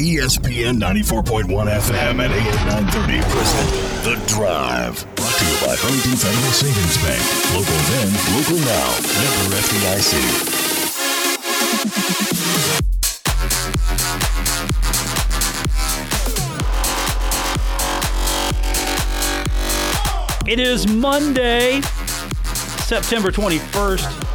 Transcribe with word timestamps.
ESPN 0.00 0.80
94.1 0.80 1.44
FM 1.44 2.24
and 2.24 2.32
AM 2.32 2.66
930 2.88 3.20
present 3.20 3.68
The 4.02 4.16
Drive. 4.26 5.04
Brought 5.14 5.36
to 5.36 5.44
you 5.44 5.56
by 5.60 5.76
Huntington 5.76 6.16
Federal 6.16 6.52
Savings 6.56 6.96
Bank. 7.04 7.20
Local 7.52 7.76
then, 7.92 8.08
local 8.32 8.56
now. 8.64 8.96
Member 9.20 9.60
FDIC. 9.60 10.16
It 20.48 20.60
is 20.60 20.88
Monday, 20.88 21.82
September 22.86 23.30
21st. 23.30 24.29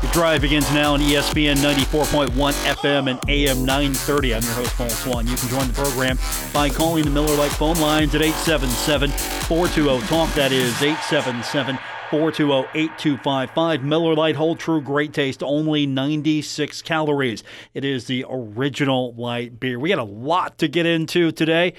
The 0.00 0.08
drive 0.12 0.40
begins 0.40 0.72
now 0.72 0.94
on 0.94 1.00
ESPN 1.00 1.56
94.1 1.56 2.30
FM 2.30 3.10
and 3.10 3.20
AM 3.28 3.66
930. 3.66 4.34
I'm 4.34 4.42
your 4.42 4.52
host, 4.52 4.74
Paul 4.74 4.88
Swann. 4.88 5.26
You 5.26 5.36
can 5.36 5.50
join 5.50 5.68
the 5.68 5.74
program 5.74 6.18
by 6.54 6.70
calling 6.70 7.04
the 7.04 7.10
Miller 7.10 7.36
Lite 7.36 7.52
phone 7.52 7.78
lines 7.78 8.14
at 8.14 8.22
877 8.22 9.10
420 9.10 10.06
TALK. 10.06 10.32
That 10.32 10.52
is 10.52 10.82
877 10.82 11.76
420 12.08 12.68
8255. 12.74 13.84
Miller 13.84 14.14
Lite 14.14 14.36
Hold 14.36 14.58
True 14.58 14.80
Great 14.80 15.12
Taste, 15.12 15.42
only 15.42 15.84
96 15.84 16.80
calories. 16.80 17.44
It 17.74 17.84
is 17.84 18.06
the 18.06 18.24
original 18.26 19.12
light 19.16 19.60
beer. 19.60 19.78
We 19.78 19.90
got 19.90 19.98
a 19.98 20.04
lot 20.04 20.56
to 20.58 20.68
get 20.68 20.86
into 20.86 21.30
today. 21.30 21.74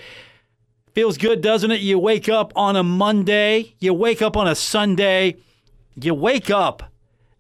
Feels 0.94 1.18
good, 1.18 1.42
doesn't 1.42 1.72
it? 1.72 1.82
You 1.82 1.98
wake 1.98 2.30
up 2.30 2.54
on 2.56 2.76
a 2.76 2.84
Monday, 2.84 3.74
you 3.80 3.96
wake 3.96 4.22
up 4.22 4.38
on 4.38 4.48
a 4.48 4.54
Sunday, 4.54 5.38
you 5.96 6.14
wake 6.14 6.52
up 6.52 6.91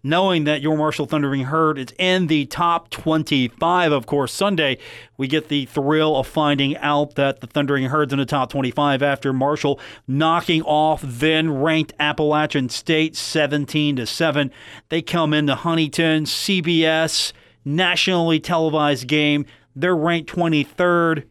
knowing 0.03 0.45
that 0.45 0.61
your 0.61 0.77
Marshall 0.77 1.05
Thundering 1.05 1.45
Herd 1.45 1.77
is 1.77 1.93
in 1.99 2.27
the 2.27 2.45
top 2.45 2.89
25. 2.89 3.91
Of 3.91 4.05
course, 4.05 4.31
Sunday, 4.33 4.77
we 5.17 5.27
get 5.27 5.47
the 5.47 5.65
thrill 5.65 6.15
of 6.17 6.27
finding 6.27 6.75
out 6.77 7.15
that 7.15 7.41
the 7.41 7.47
Thundering 7.47 7.85
Herd's 7.85 8.13
in 8.13 8.19
the 8.19 8.25
top 8.25 8.49
25 8.49 9.03
after 9.03 9.34
Marshall 9.34 9.79
knocking 10.07 10.61
off 10.63 11.01
then 11.03 11.51
ranked 11.51 11.93
Appalachian 11.99 12.70
State 12.70 13.15
17 13.15 13.98
to 13.98 14.05
7. 14.05 14.51
They 14.89 15.01
come 15.01 15.34
into 15.34 15.55
Huntington, 15.55 16.26
CBS, 16.26 17.33
nationally 17.63 18.39
televised 18.39 19.07
game. 19.07 19.45
They're 19.76 19.95
ranked 19.95 20.33
23rd. 20.33 21.26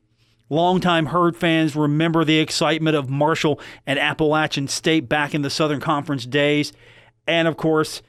Longtime 0.52 1.06
Herd 1.06 1.36
fans 1.36 1.76
remember 1.76 2.24
the 2.24 2.40
excitement 2.40 2.96
of 2.96 3.08
Marshall 3.08 3.60
and 3.86 4.00
Appalachian 4.00 4.66
State 4.66 5.08
back 5.08 5.32
in 5.32 5.42
the 5.42 5.50
Southern 5.50 5.80
Conference 5.80 6.26
days. 6.26 6.72
And 7.26 7.46
of 7.46 7.56
course, 7.56 8.02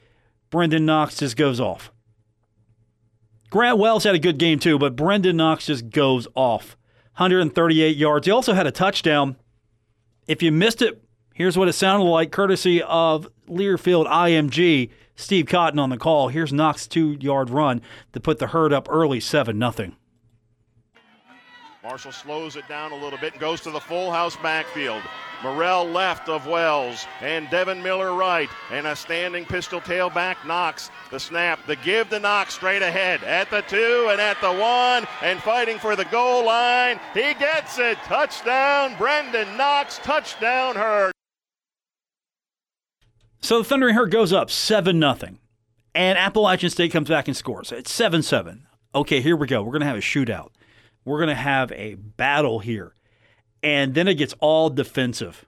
Brenden 0.52 0.84
Knox 0.84 1.18
just 1.18 1.38
goes 1.38 1.60
off. 1.60 1.92
Grant 3.50 3.78
Wells 3.78 4.04
had 4.04 4.16
a 4.16 4.20
good 4.20 4.38
game 4.38 4.60
too, 4.60 4.78
but 4.78 4.96
Brenden 4.96 5.36
Knox 5.36 5.66
just 5.66 5.90
goes 5.90 6.28
off. 6.36 6.78
138 7.16 7.98
yards. 7.98 8.26
He 8.26 8.32
also 8.32 8.54
had 8.54 8.68
a 8.68 8.72
touchdown. 8.72 9.36
If 10.28 10.42
you 10.42 10.52
missed 10.52 10.82
it, 10.82 11.02
here's 11.34 11.58
what 11.58 11.68
it 11.68 11.74
sounded 11.74 12.06
like 12.06 12.32
courtesy 12.32 12.82
of 12.82 13.28
Learfield 13.50 14.08
IMG. 14.08 14.90
Steve 15.16 15.46
Cotton 15.46 15.80
on 15.80 15.90
the 15.90 15.98
call. 15.98 16.30
Here's 16.30 16.54
Knox's 16.54 16.88
two 16.88 17.18
yard 17.20 17.50
run 17.50 17.82
to 18.14 18.20
put 18.20 18.40
the 18.40 18.48
herd 18.48 18.74
up 18.74 18.88
early 18.90 19.20
7 19.20 19.60
0. 19.60 19.92
Marshall 21.84 22.12
slows 22.12 22.56
it 22.56 22.68
down 22.68 22.92
a 22.92 22.96
little 22.96 23.20
bit 23.20 23.34
and 23.34 23.42
goes 23.42 23.60
to 23.62 23.72
the 23.72 23.80
full 23.80 24.12
house 24.12 24.36
backfield. 24.38 25.02
Morrell 25.44 25.86
left 25.86 26.30
of 26.30 26.48
Wells 26.48 27.06
and 27.22 27.50
Devin 27.50 27.82
Miller 27.82 28.14
right. 28.14 28.50
And 28.72 28.88
a 28.88 28.96
standing 28.96 29.46
pistol 29.46 29.82
tailback 29.82 30.46
Knox. 30.46 30.90
The 31.10 31.20
snap, 31.20 31.66
the 31.68 31.76
give 31.78 32.10
to 32.10 32.20
Knox 32.20 32.54
straight 32.54 32.82
ahead 32.82 33.24
at 33.24 33.50
the 33.50 33.62
two 33.62 34.08
and 34.12 34.22
at 34.22 34.40
the 34.42 34.52
one 34.52 35.08
and 35.22 35.40
fighting 35.42 35.80
for 35.80 35.96
the 35.96 36.06
goal 36.06 36.46
line. 36.46 37.00
He 37.14 37.34
gets 37.34 37.80
it. 37.80 37.98
Touchdown, 38.00 38.96
Brenden 38.96 39.58
Knox. 39.58 39.98
Touchdown, 40.00 40.76
Herd. 40.76 41.12
So 43.42 43.58
the 43.58 43.64
Thundering 43.64 43.96
Herd 43.96 44.12
goes 44.12 44.32
up 44.32 44.52
7 44.52 45.00
0. 45.00 45.16
And 45.94 46.18
Appalachian 46.18 46.70
State 46.70 46.92
comes 46.92 47.10
back 47.10 47.28
and 47.28 47.36
scores. 47.36 47.72
It's 47.72 47.92
7 47.92 48.22
7. 48.22 48.68
Okay, 48.94 49.22
here 49.22 49.36
we 49.36 49.48
go. 49.48 49.62
We're 49.64 49.72
going 49.72 49.82
to 49.82 49.88
have 49.88 49.98
a 49.98 50.02
shootout. 50.02 50.50
We're 51.06 51.18
going 51.18 51.30
to 51.30 51.36
have 51.36 51.72
a 51.72 51.96
battle 51.96 52.60
here. 52.60 52.94
And 53.64 53.94
then 53.94 54.08
it 54.08 54.16
gets 54.16 54.34
all 54.40 54.70
defensive. 54.70 55.46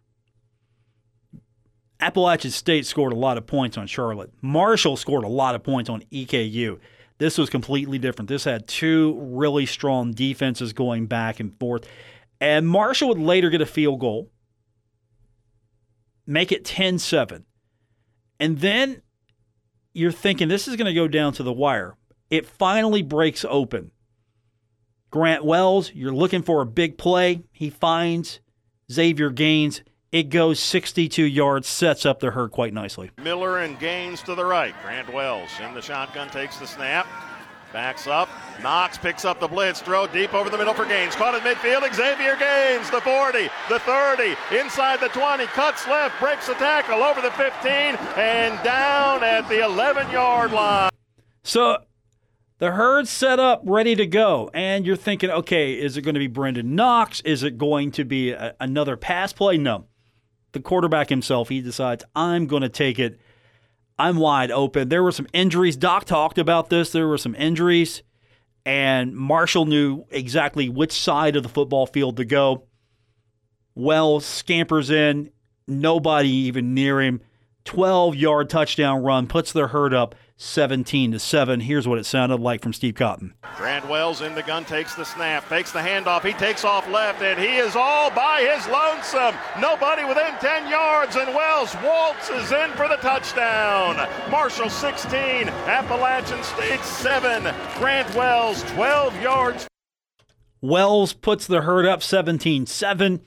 Appalachian 2.00 2.52
State 2.52 2.86
scored 2.86 3.14
a 3.14 3.18
lot 3.18 3.38
of 3.38 3.48
points 3.48 3.78
on 3.78 3.88
Charlotte. 3.88 4.32
Marshall 4.42 4.98
scored 4.98 5.24
a 5.24 5.30
lot 5.30 5.56
of 5.56 5.64
points 5.64 5.90
on 5.90 6.04
EKU. 6.12 6.80
This 7.18 7.38
was 7.38 7.50
completely 7.50 7.98
different. 7.98 8.28
This 8.28 8.44
had 8.44 8.68
two 8.68 9.18
really 9.22 9.66
strong 9.66 10.12
defenses 10.12 10.74
going 10.74 11.06
back 11.06 11.40
and 11.40 11.58
forth. 11.60 11.88
And 12.42 12.68
Marshall 12.68 13.10
would 13.10 13.20
later 13.20 13.50
get 13.50 13.62
a 13.62 13.66
field 13.66 14.02
goal, 14.02 14.30
make 16.28 16.52
it 16.52 16.66
10 16.66 17.00
7. 17.00 17.46
And 18.40 18.60
then 18.60 19.02
you're 19.94 20.12
thinking 20.12 20.50
this 20.50 20.68
is 20.68 20.76
going 20.76 20.88
to 20.88 20.94
go 20.94 21.08
down 21.08 21.32
to 21.34 21.44
the 21.44 21.54
wire. 21.54 21.96
It 22.30 22.46
finally 22.46 23.02
breaks 23.02 23.46
open. 23.48 23.92
Grant 25.14 25.46
Wells, 25.46 25.92
you're 25.94 26.12
looking 26.12 26.42
for 26.42 26.62
a 26.62 26.66
big 26.66 26.98
play. 26.98 27.44
He 27.52 27.70
finds 27.70 28.40
Xavier 28.92 29.30
Gaines. 29.30 29.84
It 30.12 30.30
goes 30.30 30.60
62 30.60 31.24
yards, 31.24 31.68
sets 31.68 32.04
up 32.04 32.20
the 32.20 32.32
herd 32.32 32.50
quite 32.50 32.74
nicely. 32.74 33.12
Miller 33.22 33.60
and 33.60 33.78
Gaines 33.78 34.24
to 34.24 34.34
the 34.34 34.44
right. 34.44 34.74
Grant 34.82 35.14
Wells 35.14 35.52
in 35.64 35.76
the 35.76 35.84
shotgun 35.84 36.30
takes 36.30 36.58
the 36.58 36.66
snap. 36.66 37.06
Backs 37.72 38.08
up. 38.08 38.28
Knox 38.64 38.98
picks 38.98 39.24
up 39.24 39.40
the 39.40 39.48
blitz. 39.48 39.82
Throw 39.82 40.08
deep 40.08 40.34
over 40.34 40.50
the 40.50 40.58
middle 40.58 40.74
for 40.74 40.86
Gaines. 40.86 41.16
Caught 41.16 41.36
in 41.36 41.42
midfield. 41.42 41.94
Xavier 41.94 42.36
Gaines, 42.36 42.90
the 42.90 43.02
40, 43.02 43.50
the 43.70 43.78
30, 43.78 44.36
inside 44.58 45.00
the 45.00 45.10
20. 45.10 45.46
Cuts 45.46 45.88
left, 45.88 46.20
breaks 46.20 46.48
the 46.48 46.56
tackle 46.56 47.04
over 47.04 47.22
the 47.22 47.30
15, 47.34 47.70
and 48.18 48.64
down 48.64 49.24
at 49.24 49.48
the 49.48 49.64
11 49.64 50.10
yard 50.10 50.52
line. 50.52 50.90
So 51.44 51.84
the 52.64 52.72
herd's 52.72 53.10
set 53.10 53.42
up, 53.42 53.62
ready 53.66 53.94
to 53.94 54.06
go. 54.06 54.50
And 54.54 54.86
you're 54.86 54.96
thinking, 54.96 55.30
okay, 55.30 55.74
is 55.74 55.98
it 55.98 56.04
going 56.04 56.14
to 56.14 56.20
be 56.20 56.30
Brenden 56.30 56.64
Knox? 56.64 57.20
Is 57.26 57.44
it 57.44 57.58
going 57.58 57.92
to 57.92 58.06
be 58.06 58.32
a, 58.32 58.56
another 58.58 58.96
pass 58.96 59.34
play? 59.34 59.58
No. 59.58 59.88
The 60.54 60.62
quarterback 60.62 61.10
himself, 61.10 61.50
he 61.50 61.60
decides, 61.60 62.06
I'm 62.16 62.48
going 62.48 62.62
to 62.62 62.70
take 62.70 63.00
it. 63.00 63.20
I'm 64.00 64.16
wide 64.16 64.50
open. 64.50 64.88
There 64.88 65.04
were 65.04 65.12
some 65.12 65.28
injuries. 65.34 65.76
Doc 65.76 66.06
talked 66.06 66.38
about 66.38 66.70
this. 66.70 66.94
There 66.94 67.06
were 67.06 67.18
some 67.18 67.36
injuries, 67.36 68.02
and 68.66 69.14
Marshall 69.14 69.66
knew 69.66 70.06
exactly 70.10 70.70
which 70.70 70.94
side 70.94 71.36
of 71.36 71.44
the 71.44 71.50
football 71.50 71.86
field 71.86 72.16
to 72.16 72.24
go. 72.24 72.64
Wells 73.76 74.26
scampers 74.26 74.90
in, 74.90 75.32
nobody 75.68 76.30
even 76.30 76.74
near 76.74 77.02
him. 77.02 77.20
12 77.66 78.16
yard 78.16 78.50
touchdown 78.50 79.04
run 79.04 79.28
puts 79.28 79.52
their 79.52 79.68
herd 79.68 79.94
up 79.94 80.16
17 80.38 81.14
to 81.14 81.20
7. 81.20 81.62
Here's 81.62 81.88
what 81.88 81.98
it 81.98 82.06
sounded 82.06 82.40
like 82.40 82.62
from 82.62 82.74
Steve 82.74 82.96
Cotton. 82.96 83.34
Grant 83.56 83.88
Wells 83.88 84.22
in 84.22 84.36
the 84.36 84.44
gun 84.44 84.66
takes 84.66 84.96
the 84.96 85.06
snap, 85.06 85.46
fakes 85.46 85.72
the 85.72 85.80
handoff. 85.80 86.24
He 86.24 86.34
takes 86.34 86.66
off 86.66 86.88
left, 86.90 87.22
and 87.22 87.40
he 87.40 87.56
is 87.56 87.76
all 87.76 88.10
by 88.12 88.42
his 88.42 88.68
lonesome. 88.68 89.36
Nobody 89.62 90.04
within 90.04 90.34
10 90.40 90.70
yards, 90.70 91.16
and 91.16 91.34
Wells 91.34 91.76
waltzes 91.84 92.52
in 92.52 92.72
for 92.72 92.90
the 92.90 92.98
touchdown. 92.98 94.08
Marshall 94.30 94.70
16, 94.70 95.50
Appalachian 95.50 96.44
State 96.44 96.84
7. 96.84 97.54
Grant 97.78 98.14
Wells 98.16 98.64
12 98.74 99.22
yards. 99.22 99.68
Wells 100.62 101.14
puts 101.14 101.46
the 101.48 101.62
herd 101.62 101.86
up 101.86 102.02
17 102.02 102.66
7. 102.66 103.22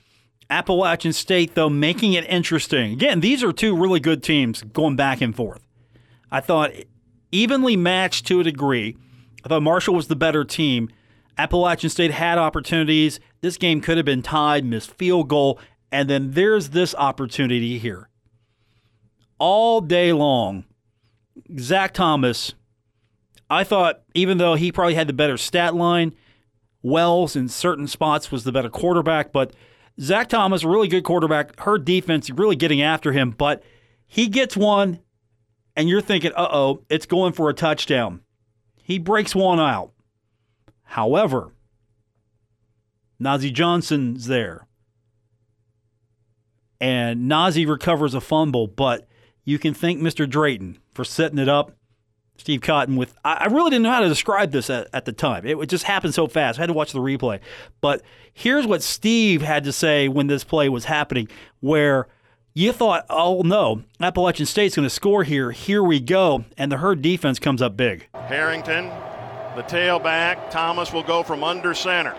Appalachian 0.49 1.13
State, 1.13 1.55
though, 1.55 1.69
making 1.69 2.13
it 2.13 2.25
interesting. 2.25 2.93
Again, 2.93 3.19
these 3.19 3.43
are 3.43 3.51
two 3.51 3.75
really 3.75 3.99
good 3.99 4.23
teams 4.23 4.63
going 4.63 4.95
back 4.95 5.21
and 5.21 5.35
forth. 5.35 5.61
I 6.31 6.39
thought 6.39 6.71
evenly 7.31 7.75
matched 7.75 8.25
to 8.27 8.39
a 8.39 8.43
degree. 8.43 8.95
I 9.43 9.49
thought 9.49 9.63
Marshall 9.63 9.95
was 9.95 10.07
the 10.07 10.15
better 10.15 10.43
team. 10.43 10.89
Appalachian 11.37 11.89
State 11.89 12.11
had 12.11 12.37
opportunities. 12.37 13.19
This 13.41 13.57
game 13.57 13.81
could 13.81 13.97
have 13.97 14.05
been 14.05 14.21
tied, 14.21 14.65
missed 14.65 14.93
field 14.93 15.27
goal, 15.27 15.59
and 15.91 16.09
then 16.09 16.31
there's 16.31 16.69
this 16.69 16.95
opportunity 16.95 17.77
here. 17.77 18.09
All 19.39 19.81
day 19.81 20.13
long, 20.13 20.65
Zac 21.59 21.93
Thomas, 21.93 22.53
I 23.49 23.63
thought, 23.63 24.01
even 24.13 24.37
though 24.37 24.55
he 24.55 24.71
probably 24.71 24.95
had 24.95 25.07
the 25.07 25.13
better 25.13 25.37
stat 25.37 25.75
line, 25.75 26.13
Wells 26.81 27.35
in 27.35 27.49
certain 27.49 27.87
spots 27.87 28.31
was 28.31 28.43
the 28.43 28.51
better 28.51 28.69
quarterback, 28.69 29.31
but 29.31 29.53
Zac 29.99 30.29
Thomas, 30.29 30.63
a 30.63 30.67
really 30.67 30.87
good 30.87 31.03
quarterback. 31.03 31.59
Her 31.59 31.77
defense 31.77 32.29
really 32.29 32.55
getting 32.55 32.81
after 32.81 33.11
him, 33.11 33.31
but 33.31 33.63
he 34.05 34.27
gets 34.27 34.55
one, 34.55 34.99
and 35.75 35.89
you're 35.89 36.01
thinking, 36.01 36.31
uh 36.35 36.47
oh, 36.51 36.83
it's 36.89 37.05
going 37.05 37.33
for 37.33 37.49
a 37.49 37.53
touchdown. 37.53 38.21
He 38.83 38.99
breaks 38.99 39.35
one 39.35 39.59
out. 39.59 39.91
However, 40.83 41.53
Nazeeh 43.21 43.53
Johnson's 43.53 44.27
there. 44.27 44.67
And 46.79 47.29
Nazeeh 47.29 47.67
recovers 47.67 48.13
a 48.13 48.21
fumble, 48.21 48.67
but 48.67 49.07
you 49.43 49.57
can 49.57 49.73
thank 49.73 49.99
Mr. 49.99 50.29
Drayton 50.29 50.77
for 50.93 51.03
setting 51.03 51.39
it 51.39 51.49
up. 51.49 51.76
Steve 52.37 52.61
Cotton 52.61 52.95
with 52.95 53.13
I, 53.25 53.47
really 53.47 53.71
didn't 53.71 53.83
know 53.83 53.91
how 53.91 53.99
to 53.99 54.09
describe 54.09 54.51
this 54.51 54.69
at, 54.69 54.87
at 54.93 55.05
the 55.05 55.11
time. 55.11 55.45
It, 55.45 55.57
it 55.57 55.67
just 55.67 55.83
happened 55.83 56.13
so 56.13 56.27
fast. 56.27 56.59
I 56.59 56.61
had 56.61 56.67
to 56.67 56.73
watch 56.73 56.93
the 56.93 56.99
replay. 56.99 57.39
But 57.81 58.01
here's 58.33 58.65
what 58.65 58.83
Steve 58.83 59.41
had 59.41 59.63
to 59.65 59.71
say 59.71 60.07
when 60.07 60.27
this 60.27 60.43
play 60.43 60.69
was 60.69 60.85
happening, 60.85 61.27
where 61.59 62.07
you 62.53 62.71
thought, 62.71 63.05
oh 63.09 63.41
no, 63.43 63.83
Appalachian 63.99 64.45
State's 64.45 64.75
going 64.75 64.85
to 64.85 64.89
score 64.89 65.23
here. 65.23 65.51
Here 65.51 65.83
we 65.83 65.99
go. 65.99 66.45
And 66.57 66.71
the 66.71 66.77
herd 66.77 67.01
defense 67.01 67.39
comes 67.39 67.61
up 67.61 67.75
big. 67.77 68.07
Harrington, 68.13 68.85
the 69.55 69.63
tailback. 69.63 70.49
Thomas 70.49 70.93
will 70.93 71.03
go 71.03 71.23
from 71.23 71.43
under 71.43 71.73
center. 71.73 72.15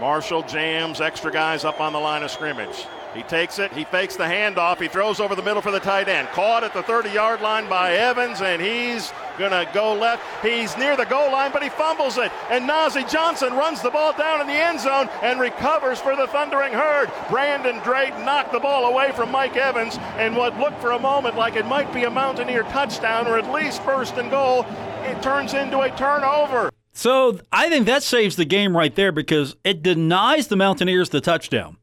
Marshall 0.00 0.42
jams 0.42 1.00
extra 1.00 1.32
guys 1.32 1.64
up 1.64 1.80
on 1.80 1.92
the 1.92 1.98
line 1.98 2.22
of 2.22 2.30
scrimmage. 2.30 2.86
He 3.14 3.22
takes 3.22 3.58
it, 3.58 3.72
he 3.72 3.84
fakes 3.84 4.16
the 4.16 4.24
handoff, 4.24 4.80
he 4.80 4.88
throws 4.88 5.18
over 5.18 5.34
the 5.34 5.42
middle 5.42 5.62
for 5.62 5.70
the 5.70 5.80
tight 5.80 6.08
end. 6.08 6.28
Caught 6.28 6.64
at 6.64 6.74
the 6.74 6.82
30 6.82 7.10
yard 7.10 7.40
line 7.40 7.68
by 7.68 7.94
Evans, 7.94 8.40
and 8.40 8.60
he's 8.60 9.12
going 9.38 9.50
to 9.50 9.68
go 9.72 9.94
left. 9.94 10.22
He's 10.44 10.76
near 10.76 10.96
the 10.96 11.04
goal 11.04 11.32
line, 11.32 11.50
but 11.52 11.62
he 11.62 11.68
fumbles 11.68 12.18
it. 12.18 12.30
And 12.50 12.68
Nazeeh 12.68 13.10
Johnson 13.10 13.54
runs 13.54 13.80
the 13.80 13.90
ball 13.90 14.12
down 14.12 14.40
in 14.40 14.46
the 14.46 14.52
end 14.52 14.80
zone 14.80 15.08
and 15.22 15.40
recovers 15.40 16.00
for 16.00 16.16
the 16.16 16.26
Thundering 16.26 16.72
Herd. 16.72 17.10
Brandon 17.30 17.78
Drayton 17.82 18.24
knocked 18.24 18.52
the 18.52 18.60
ball 18.60 18.92
away 18.92 19.12
from 19.12 19.30
Mike 19.30 19.56
Evans, 19.56 19.96
and 20.16 20.36
what 20.36 20.58
looked 20.58 20.80
for 20.80 20.92
a 20.92 20.98
moment 20.98 21.36
like 21.36 21.56
it 21.56 21.66
might 21.66 21.92
be 21.92 22.04
a 22.04 22.10
Mountaineer 22.10 22.64
touchdown 22.64 23.26
or 23.26 23.38
at 23.38 23.50
least 23.52 23.82
first 23.82 24.16
and 24.16 24.30
goal, 24.30 24.66
it 25.04 25.22
turns 25.22 25.54
into 25.54 25.80
a 25.80 25.90
turnover. 25.96 26.70
So 26.92 27.38
I 27.52 27.68
think 27.68 27.86
that 27.86 28.02
saves 28.02 28.36
the 28.36 28.44
game 28.44 28.76
right 28.76 28.94
there 28.94 29.12
because 29.12 29.56
it 29.62 29.82
denies 29.82 30.48
the 30.48 30.56
Mountaineers 30.56 31.10
the 31.10 31.20
touchdown. 31.20 31.76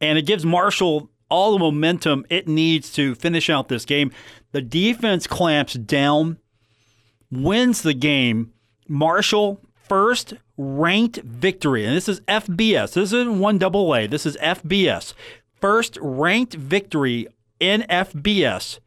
And 0.00 0.18
it 0.18 0.26
gives 0.26 0.44
Marshall 0.44 1.10
all 1.28 1.52
the 1.52 1.58
momentum 1.58 2.24
it 2.30 2.46
needs 2.46 2.92
to 2.92 3.14
finish 3.14 3.50
out 3.50 3.68
this 3.68 3.84
game. 3.84 4.12
The 4.52 4.62
defense 4.62 5.26
clamps 5.26 5.74
down, 5.74 6.38
wins 7.30 7.82
the 7.82 7.94
game. 7.94 8.52
Marshall, 8.88 9.60
first 9.74 10.34
ranked 10.56 11.18
victory. 11.18 11.84
And 11.84 11.96
this 11.96 12.08
is 12.08 12.20
FBS. 12.22 12.94
This 12.94 13.12
isn't 13.12 13.38
one 13.38 13.58
double 13.58 13.94
A. 13.94 14.06
This 14.06 14.26
is 14.26 14.36
FBS. 14.36 15.14
First 15.60 15.98
ranked 16.00 16.54
victory 16.54 17.26
in 17.58 17.82
FBS 17.88 18.78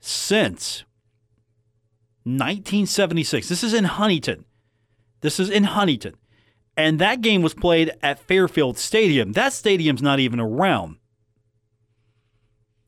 since 0.00 0.84
1976. 2.24 3.48
This 3.48 3.64
is 3.64 3.72
in 3.72 3.84
Huntington. 3.84 4.44
This 5.20 5.40
is 5.40 5.48
in 5.48 5.64
Huntington. 5.64 6.14
And 6.78 7.00
that 7.00 7.22
game 7.22 7.42
was 7.42 7.54
played 7.54 7.90
at 8.04 8.20
Fairfield 8.20 8.78
Stadium. 8.78 9.32
That 9.32 9.52
stadium's 9.52 10.00
not 10.00 10.20
even 10.20 10.38
around. 10.38 10.98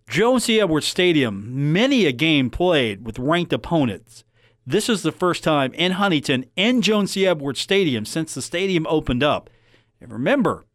Joan 0.09 0.39
C. 0.39 0.61
Edwards 0.61 0.87
Stadium, 0.87 1.73
many 1.73 2.07
a 2.07 2.13
game 2.13 2.51
played 2.51 3.05
with 3.05 3.19
ranked 3.19 3.53
opponents. 3.53 4.23
This 4.65 4.89
is 4.89 5.03
the 5.03 5.11
first 5.11 5.43
time 5.43 5.73
in 5.75 5.93
Huntington, 5.93 6.47
in 6.55 6.83
Joan 6.83 7.09
C. 7.09 7.27
Edwards 7.27 7.59
Stadium, 7.59 8.05
since 8.05 8.33
the 8.33 8.43
stadium 8.43 8.87
opened 8.89 9.25
up. 9.25 9.51
And 10.01 10.13
remember, 10.13 10.67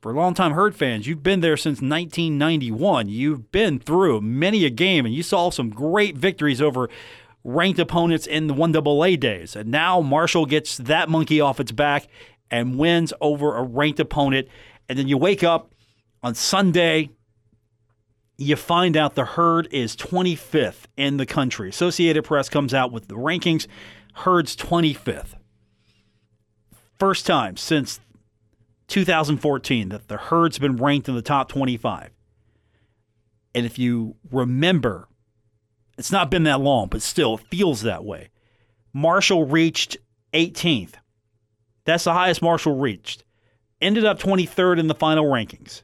for 0.00 0.14
longtime 0.14 0.52
Herd 0.52 0.74
fans, 0.74 1.06
you've 1.06 1.22
been 1.22 1.40
there 1.40 1.58
since 1.58 1.82
1991. 1.82 3.10
You've 3.10 3.52
been 3.52 3.78
through 3.78 4.22
many 4.22 4.64
a 4.64 4.70
game, 4.70 5.04
and 5.04 5.14
you 5.14 5.22
saw 5.22 5.50
some 5.50 5.68
great 5.68 6.16
victories 6.16 6.62
over 6.62 6.88
ranked 7.44 7.78
opponents 7.78 8.26
in 8.26 8.46
the 8.46 8.54
1AA 8.54 9.18
days. 9.18 9.56
And 9.56 9.70
now 9.70 10.00
Marshall 10.00 10.46
gets 10.46 10.76
that 10.78 11.08
monkey 11.08 11.40
off 11.40 11.60
its 11.60 11.72
back 11.72 12.06
and 12.50 12.78
wins 12.78 13.12
over 13.20 13.56
a 13.56 13.62
ranked 13.62 14.00
opponent. 14.00 14.48
And 14.88 14.98
then 14.98 15.08
you 15.08 15.16
wake 15.16 15.42
up 15.42 15.72
on 16.22 16.34
Sunday, 16.34 17.10
you 18.36 18.56
find 18.56 18.96
out 18.96 19.14
the 19.14 19.24
herd 19.24 19.68
is 19.70 19.96
25th 19.96 20.84
in 20.96 21.16
the 21.16 21.26
country. 21.26 21.68
Associated 21.68 22.24
Press 22.24 22.48
comes 22.48 22.74
out 22.74 22.92
with 22.92 23.08
the 23.08 23.16
rankings. 23.16 23.66
Herd's 24.14 24.56
25th. 24.56 25.34
First 26.98 27.26
time 27.26 27.56
since 27.56 28.00
2014 28.88 29.90
that 29.90 30.08
the 30.08 30.16
herd's 30.16 30.58
been 30.58 30.76
ranked 30.76 31.08
in 31.08 31.14
the 31.14 31.22
top 31.22 31.48
25. 31.48 32.10
And 33.54 33.66
if 33.66 33.78
you 33.78 34.16
remember 34.30 35.08
it's 36.00 36.10
not 36.10 36.30
been 36.30 36.44
that 36.44 36.62
long, 36.62 36.88
but 36.88 37.02
still, 37.02 37.34
it 37.34 37.44
feels 37.50 37.82
that 37.82 38.06
way. 38.06 38.30
Marshall 38.94 39.44
reached 39.44 39.98
18th. 40.32 40.94
That's 41.90 42.04
the 42.04 42.12
highest 42.12 42.40
Marshall 42.40 42.76
reached. 42.76 43.24
Ended 43.80 44.04
up 44.04 44.20
23rd 44.20 44.78
in 44.78 44.86
the 44.86 44.94
final 44.94 45.24
rankings. 45.24 45.82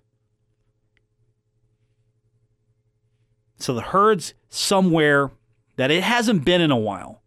So 3.59 3.75
the 3.75 3.81
herd's 3.81 4.35
somewhere 4.49 5.33
that 5.77 5.91
it 5.91 6.05
hasn't 6.05 6.45
been 6.45 6.61
in 6.61 6.71
a 6.71 6.77
while, 6.77 7.23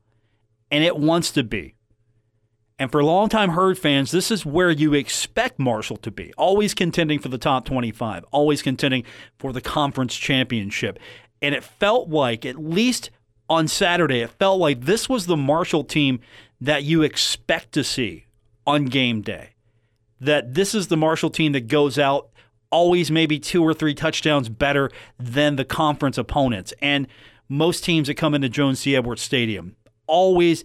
and 0.72 0.84
it 0.84 0.98
wants 0.98 1.32
to 1.32 1.44
be. 1.44 1.76
And 2.78 2.90
for 2.90 3.04
longtime 3.04 3.50
herd 3.50 3.78
fans, 3.78 4.12
this 4.12 4.32
is 4.32 4.46
where 4.46 4.72
you 4.72 4.94
expect 4.94 5.60
Marshall 5.60 5.98
to 5.98 6.12
be. 6.12 6.32
Always 6.38 6.74
contending 6.74 7.20
for 7.20 7.28
the 7.28 7.38
top 7.38 7.66
25, 7.66 8.24
always 8.32 8.62
contending 8.62 9.04
for 9.38 9.52
the 9.52 9.60
conference 9.60 10.16
championship. 10.16 11.00
And 11.42 11.54
it 11.54 11.66
felt 11.66 12.08
like, 12.08 12.46
at 12.46 12.56
least 12.56 13.10
on 13.50 13.68
Saturday, 13.68 14.22
it 14.22 14.30
felt 14.30 14.60
like 14.60 14.86
this 14.86 15.10
was 15.10 15.26
the 15.26 15.36
Marshall 15.36 15.84
team 15.84 16.22
that 16.62 16.84
you 16.84 17.02
expect 17.02 17.74
to 17.74 17.84
see 17.84 18.28
on 18.70 18.86
game 18.86 19.22
day. 19.22 19.50
That 20.22 20.54
this 20.54 20.76
is 20.76 20.88
the 20.88 20.98
Marshall 20.98 21.30
team 21.30 21.54
that 21.54 21.68
goes 21.68 21.98
out 21.98 22.30
always 22.72 23.10
maybe 23.10 23.40
two 23.40 23.64
or 23.64 23.74
three 23.74 23.96
touchdowns 23.96 24.48
better 24.48 24.92
than 25.18 25.56
the 25.56 25.66
conference 25.66 26.18
opponents. 26.18 26.74
And 26.82 27.08
most 27.48 27.84
teams 27.84 28.08
that 28.08 28.16
come 28.16 28.36
into 28.36 28.48
Joan 28.48 28.76
C. 28.76 28.96
Edwards 28.96 29.24
Stadium, 29.24 29.76
always 30.06 30.64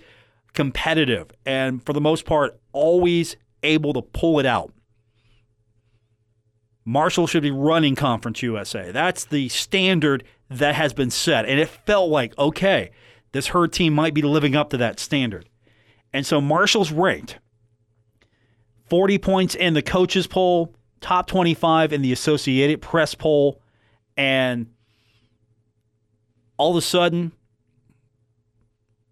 competitive 0.53 1.31
and 1.47 1.85
for 1.85 1.93
the 1.93 2.01
most 2.01 2.27
part, 2.27 2.61
always 2.73 3.37
able 3.63 3.93
to 3.95 4.03
pull 4.03 4.39
it 4.39 4.47
out. 4.47 4.73
Marshall 6.85 7.27
should 7.27 7.43
be 7.43 7.51
running 7.51 7.95
Conference 7.95 8.43
USA. 8.43 8.91
That's 8.93 9.25
the 9.25 9.49
standard 9.49 10.25
that 10.51 10.75
has 10.75 10.93
been 10.93 11.11
set. 11.11 11.47
And 11.47 11.59
it 11.59 11.71
felt 11.71 12.11
like, 12.11 12.37
okay, 12.39 12.91
this 13.33 13.49
herd 13.49 13.73
team 13.73 13.95
might 13.95 14.13
be 14.13 14.21
living 14.21 14.55
up 14.55 14.69
to 14.71 14.77
that 14.77 15.01
standard. 15.01 15.49
And 16.13 16.27
so 16.27 16.43
Marshall's 16.43 16.93
ranked 16.93 17.39
40 18.87 19.19
points 19.19 19.55
in 19.55 19.75
the 19.75 19.83
coaches 19.83 20.27
poll, 20.27 20.75
top 21.01 21.27
25 21.27 21.93
in 21.93 22.03
the 22.03 22.13
Associated 22.13 22.83
Press 22.83 23.15
poll, 23.15 23.61
and 24.17 24.67
all 26.57 26.71
of 26.71 26.77
a 26.77 26.83
sudden, 26.83 27.33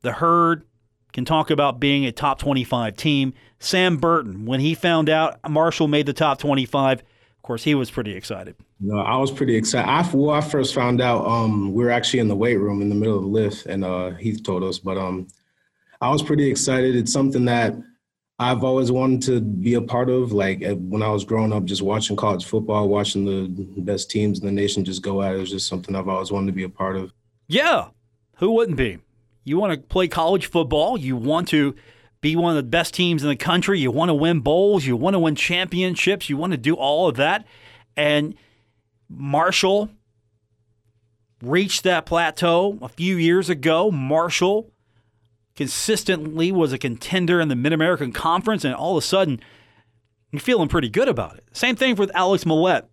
the 0.03 0.13
herd 0.13 0.65
can 1.13 1.25
talk 1.25 1.51
about 1.51 1.81
being 1.81 2.07
a 2.07 2.13
top 2.13 2.39
25 2.39 2.97
team. 2.97 3.35
Sam 3.59 3.97
Burton, 3.97 4.47
when 4.47 4.61
he 4.61 4.75
found 4.75 5.09
out 5.09 5.39
Marshall 5.49 5.89
made 5.89 6.07
the 6.07 6.13
top 6.13 6.39
25, 6.39 7.01
of 7.01 7.43
course, 7.43 7.65
he 7.65 7.75
was 7.75 7.91
pretty 7.91 8.15
excited. 8.15 8.57
No, 8.81 8.99
I 8.99 9.17
was 9.17 9.31
pretty 9.31 9.57
excited. 9.57 9.89
I, 9.89 10.09
well, 10.13 10.35
I 10.35 10.41
first 10.41 10.75
found 10.75 11.01
out 11.01 11.27
um, 11.27 11.73
we 11.73 11.85
were 11.85 11.91
actually 11.91 12.21
in 12.21 12.29
the 12.29 12.37
weight 12.37 12.57
room 12.57 12.83
in 12.83 12.89
the 12.89 12.95
middle 12.95 13.17
of 13.17 13.23
the 13.23 13.29
lift, 13.29 13.67
and 13.67 13.85
uh, 13.85 14.11
Heath 14.13 14.43
told 14.43 14.65
us. 14.65 14.79
But 14.79 14.99
um, 14.99 15.29
I 16.01 16.11
was 16.11 16.23
pretty 16.23 16.51
excited. 16.51 16.97
It's 16.97 17.13
something 17.13 17.45
that 17.45 17.75
I've 18.43 18.65
always 18.65 18.91
wanted 18.91 19.23
to 19.23 19.41
be 19.41 19.75
a 19.75 19.81
part 19.81 20.11
of. 20.11 20.33
Like 20.33 20.63
eh, 20.63 20.73
when 20.73 21.03
I 21.03 21.09
was 21.09 21.25
growing 21.25 21.53
up, 21.53 21.65
just 21.65 21.83
watching 21.83 22.17
college 22.17 22.45
football, 22.45 22.89
watching 22.89 23.25
the 23.25 23.81
best 23.83 24.11
teams 24.11 24.41
in 24.41 24.47
the 24.47 24.53
nation 24.53 24.85
just 24.85 25.03
go 25.03 25.23
at 25.23 25.33
it, 25.33 25.37
it 25.37 25.41
was 25.41 25.51
just 25.51 25.69
something 25.69 25.95
I've 25.95 26.09
always 26.09 26.33
wanted 26.33 26.47
to 26.47 26.53
be 26.53 26.65
a 26.65 26.69
part 26.69 26.97
of. 26.97 27.13
Yeah, 27.47 27.89
who 28.37 28.53
wouldn't 28.53 28.77
be? 28.77 28.99
You 29.45 29.59
want 29.59 29.73
to 29.73 29.87
play 29.87 30.09
college 30.09 30.47
football. 30.47 30.97
You 30.97 31.17
want 31.17 31.49
to 31.49 31.75
be 32.21 32.37
one 32.37 32.51
of 32.51 32.57
the 32.57 32.69
best 32.69 32.95
teams 32.95 33.23
in 33.23 33.29
the 33.29 33.37
country. 33.37 33.81
You 33.81 33.91
want 33.91 34.09
to 34.09 34.15
win 34.15 34.41
bowls. 34.41 34.87
You 34.87 34.97
want 34.97 35.15
to 35.15 35.19
win 35.19 35.35
championships. 35.35 36.29
You 36.29 36.37
want 36.37 36.53
to 36.53 36.57
do 36.57 36.75
all 36.75 37.09
of 37.09 37.17
that. 37.17 37.45
And 37.97 38.35
Marshall 39.09 39.91
reached 41.43 41.83
that 41.83 42.07
plateau 42.07 42.79
a 42.81 42.89
few 42.89 43.17
years 43.17 43.51
ago. 43.51 43.91
Marshall 43.91 44.71
consistently 45.55 46.53
was 46.53 46.73
a 46.73 46.79
contender 46.79 47.41
in 47.41 47.49
the 47.49 47.57
Mid 47.57 47.73
American 47.73 48.13
Conference, 48.13 48.65
and 48.65 48.75
all 48.75 48.97
of 48.97 49.03
a 49.03 49.07
sudden, 49.07 49.41
you're 50.31 50.41
feeling 50.41 50.69
pretty 50.69 50.89
good 50.89 51.09
about 51.09 51.37
it. 51.37 51.45
Same 51.53 51.77
thing 51.77 51.97
with 51.97 52.11
Alex 52.15 52.45
Mollette. 52.45 52.89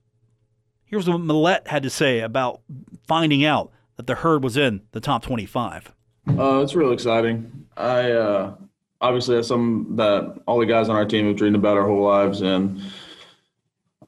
Here's 0.85 1.07
what 1.07 1.19
Mollette 1.19 1.67
had 1.67 1.83
to 1.83 1.89
say 1.89 2.19
about 2.19 2.61
finding 3.07 3.45
out 3.45 3.71
that 3.95 4.07
the 4.07 4.15
herd 4.15 4.43
was 4.43 4.57
in 4.57 4.81
the 4.91 4.99
top 4.99 5.23
25. 5.23 5.93
Uh, 6.37 6.61
it's 6.61 6.75
real 6.75 6.91
exciting. 6.91 7.67
I 7.77 8.11
uh, 8.11 8.55
obviously 9.01 9.35
that's 9.35 9.47
something 9.47 9.95
that 9.95 10.41
all 10.45 10.59
the 10.59 10.65
guys 10.65 10.89
on 10.89 10.95
our 10.95 11.05
team 11.05 11.27
have 11.27 11.35
dreamed 11.35 11.55
about 11.55 11.77
our 11.77 11.85
whole 11.87 12.03
lives, 12.03 12.41
and 12.41 12.81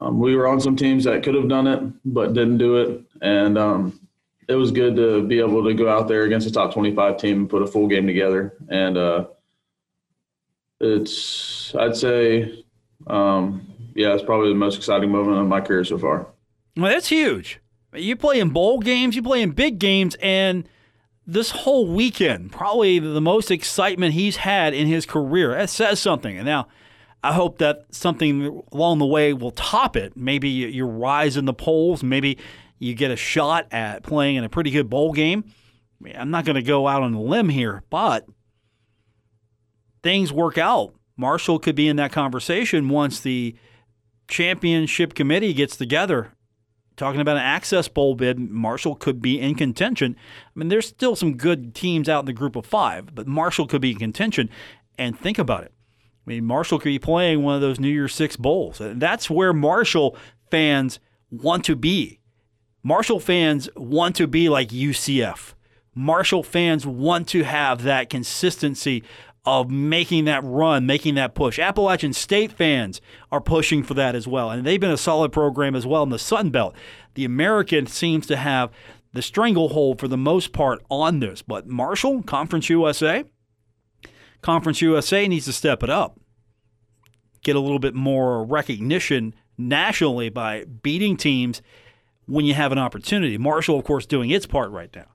um, 0.02 0.20
we 0.20 0.36
were 0.36 0.48
on 0.48 0.60
some 0.60 0.76
teams 0.76 1.04
that 1.06 1.24
could 1.24 1.36
have 1.36 1.48
done 1.48 1.68
it 1.68 1.82
but 2.06 2.34
didn't 2.34 2.58
do 2.58 2.78
it, 2.78 3.02
and 3.22 3.58
um, 3.58 4.00
it 4.48 4.56
was 4.56 4.72
good 4.72 4.96
to 4.96 5.24
be 5.24 5.40
able 5.40 5.64
to 5.64 5.74
go 5.74 5.90
out 5.90 6.08
there 6.08 6.24
against 6.24 6.48
a 6.48 6.52
top 6.52 6.74
25 6.74 7.18
team 7.18 7.38
and 7.42 7.50
put 7.50 7.62
a 7.62 7.68
full 7.68 7.88
game 7.88 8.08
together. 8.08 8.54
And 8.70 8.98
uh, 8.98 9.28
it's, 10.80 11.74
I'd 11.76 11.96
say, 11.96 12.64
um, 13.08 13.68
yeah, 13.96 14.14
it's 14.14 14.24
probably 14.24 14.50
the 14.50 14.56
most 14.56 14.78
exciting 14.78 15.12
moment 15.12 15.38
of 15.38 15.48
my 15.48 15.62
career 15.62 15.84
so 15.84 15.98
far. 15.98 16.28
Well, 16.76 16.92
that's 16.92 17.08
huge. 17.08 17.60
You 17.94 18.16
play 18.16 18.40
in 18.40 18.50
bowl 18.50 18.80
games, 18.80 19.16
you 19.16 19.22
play 19.22 19.42
in 19.42 19.52
big 19.52 19.78
games, 19.78 20.16
and 20.22 20.68
this 21.28 21.52
whole 21.52 21.88
weekend, 21.88 22.52
probably 22.52 23.00
the 23.00 23.22
most 23.22 23.52
excitement 23.52 24.14
he's 24.14 24.38
had 24.38 24.74
in 24.74 24.88
his 24.88 25.06
career. 25.06 25.52
That 25.52 25.70
says 25.70 26.00
something. 26.00 26.38
And 26.38 26.46
now 26.46 26.68
I 27.24 27.34
hope 27.34 27.60
that 27.60 27.86
something 27.92 28.64
along 28.72 29.00
the 29.00 29.06
way 29.06 29.34
will 29.34 29.52
top 29.52 29.96
it. 29.96 30.16
Maybe 30.16 30.50
you 30.50 30.86
rise 30.86 31.38
in 31.38 31.46
the 31.46 31.54
polls. 31.54 32.02
Maybe 32.02 32.38
you 32.82 32.96
get 32.96 33.12
a 33.12 33.16
shot 33.16 33.68
at 33.72 34.04
playing 34.04 34.36
in 34.36 34.44
a 34.44 34.50
pretty 34.50 34.72
good 34.72 34.90
bowl 34.90 35.14
game. 35.14 35.46
I 35.48 36.04
mean, 36.04 36.16
I'm 36.18 36.32
not 36.32 36.46
going 36.46 36.56
to 36.56 36.62
go 36.62 36.88
out 36.88 37.04
on 37.04 37.14
a 37.14 37.22
limb 37.22 37.50
here, 37.50 37.84
but 37.90 38.26
things 40.04 40.34
work 40.34 40.58
out. 40.58 40.94
Marshall 41.16 41.60
could 41.60 41.76
be 41.76 41.88
in 41.88 41.98
that 41.98 42.12
conversation 42.12 42.90
once 42.90 43.20
the 43.20 43.56
championship 44.28 45.14
committee 45.14 45.54
gets 45.54 45.78
together 45.78 46.32
talking 47.02 47.22
about 47.22 47.38
an 47.38 47.44
access 47.44 47.88
bowl 47.88 48.16
bid, 48.16 48.40
Marshall 48.40 48.96
could 48.96 49.22
be 49.22 49.40
in 49.40 49.56
contention. 49.56 50.16
I 50.46 50.60
mean, 50.60 50.70
there's 50.70 50.88
still 50.88 51.16
some 51.16 51.36
good 51.36 51.74
teams 51.74 52.08
out 52.08 52.22
in 52.22 52.26
the 52.26 52.34
group 52.34 52.56
of 52.56 52.66
five, 52.66 53.16
but 53.16 53.28
Marshall 53.28 53.68
could 53.68 53.82
be 53.82 53.92
in 53.92 53.98
contention. 53.98 54.50
And 54.98 55.18
think 55.18 55.40
about 55.40 55.64
it. 55.64 55.74
I 56.00 56.30
mean, 56.30 56.46
Marshall 56.46 56.78
could 56.78 56.90
be 56.90 57.00
playing 57.00 57.42
one 57.42 57.56
of 57.56 57.62
those 57.62 57.80
New 57.80 57.90
Year's 57.90 58.14
Six 58.14 58.36
bowls. 58.36 58.80
That's 58.80 59.30
where 59.30 59.54
Marshall 59.54 60.16
fans 60.52 61.00
want 61.32 61.66
to 61.66 61.76
be. 61.76 62.20
Marshall 62.84 63.20
fans 63.20 63.70
want 63.76 64.16
to 64.16 64.28
be 64.28 64.50
like 64.50 64.70
UCF. 64.70 65.54
Marshall 65.94 66.44
fans 66.44 66.86
want 66.86 67.28
to 67.30 67.44
have 67.44 67.84
that 67.84 68.10
consistency 68.10 69.04
of 69.46 69.70
making 69.70 70.26
that 70.26 70.44
run, 70.44 70.86
making 70.86 71.16
that 71.16 71.36
push. 71.36 71.60
Appalachian 71.60 72.14
State 72.14 72.52
fans 72.52 73.02
are 73.32 73.42
pushing 73.42 73.84
for 73.84 73.94
that 73.96 74.16
as 74.16 74.28
well, 74.28 74.52
and 74.52 74.66
they've 74.66 74.80
been 74.80 74.92
a 74.92 74.98
solid 74.98 75.32
program 75.32 75.76
as 75.76 75.86
well 75.86 76.04
in 76.04 76.10
the 76.10 76.20
Sun 76.20 76.52
Belt. 76.52 76.76
The 77.16 77.26
American 77.26 77.88
seems 77.88 78.28
to 78.28 78.38
have 78.38 78.72
the 79.14 79.22
stranglehold 79.22 80.00
for 80.00 80.08
the 80.08 80.18
most 80.18 80.54
part 80.54 80.84
on 80.90 81.20
this, 81.20 81.42
but 81.42 81.68
Marshall, 81.68 82.24
Conference 82.24 82.70
USA, 82.70 83.26
Conference 84.42 84.82
USA 84.82 85.28
needs 85.28 85.46
to 85.46 85.54
step 85.54 85.84
it 85.84 85.90
up, 85.90 86.20
get 87.44 87.56
a 87.56 87.60
little 87.60 87.80
bit 87.80 87.96
more 87.96 88.44
recognition 88.44 89.36
nationally 89.58 90.30
by 90.30 90.66
beating 90.66 91.18
teams 91.18 91.62
when 92.32 92.46
you 92.46 92.54
have 92.54 92.72
an 92.72 92.78
opportunity. 92.78 93.38
Marshall, 93.38 93.78
of 93.78 93.86
course, 93.86 94.06
doing 94.06 94.30
its 94.30 94.46
part 94.46 94.72
right 94.72 94.94
now. 94.96 95.08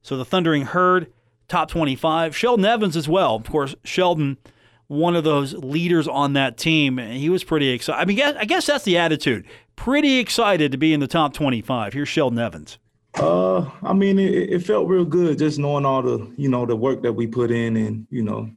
So 0.00 0.16
the 0.16 0.24
Thundering 0.24 0.62
Herd 0.62 1.12
top 1.48 1.68
25. 1.68 2.34
Sheldon 2.34 2.64
Evans 2.64 2.96
as 2.96 3.08
well. 3.08 3.34
Of 3.34 3.48
course, 3.50 3.74
Sheldon, 3.84 4.38
one 4.86 5.14
of 5.14 5.22
those 5.22 5.52
leaders 5.54 6.08
on 6.08 6.32
that 6.32 6.56
team, 6.56 6.98
and 6.98 7.18
he 7.18 7.28
was 7.28 7.44
pretty 7.44 7.68
excited. 7.68 8.00
I 8.00 8.04
mean, 8.06 8.20
I 8.20 8.46
guess 8.46 8.66
that's 8.66 8.84
the 8.84 8.96
attitude. 8.96 9.44
Pretty 9.76 10.18
excited 10.18 10.72
to 10.72 10.78
be 10.78 10.94
in 10.94 11.00
the 11.00 11.06
top 11.06 11.34
25. 11.34 11.92
Here's 11.92 12.08
Sheldon 12.08 12.38
Evans. 12.38 12.78
Uh, 13.14 13.70
I 13.82 13.92
mean, 13.92 14.18
it, 14.18 14.32
it 14.50 14.58
felt 14.60 14.88
real 14.88 15.04
good 15.04 15.38
just 15.38 15.58
knowing 15.58 15.84
all 15.84 16.00
the, 16.00 16.32
you 16.38 16.48
know, 16.48 16.64
the 16.64 16.74
work 16.74 17.02
that 17.02 17.12
we 17.12 17.26
put 17.26 17.50
in, 17.50 17.76
and 17.76 18.06
you 18.10 18.22
know, 18.22 18.50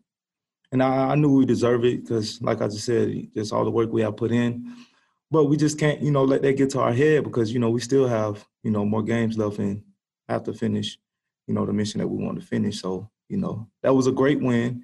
and 0.72 0.82
I, 0.82 1.12
I 1.12 1.16
knew 1.16 1.34
we 1.34 1.46
deserve 1.46 1.84
it 1.84 2.04
because, 2.04 2.42
like 2.42 2.62
I 2.62 2.68
just 2.68 2.86
said, 2.86 3.28
just 3.36 3.52
all 3.52 3.66
the 3.66 3.72
work 3.72 3.92
we 3.92 4.02
have 4.04 4.16
put 4.16 4.32
in. 4.32 4.74
But 5.36 5.46
we 5.46 5.58
just 5.58 5.78
can't, 5.78 6.02
you 6.02 6.12
know, 6.12 6.24
let 6.24 6.42
that 6.44 6.54
get 6.54 6.70
to 6.72 6.80
our 6.80 6.94
head 6.94 7.24
because 7.24 7.52
you 7.52 7.60
know 7.60 7.70
we 7.70 7.82
still 7.82 8.08
have, 8.08 8.48
you 8.64 8.72
know, 8.72 8.86
more 8.86 9.04
games 9.04 9.38
left 9.38 9.60
and 9.60 9.84
have 10.30 10.44
to 10.44 10.54
finish 10.54 10.98
you 11.48 11.54
know, 11.54 11.66
the 11.66 11.74
mission 11.74 12.00
that 12.00 12.08
we 12.08 12.24
want 12.24 12.40
to 12.40 12.46
finish. 12.46 12.82
So, 12.82 13.10
you 13.30 13.38
know, 13.38 13.68
that 13.84 13.94
was 13.94 14.08
a 14.08 14.12
great 14.12 14.42
win. 14.42 14.84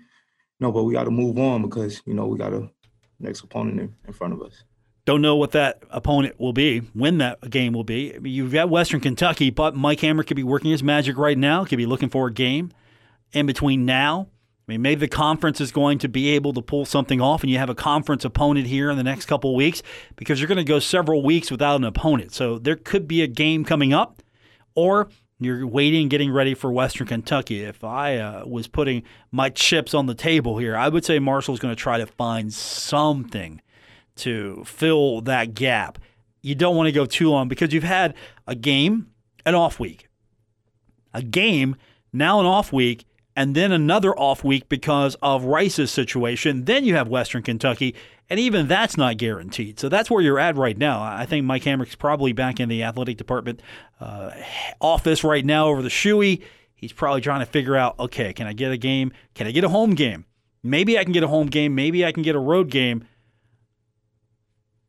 Know, 0.60 0.72
but 0.72 0.84
we 0.84 0.94
got 0.94 1.06
to 1.06 1.12
move 1.12 1.40
on 1.40 1.64
because, 1.64 2.04
you 2.06 2.14
know, 2.14 2.28
we 2.28 2.38
got 2.38 2.54
a 2.54 2.70
next 3.20 3.42
opponent 3.42 3.80
in, 3.80 3.96
in 4.06 4.14
front 4.14 4.34
of 4.34 4.44
us. 4.44 4.64
Don't 5.06 5.24
know 5.24 5.36
what 5.36 5.52
that 5.54 5.82
opponent 5.90 6.40
will 6.40 6.54
be, 6.54 6.80
when 6.94 7.18
that 7.18 7.50
game 7.50 7.74
will 7.74 7.84
be. 7.84 8.16
You've 8.24 8.54
got 8.54 8.70
Western 8.70 9.00
Kentucky, 9.00 9.50
but 9.50 9.76
Mike 9.76 10.02
Hamrick 10.02 10.28
could 10.28 10.38
be 10.38 10.44
working 10.44 10.70
his 10.70 10.84
magic 10.84 11.18
right 11.18 11.38
now, 11.38 11.66
could 11.66 11.78
be 11.78 11.88
looking 11.88 12.10
for 12.10 12.28
a 12.28 12.32
game 12.32 12.72
in 13.34 13.48
between 13.48 13.86
now. 13.86 14.28
I 14.68 14.72
mean, 14.72 14.82
maybe 14.82 15.00
the 15.02 15.08
conference 15.08 15.60
is 15.60 15.72
going 15.72 15.98
to 16.00 16.08
be 16.08 16.30
able 16.30 16.54
to 16.54 16.62
pull 16.62 16.86
something 16.86 17.20
off, 17.20 17.42
and 17.42 17.50
you 17.50 17.58
have 17.58 17.70
a 17.70 17.76
conference 17.76 18.24
opponent 18.24 18.68
here 18.68 18.92
in 18.92 18.98
the 18.98 19.04
next 19.04 19.26
couple 19.26 19.56
weeks 19.56 19.82
because 20.16 20.40
you're 20.40 20.48
going 20.48 20.58
to 20.58 20.64
go 20.64 20.80
several 20.80 21.24
weeks 21.24 21.50
without 21.50 21.78
an 21.78 21.84
opponent. 21.84 22.34
So 22.34 22.60
there 22.60 22.76
could 22.76 23.08
be 23.08 23.22
a 23.22 23.28
game 23.28 23.66
coming 23.66 23.92
up, 23.92 24.22
or 24.76 25.10
you're 25.40 25.66
waiting, 25.66 26.08
getting 26.08 26.32
ready 26.32 26.54
for 26.54 26.72
Western 26.72 27.08
Kentucky. 27.08 27.64
If 27.64 27.84
I 27.84 28.18
uh, 28.18 28.46
was 28.46 28.68
putting 28.68 29.02
my 29.32 29.50
chips 29.50 29.96
on 29.96 30.06
the 30.06 30.14
table 30.14 30.60
here, 30.60 30.78
I 30.78 30.88
would 30.88 31.04
say 31.04 31.18
Marshall's 31.18 31.60
going 31.60 31.76
to 31.76 31.82
try 31.82 31.98
to 31.98 32.06
find 32.06 32.54
something 32.54 33.62
to 34.18 34.64
fill 34.66 35.22
that 35.22 35.56
gap. 35.56 35.98
You 36.44 36.54
don't 36.54 36.76
want 36.76 36.88
to 36.88 36.92
go 36.92 37.08
too 37.08 37.32
long 37.32 37.48
because 37.48 37.74
you've 37.74 37.84
had 37.84 38.14
a 38.46 38.54
game, 38.54 39.08
an 39.44 39.56
off 39.56 39.80
week, 39.80 40.08
a 41.14 41.24
game, 41.24 41.76
now 42.14 42.40
an 42.40 42.46
off 42.46 42.72
week, 42.72 43.06
and 43.36 43.56
then 43.56 43.72
another 43.72 44.18
off 44.18 44.44
week 44.44 44.68
because 44.70 45.16
of 45.22 45.46
Rice's 45.46 45.92
situation. 45.92 46.66
Then 46.66 46.84
you 46.84 46.96
have 46.96 47.08
Western 47.08 47.44
Kentucky, 47.44 47.96
and 48.30 48.40
even 48.40 48.68
that's 48.68 48.98
not 48.98 49.18
guaranteed. 49.18 49.80
So 49.80 49.90
that's 49.90 50.12
where 50.12 50.22
you're 50.22 50.40
at 50.40 50.58
right 50.58 50.78
now. 50.78 51.02
I 51.02 51.26
think 51.26 51.46
Mike 51.46 51.64
Hamrick's 51.64 51.96
probably 51.96 52.34
back 52.34 52.60
in 52.60 52.70
the 52.70 52.84
athletic 52.84 53.18
department 53.18 53.62
uh, 54.00 54.32
office 54.80 55.24
right 55.24 55.46
now 55.46 55.68
over 55.68 55.82
the 55.82 55.90
Shewey. 55.90 56.42
He's 56.76 56.94
probably 56.94 57.22
trying 57.22 57.42
to 57.42 57.46
figure 57.46 57.76
out, 57.76 58.00
okay, 58.00 58.34
can 58.34 58.48
I 58.48 58.54
get 58.54 58.72
a 58.72 58.78
game? 58.78 59.14
Can 59.36 59.48
I 59.48 59.52
get 59.52 59.64
a 59.64 59.70
home 59.70 59.96
game? 59.96 60.26
Maybe 60.64 60.98
I 60.98 61.04
can 61.04 61.14
get 61.14 61.24
a 61.24 61.28
home 61.28 61.48
game. 61.48 61.76
Maybe 61.76 62.06
I 62.06 62.12
can 62.12 62.24
get 62.24 62.36
a 62.36 62.40
road 62.40 62.70
game. 62.70 63.08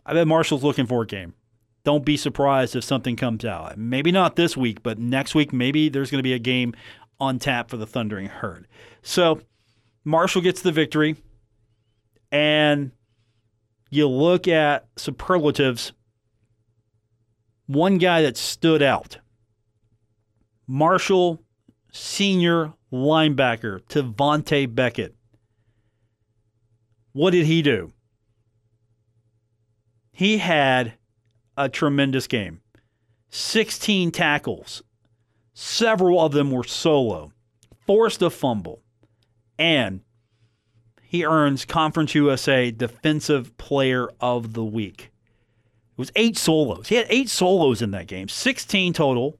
I 0.04 0.14
bet 0.14 0.26
Marshall's 0.26 0.64
looking 0.64 0.86
for 0.86 1.02
a 1.02 1.06
game. 1.06 1.34
Don't 1.84 2.04
be 2.04 2.16
surprised 2.16 2.76
if 2.76 2.84
something 2.84 3.16
comes 3.16 3.44
out. 3.44 3.76
Maybe 3.76 4.12
not 4.12 4.36
this 4.36 4.56
week, 4.56 4.82
but 4.82 4.98
next 4.98 5.34
week, 5.34 5.52
maybe 5.52 5.88
there's 5.88 6.10
going 6.10 6.20
to 6.20 6.22
be 6.22 6.32
a 6.32 6.38
game 6.38 6.74
on 7.22 7.38
tap 7.38 7.70
for 7.70 7.76
the 7.76 7.86
Thundering 7.86 8.26
Herd. 8.26 8.66
So 9.00 9.40
Marshall 10.04 10.42
gets 10.42 10.60
the 10.60 10.72
victory. 10.72 11.16
And 12.32 12.90
you 13.90 14.08
look 14.08 14.48
at 14.48 14.88
superlatives, 14.96 15.92
one 17.66 17.98
guy 17.98 18.22
that 18.22 18.36
stood 18.36 18.82
out 18.82 19.18
Marshall 20.66 21.42
senior 21.92 22.72
linebacker 22.92 23.80
Tavante 23.82 24.74
Beckett. 24.74 25.14
What 27.12 27.30
did 27.30 27.46
he 27.46 27.62
do? 27.62 27.92
He 30.12 30.38
had 30.38 30.94
a 31.56 31.68
tremendous 31.68 32.26
game 32.26 32.62
16 33.28 34.10
tackles, 34.10 34.82
several 35.54 36.20
of 36.20 36.32
them 36.32 36.50
were 36.50 36.64
solo, 36.64 37.32
forced 37.86 38.22
a 38.22 38.30
fumble, 38.30 38.82
and 39.58 40.00
he 41.02 41.24
earns 41.24 41.64
Conference 41.64 42.14
USA 42.14 42.70
Defensive 42.70 43.56
Player 43.58 44.08
of 44.20 44.54
the 44.54 44.64
Week. 44.64 45.10
It 45.92 45.98
was 45.98 46.12
eight 46.16 46.38
solos. 46.38 46.88
He 46.88 46.94
had 46.94 47.06
eight 47.10 47.28
solos 47.28 47.82
in 47.82 47.90
that 47.90 48.06
game, 48.06 48.28
16 48.28 48.94
total, 48.94 49.38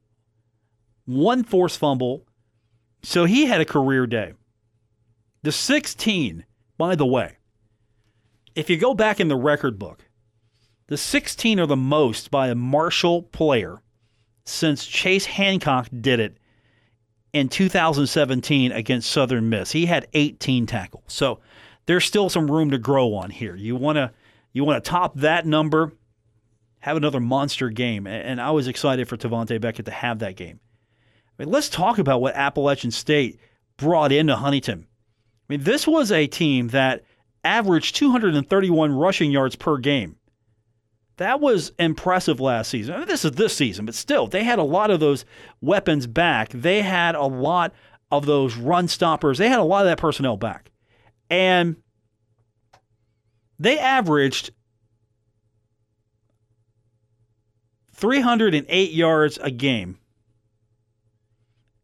one 1.06 1.44
forced 1.44 1.78
fumble. 1.78 2.26
So 3.02 3.24
he 3.24 3.46
had 3.46 3.60
a 3.60 3.64
career 3.64 4.06
day. 4.06 4.34
The 5.42 5.50
16, 5.50 6.44
by 6.78 6.94
the 6.94 7.06
way, 7.06 7.38
if 8.54 8.70
you 8.70 8.76
go 8.76 8.94
back 8.94 9.18
in 9.18 9.28
the 9.28 9.36
record 9.36 9.78
book, 9.78 10.04
the 10.86 10.96
16 10.96 11.58
are 11.58 11.66
the 11.66 11.76
most 11.76 12.30
by 12.30 12.48
a 12.48 12.54
Marshall 12.54 13.22
player 13.22 13.81
since 14.44 14.86
Chase 14.86 15.24
Hancock 15.24 15.88
did 16.00 16.20
it 16.20 16.36
in 17.32 17.48
2017 17.48 18.72
against 18.72 19.10
Southern 19.10 19.48
Miss. 19.48 19.72
He 19.72 19.86
had 19.86 20.08
18 20.12 20.66
tackles. 20.66 21.04
So 21.06 21.40
there's 21.86 22.04
still 22.04 22.28
some 22.28 22.50
room 22.50 22.70
to 22.70 22.78
grow 22.78 23.14
on 23.14 23.30
here. 23.30 23.56
You 23.56 23.76
want 23.76 23.96
to 23.96 24.12
you 24.52 24.64
want 24.64 24.82
to 24.82 24.90
top 24.90 25.16
that 25.16 25.46
number, 25.46 25.92
have 26.80 26.96
another 26.96 27.20
monster 27.20 27.70
game, 27.70 28.06
and 28.06 28.40
I 28.40 28.50
was 28.50 28.68
excited 28.68 29.08
for 29.08 29.16
Tavante 29.16 29.58
Beckett 29.60 29.86
to 29.86 29.92
have 29.92 30.18
that 30.18 30.36
game. 30.36 30.60
I 31.38 31.42
mean, 31.42 31.50
let's 31.50 31.70
talk 31.70 31.98
about 31.98 32.20
what 32.20 32.34
Appalachian 32.34 32.90
State 32.90 33.40
brought 33.78 34.12
into 34.12 34.36
Huntington. 34.36 34.86
I 34.86 35.44
mean, 35.48 35.62
this 35.62 35.86
was 35.86 36.12
a 36.12 36.26
team 36.26 36.68
that 36.68 37.04
averaged 37.44 37.96
231 37.96 38.92
rushing 38.92 39.30
yards 39.30 39.56
per 39.56 39.78
game. 39.78 40.16
That 41.18 41.40
was 41.40 41.72
impressive 41.78 42.40
last 42.40 42.70
season. 42.70 42.94
I 42.94 42.98
mean, 42.98 43.08
this 43.08 43.24
is 43.24 43.32
this 43.32 43.54
season, 43.54 43.84
but 43.84 43.94
still, 43.94 44.26
they 44.26 44.44
had 44.44 44.58
a 44.58 44.64
lot 44.64 44.90
of 44.90 45.00
those 45.00 45.24
weapons 45.60 46.06
back. 46.06 46.48
They 46.50 46.82
had 46.82 47.14
a 47.14 47.26
lot 47.26 47.74
of 48.10 48.26
those 48.26 48.56
run 48.56 48.88
stoppers. 48.88 49.38
They 49.38 49.48
had 49.48 49.58
a 49.58 49.64
lot 49.64 49.84
of 49.84 49.90
that 49.90 49.98
personnel 49.98 50.36
back. 50.36 50.70
And 51.28 51.76
they 53.58 53.78
averaged 53.78 54.50
308 57.94 58.90
yards 58.90 59.38
a 59.38 59.50
game. 59.50 59.98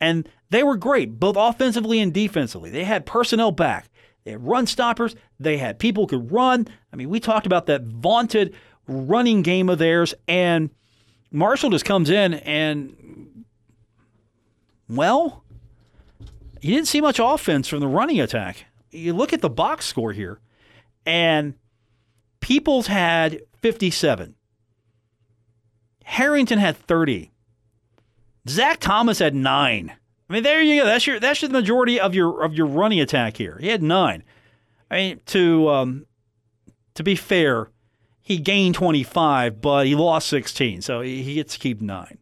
And 0.01 0.29
they 0.51 0.63
were 0.63 0.77
great, 0.77 1.21
both 1.21 1.37
offensively 1.37 2.01
and 2.01 2.13
defensively. 2.13 2.71
They 2.71 2.85
had 2.85 3.07
personnel 3.07 3.53
back. 3.53 3.89
They 4.25 4.33
had 4.33 4.47
run 4.47 4.67
stoppers. 4.67 5.15
They 5.39 5.59
had 5.59 5.79
people 5.79 6.05
who 6.05 6.09
could 6.09 6.33
run. 6.33 6.67
I 6.93 6.97
mean, 6.97 7.09
we 7.09 7.21
talked 7.21 7.47
about 7.47 7.67
that 7.67 7.85
vaunted 7.85 8.55
running 8.89 9.43
game 9.43 9.69
of 9.69 9.79
theirs. 9.79 10.15
And 10.27 10.71
Marshall 11.31 11.71
just 11.71 11.85
comes 11.85 12.11
in 12.11 12.35
and, 12.35 13.45
well, 14.89 15.45
you 16.61 16.75
didn't 16.75 16.89
see 16.89 17.01
much 17.01 17.21
offense 17.23 17.69
from 17.69 17.81
the 17.81 17.87
running 17.87 18.21
attack. 18.21 18.67
You 18.91 19.13
look 19.13 19.33
at 19.33 19.43
the 19.43 19.51
box 19.51 19.87
score 19.87 20.13
here, 20.13 20.41
and 21.07 21.55
Peoples 22.41 22.87
had 22.87 23.43
57. 23.61 24.35
Harrington 26.05 26.59
had 26.59 26.77
30. 26.77 27.31
Zac 28.49 28.81
Thomas 28.81 29.19
had 29.19 29.35
nine. 29.35 29.93
I 30.29 30.33
mean, 30.33 30.43
there 30.43 30.63
you 30.63 30.81
go. 30.81 30.87
That's 30.87 31.07
your 31.07 31.21
that's 31.21 31.41
the 31.41 31.49
majority 31.49 32.01
of 32.01 32.15
your 32.15 32.43
of 32.43 32.55
your 32.55 32.67
running 32.67 33.01
attack 33.01 33.37
here. 33.37 33.59
He 33.61 33.69
had 33.69 33.83
nine. 33.83 34.25
I 34.91 34.97
mean, 34.97 35.21
to 35.27 35.69
um, 35.69 36.07
to 36.95 37.03
be 37.03 37.15
fair, 37.15 37.69
he 38.29 38.37
gained 38.37 38.75
25, 38.75 39.63
but 39.63 39.87
he 39.87 39.95
lost 39.95 40.29
16, 40.29 40.83
so 40.83 41.01
he 41.01 41.33
gets 41.37 41.55
to 41.55 41.59
keep 41.59 41.81
nine. 41.81 42.19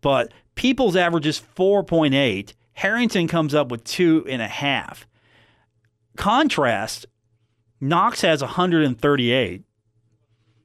But 0.00 0.32
Peoples 0.54 0.94
averages 0.94 1.42
4.8. 1.56 2.52
Harrington 2.74 3.26
comes 3.26 3.52
up 3.52 3.68
with 3.68 3.82
two 3.82 4.24
and 4.28 4.40
a 4.40 4.46
half. 4.46 5.08
Contrast, 6.16 7.06
Knox 7.80 8.20
has 8.20 8.42
138. 8.42 9.64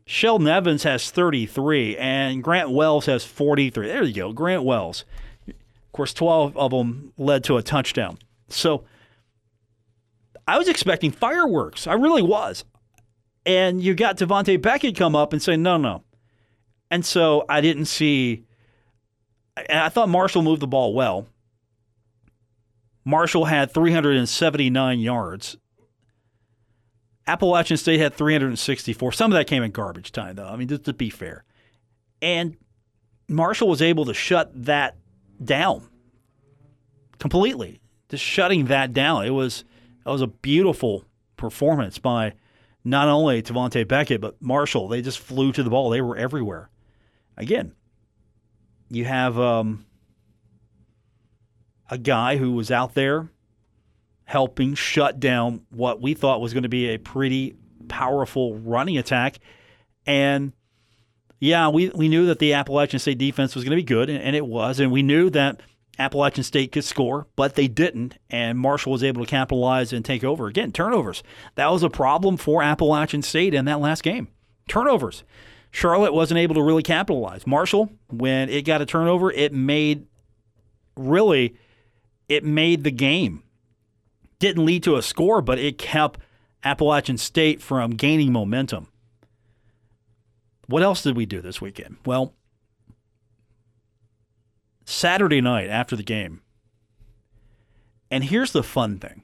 Sheldon 0.06 0.48
Evans 0.48 0.84
has 0.84 1.10
33, 1.10 1.98
and 1.98 2.44
Grant 2.44 2.70
Wells 2.70 3.08
has 3.08 3.26
43. 3.26 3.88
There 3.88 4.04
you 4.04 4.14
go, 4.14 4.34
Grant 4.34 4.62
Wells. 4.62 5.04
Of 5.48 5.56
course, 5.94 6.14
12 6.14 6.56
of 6.56 6.70
them 6.70 7.12
led 7.18 7.44
to 7.46 7.58
a 7.58 7.64
touchdown. 7.64 8.20
So 8.50 8.84
I 10.48 10.60
was 10.60 10.68
expecting 10.68 11.10
fireworks. 11.10 11.88
I 11.88 11.94
really 11.94 12.22
was. 12.22 12.66
And 13.50 13.82
you 13.82 13.96
got 13.96 14.20
Tavante 14.20 14.62
Beckett 14.62 14.96
come 14.96 15.16
up 15.16 15.34
and 15.34 15.42
say, 15.42 15.58
no, 15.58 15.78
no. 15.78 16.04
And 16.92 17.04
so 17.04 17.46
I 17.50 17.62
didn't 17.62 17.86
see, 17.86 18.44
and 19.58 19.80
I 19.80 19.90
thought 19.90 20.08
Marshall 20.08 20.44
moved 20.44 20.62
the 20.62 20.68
ball 20.68 20.94
well. 20.94 21.26
Marshall 23.04 23.46
had 23.46 23.74
379 23.74 25.00
yards. 25.00 25.58
Appalachian 27.26 27.78
State 27.78 28.00
had 28.00 28.14
364. 28.14 29.14
Some 29.14 29.32
of 29.32 29.36
that 29.36 29.48
came 29.48 29.64
in 29.64 29.72
garbage 29.72 30.12
time, 30.12 30.36
though. 30.36 30.46
I 30.46 30.56
mean, 30.56 30.68
just 30.68 30.84
to 30.84 30.94
be 30.94 31.10
fair. 31.10 31.44
And 32.22 32.56
Marshall 33.28 33.68
was 33.68 33.82
able 33.82 34.06
to 34.06 34.14
shut 34.14 34.52
that 34.66 34.96
down 35.44 35.90
completely. 37.18 37.82
Just 38.10 38.24
shutting 38.24 38.66
that 38.66 38.94
down. 38.94 39.26
It 39.26 39.32
was 39.32 39.64
it 40.06 40.10
was 40.10 40.22
a 40.22 40.28
beautiful 40.28 41.06
performance 41.36 41.98
by 41.98 42.34
not 42.84 43.08
only 43.08 43.42
Tavante 43.42 43.88
Beckett, 43.88 44.22
but 44.22 44.42
Marshall. 44.42 44.88
They 44.88 45.02
just 45.02 45.20
flew 45.20 45.52
to 45.52 45.64
the 45.64 45.70
ball. 45.70 45.90
They 45.90 46.02
were 46.02 46.18
everywhere. 46.18 46.70
Again, 47.38 47.74
you 48.90 49.06
have 49.06 49.40
um, 49.40 49.86
a 51.90 51.98
guy 51.98 52.38
who 52.38 52.52
was 52.54 52.72
out 52.72 52.94
there 52.94 53.30
helping 54.26 54.76
shut 54.76 55.20
down 55.20 55.66
what 55.70 56.02
we 56.02 56.14
thought 56.14 56.42
was 56.42 56.54
going 56.54 56.64
to 56.64 56.70
be 56.70 56.90
a 56.90 56.98
pretty 56.98 57.56
powerful 57.88 58.56
running 58.56 58.98
attack. 58.98 59.40
And 60.06 60.54
yeah, 61.40 61.70
we, 61.70 61.90
we 61.90 62.10
knew 62.10 62.28
that 62.28 62.40
the 62.40 62.54
Appalachian 62.54 63.00
State 63.00 63.18
defense 63.18 63.56
was 63.56 63.64
going 63.64 63.72
to 63.72 63.78
be 63.78 63.84
good, 63.84 64.10
and, 64.10 64.22
and 64.22 64.36
it 64.36 64.46
was. 64.46 64.80
And 64.80 64.92
we 64.92 65.04
knew 65.04 65.30
that 65.32 65.62
Appalachian 66.00 66.44
State 66.44 66.72
could 66.72 66.86
score, 66.86 67.28
but 67.36 67.56
they 67.56 67.68
didn't. 67.68 68.18
And 68.30 68.58
Marshall 68.58 68.94
was 68.94 69.04
able 69.04 69.24
to 69.24 69.30
capitalize 69.30 69.94
and 69.94 70.04
take 70.04 70.24
over. 70.24 70.48
Again, 70.48 70.72
turnovers. 70.72 71.22
That 71.56 71.72
was 71.72 71.84
a 71.84 71.90
problem 71.90 72.38
for 72.38 72.64
Appalachian 72.64 73.22
State 73.22 73.54
in 73.54 73.66
that 73.66 73.80
last 73.80 74.02
game. 74.02 74.30
Turnovers. 74.68 75.24
Charlotte 75.72 76.14
wasn't 76.14 76.40
able 76.40 76.56
to 76.56 76.64
really 76.64 76.82
capitalize. 76.82 77.46
Marshall, 77.46 77.92
when 78.10 78.50
it 78.50 78.64
got 78.64 78.82
a 78.82 78.86
turnover, 78.86 79.32
it 79.32 79.54
made 79.54 80.08
really 80.96 81.56
it 82.28 82.44
made 82.44 82.84
the 82.84 82.92
game 82.92 83.44
didn't 84.40 84.66
lead 84.66 84.84
to 84.84 84.96
a 84.96 85.02
score, 85.02 85.42
but 85.42 85.60
it 85.60 85.78
kept 85.78 86.20
Appalachian 86.64 87.18
State 87.18 87.62
from 87.62 87.92
gaining 87.92 88.32
momentum. 88.32 88.88
What 90.68 90.82
else 90.82 91.04
did 91.04 91.16
we 91.16 91.26
do 91.26 91.42
this 91.42 91.62
weekend? 91.62 91.98
Well, 92.06 92.34
Saturday 94.90 95.40
night 95.40 95.70
after 95.70 95.96
the 95.96 96.04
game, 96.04 96.42
and 98.10 98.24
here's 98.24 98.52
the 98.52 98.64
fun 98.64 98.98
thing, 98.98 99.22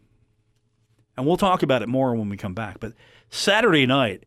and 1.18 1.26
we'll 1.26 1.38
talk 1.38 1.64
about 1.64 1.82
it 1.82 1.90
more 1.90 2.16
when 2.16 2.30
we 2.30 2.38
come 2.38 2.54
back, 2.54 2.80
but 2.80 2.94
Saturday 3.30 3.86
night, 3.86 4.26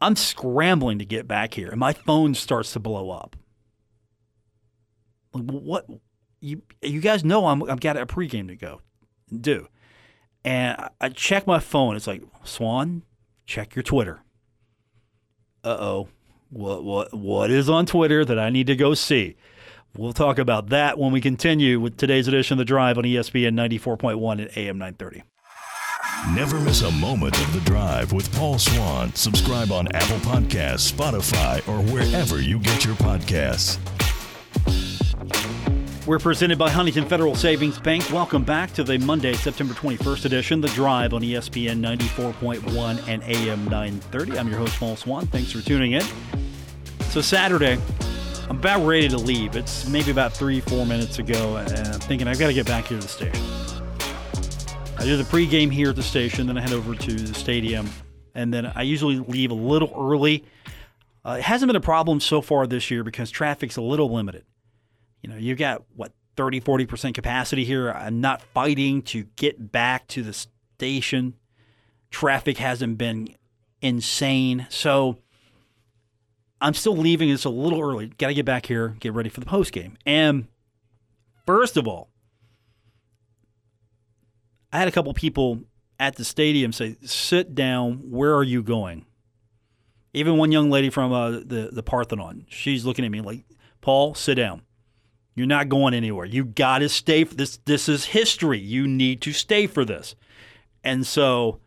I'm 0.00 0.16
scrambling 0.16 0.98
to 0.98 1.04
get 1.04 1.28
back 1.28 1.54
here, 1.54 1.68
and 1.68 1.78
my 1.78 1.92
phone 1.92 2.34
starts 2.34 2.72
to 2.72 2.80
blow 2.80 3.10
up. 3.10 3.36
Like, 5.34 5.44
What 5.44 5.86
you 6.40 6.62
you 6.80 7.00
guys 7.00 7.24
know 7.24 7.46
I'm 7.46 7.62
I've 7.68 7.80
got 7.80 7.96
a 7.96 8.06
pregame 8.06 8.48
to 8.48 8.56
go 8.56 8.80
do. 9.38 9.68
And 10.44 10.76
I 11.00 11.08
check 11.08 11.46
my 11.46 11.58
phone. 11.58 11.96
It's 11.96 12.06
like, 12.06 12.22
Swann, 12.44 13.02
check 13.46 13.74
your 13.74 13.82
Twitter. 13.82 14.22
Uh 15.64 15.76
oh. 15.78 16.08
What, 16.50 16.84
what, 16.84 17.12
what 17.12 17.50
is 17.50 17.68
on 17.68 17.86
Twitter 17.86 18.24
that 18.24 18.38
I 18.38 18.50
need 18.50 18.68
to 18.68 18.76
go 18.76 18.94
see? 18.94 19.36
We'll 19.98 20.12
talk 20.12 20.38
about 20.38 20.68
that 20.68 20.98
when 20.98 21.10
we 21.10 21.22
continue 21.22 21.80
with 21.80 21.96
today's 21.96 22.28
edition 22.28 22.54
of 22.54 22.58
The 22.58 22.64
Drive 22.66 22.98
on 22.98 23.04
ESPN 23.04 23.54
94.1 23.54 24.44
at 24.44 24.56
AM 24.56 24.76
930. 24.76 25.22
Never 26.34 26.60
miss 26.60 26.82
a 26.82 26.90
moment 26.90 27.38
of 27.40 27.52
The 27.54 27.60
Drive 27.60 28.12
with 28.12 28.30
Paul 28.36 28.58
Swann. 28.58 29.14
Subscribe 29.14 29.72
on 29.72 29.88
Apple 29.94 30.18
Podcasts, 30.18 30.92
Spotify, 30.92 31.66
or 31.66 31.80
wherever 31.90 32.42
you 32.42 32.58
get 32.58 32.84
your 32.84 32.94
podcasts. 32.96 33.78
We're 36.06 36.18
presented 36.18 36.58
by 36.58 36.68
Huntington 36.68 37.06
Federal 37.06 37.34
Savings 37.34 37.78
Bank. 37.78 38.12
Welcome 38.12 38.44
back 38.44 38.72
to 38.74 38.84
the 38.84 38.98
Monday, 38.98 39.32
September 39.32 39.72
21st 39.72 40.24
edition, 40.26 40.60
The 40.60 40.68
Drive 40.68 41.14
on 41.14 41.22
ESPN 41.22 41.80
94.1 41.80 43.08
and 43.08 43.22
AM 43.22 43.64
930. 43.64 44.38
I'm 44.38 44.48
your 44.48 44.58
host, 44.58 44.78
Paul 44.78 44.96
Swann. 44.96 45.26
Thanks 45.26 45.52
for 45.52 45.62
tuning 45.62 45.92
in. 45.92 46.04
So, 47.08 47.22
Saturday, 47.22 47.78
I'm 48.48 48.58
about 48.58 48.86
ready 48.86 49.08
to 49.08 49.18
leave. 49.18 49.56
It's 49.56 49.88
maybe 49.88 50.10
about 50.10 50.32
three, 50.32 50.60
four 50.60 50.86
minutes 50.86 51.18
ago, 51.18 51.56
and 51.56 51.72
I'm 51.72 52.00
thinking 52.00 52.28
I've 52.28 52.38
got 52.38 52.46
to 52.48 52.54
get 52.54 52.66
back 52.66 52.86
here 52.86 52.98
to 52.98 53.06
the 53.06 53.08
station. 53.08 53.42
I 54.98 55.04
do 55.04 55.16
the 55.16 55.24
pregame 55.24 55.70
here 55.70 55.90
at 55.90 55.96
the 55.96 56.02
station, 56.02 56.46
then 56.46 56.56
I 56.56 56.60
head 56.60 56.72
over 56.72 56.94
to 56.94 57.12
the 57.12 57.34
stadium, 57.34 57.88
and 58.34 58.52
then 58.52 58.66
I 58.66 58.82
usually 58.82 59.18
leave 59.18 59.50
a 59.50 59.54
little 59.54 59.92
early. 59.96 60.44
Uh, 61.24 61.36
it 61.38 61.42
hasn't 61.42 61.68
been 61.68 61.76
a 61.76 61.80
problem 61.80 62.20
so 62.20 62.40
far 62.40 62.66
this 62.66 62.90
year 62.90 63.02
because 63.04 63.30
traffic's 63.30 63.76
a 63.76 63.82
little 63.82 64.12
limited 64.12 64.44
you 65.26 65.32
know, 65.32 65.38
you've 65.38 65.58
got 65.58 65.82
what 65.96 66.12
30, 66.36 66.60
40% 66.60 67.12
capacity 67.12 67.64
here. 67.64 67.90
I'm 67.90 68.20
not 68.20 68.42
fighting 68.42 69.02
to 69.02 69.24
get 69.34 69.72
back 69.72 70.06
to 70.08 70.22
the 70.22 70.32
station. 70.32 71.34
Traffic 72.10 72.58
hasn't 72.58 72.96
been 72.96 73.34
insane. 73.80 74.68
So 74.70 75.18
I'm 76.60 76.74
still 76.74 76.96
leaving 76.96 77.28
this 77.28 77.44
a 77.44 77.50
little 77.50 77.80
early. 77.80 78.08
Got 78.18 78.28
to 78.28 78.34
get 78.34 78.46
back 78.46 78.66
here, 78.66 78.96
get 79.00 79.12
ready 79.12 79.28
for 79.28 79.40
the 79.40 79.46
post 79.46 79.72
game. 79.72 79.96
And 80.06 80.48
first 81.46 81.76
of 81.76 81.86
all, 81.86 82.10
I 84.72 84.78
had 84.78 84.88
a 84.88 84.92
couple 84.92 85.12
people 85.14 85.62
at 85.98 86.16
the 86.16 86.24
stadium 86.24 86.72
say, 86.72 86.96
"Sit 87.02 87.54
down. 87.54 88.10
Where 88.10 88.34
are 88.34 88.42
you 88.42 88.62
going?" 88.62 89.06
Even 90.12 90.38
one 90.38 90.50
young 90.50 90.70
lady 90.70 90.90
from 90.90 91.12
uh, 91.12 91.30
the 91.30 91.70
the 91.72 91.82
Parthenon, 91.82 92.46
she's 92.48 92.84
looking 92.84 93.04
at 93.04 93.10
me 93.10 93.20
like, 93.20 93.44
"Paul, 93.80 94.14
sit 94.14 94.34
down." 94.34 94.62
You're 95.34 95.46
not 95.46 95.68
going 95.68 95.92
anywhere. 95.92 96.24
You 96.24 96.46
got 96.46 96.78
to 96.78 96.88
stay 96.88 97.24
for 97.24 97.34
this. 97.34 97.58
This 97.66 97.90
is 97.90 98.06
history. 98.06 98.58
You 98.58 98.88
need 98.88 99.20
to 99.22 99.32
stay 99.34 99.66
for 99.66 99.84
this. 99.84 100.14
And 100.82 101.06
so, 101.06 101.60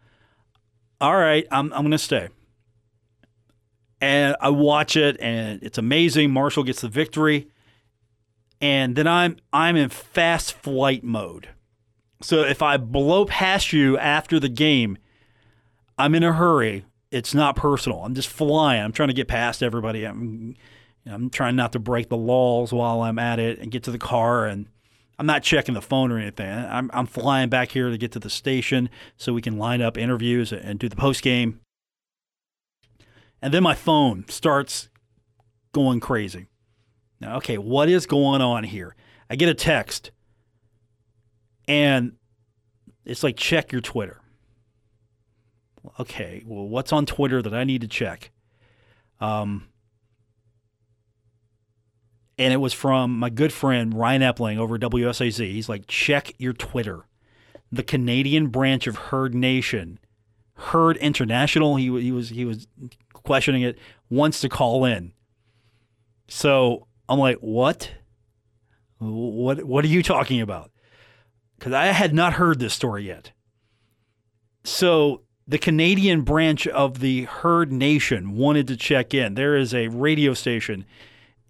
all 1.00 1.16
right, 1.16 1.46
I'm, 1.52 1.72
I'm 1.74 1.82
going 1.82 1.92
to 1.92 2.00
stay. 2.00 2.30
And 4.02 4.36
I 4.40 4.50
watch 4.50 4.96
it, 4.96 5.18
and 5.20 5.62
it's 5.62 5.78
amazing. 5.78 6.32
Marshall 6.32 6.64
gets 6.64 6.82
the 6.82 6.88
victory, 6.88 7.50
and 8.62 8.96
then 8.96 9.08
I'm 9.08 9.38
I'm 9.52 9.76
in 9.76 9.90
fast 9.90 10.54
flight 10.54 11.04
mode. 11.04 11.50
So 12.22 12.42
if 12.44 12.62
I 12.62 12.78
blow 12.78 13.26
past 13.26 13.74
you 13.74 13.98
after 13.98 14.40
the 14.40 14.50
game, 14.50 14.98
I'm 15.98 16.16
in 16.16 16.24
a 16.24 16.34
hurry. 16.34 16.86
It's 17.12 17.34
not 17.34 17.56
personal. 17.56 18.04
I'm 18.04 18.14
just 18.14 18.30
flying. 18.30 18.84
I'm 18.84 18.92
trying 18.92 19.10
to 19.10 19.14
get 19.14 19.28
past 19.28 19.62
everybody. 19.62 20.06
I'm 20.06 20.56
I'm 21.06 21.30
trying 21.30 21.56
not 21.56 21.74
to 21.74 21.80
break 21.80 22.10
the 22.10 22.18
laws 22.18 22.72
while 22.72 23.02
I'm 23.02 23.20
at 23.20 23.40
it 23.40 23.60
and 23.60 23.72
get 23.72 23.84
to 23.84 23.92
the 23.92 23.98
car 23.98 24.46
and 24.46 24.68
I'm 25.18 25.26
not 25.26 25.44
checking 25.44 25.74
the 25.76 25.82
phone 25.82 26.14
or 26.14 26.18
anything. 26.18 26.50
I'm, 26.50 26.90
I'm 26.94 27.06
flying 27.06 27.50
back 27.50 27.72
here 27.72 27.90
to 27.90 27.98
get 27.98 28.14
to 28.14 28.20
the 28.20 28.30
station 28.30 28.90
so 29.18 29.34
we 29.34 29.42
can 29.42 29.58
line 29.58 29.82
up 29.82 29.98
interviews 29.98 30.54
and 30.54 30.80
do 30.80 30.88
the 30.88 30.96
post 30.96 31.22
game. 31.22 31.60
And 33.42 33.54
then 33.54 33.64
my 33.64 33.76
phone 33.76 34.26
starts 34.28 34.90
going 35.72 36.00
crazy. 36.00 36.48
Now, 37.22 37.38
okay, 37.38 37.58
what 37.58 37.90
is 37.90 38.06
going 38.06 38.42
on 38.42 38.64
here? 38.64 38.96
I 39.30 39.36
get 39.36 39.50
a 39.50 39.54
text 39.54 40.12
and 41.68 42.14
it's 43.06 43.24
like, 43.24 43.38
check 43.38 43.72
your 43.72 43.82
Twitter. 43.82 44.22
Okay, 46.00 46.44
well, 46.46 46.68
what's 46.68 46.92
on 46.92 47.06
Twitter 47.06 47.42
that 47.42 47.54
I 47.54 47.64
need 47.64 47.82
to 47.82 47.88
check? 47.88 48.32
Um, 49.22 49.68
and 52.38 52.54
it 52.54 52.58
was 52.58 52.74
from 52.74 53.20
my 53.20 53.30
good 53.30 53.54
friend 53.54 53.94
Ryan 53.94 54.22
Epling 54.22 54.58
over 54.58 54.76
at 54.76 54.82
WSAZ. 54.82 55.52
He's 55.52 55.70
like, 55.70 55.88
check 55.88 56.34
your 56.38 56.54
Twitter. 56.54 57.06
The 57.72 57.84
Canadian 57.84 58.48
branch 58.48 58.88
of 58.88 58.96
Herd 58.96 59.36
Nation, 59.36 60.00
Herd 60.56 60.98
International, 60.98 61.76
he, 61.76 61.86
he 62.02 62.12
was 62.12 62.30
he 62.30 62.46
was 62.46 62.68
questioning 63.30 63.62
it, 63.62 63.78
wants 64.10 64.42
to 64.42 64.50
call 64.50 64.86
in. 64.86 65.14
So 66.28 66.88
I'm 67.08 67.20
like, 67.20 67.38
what? 67.42 67.92
What 68.98 69.66
what 69.66 69.86
are 69.86 69.88
you 69.88 70.02
talking 70.02 70.42
about? 70.42 70.72
Because 71.56 71.74
I 71.74 71.86
had 71.86 72.12
not 72.12 72.34
heard 72.34 72.58
this 72.58 72.74
story 72.74 73.06
yet. 73.06 73.32
So 74.64 75.22
the 75.48 75.60
Canadian 75.60 76.22
branch 76.22 76.66
of 76.66 77.02
the 77.02 77.26
Herd 77.26 77.72
Nation 77.72 78.36
wanted 78.36 78.68
to 78.70 78.76
check 78.76 79.14
in. 79.14 79.36
There 79.36 79.56
is 79.56 79.76
a 79.76 79.90
radio 79.90 80.34
station 80.34 80.86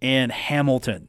in 0.01 0.31
Hamilton. 0.31 1.07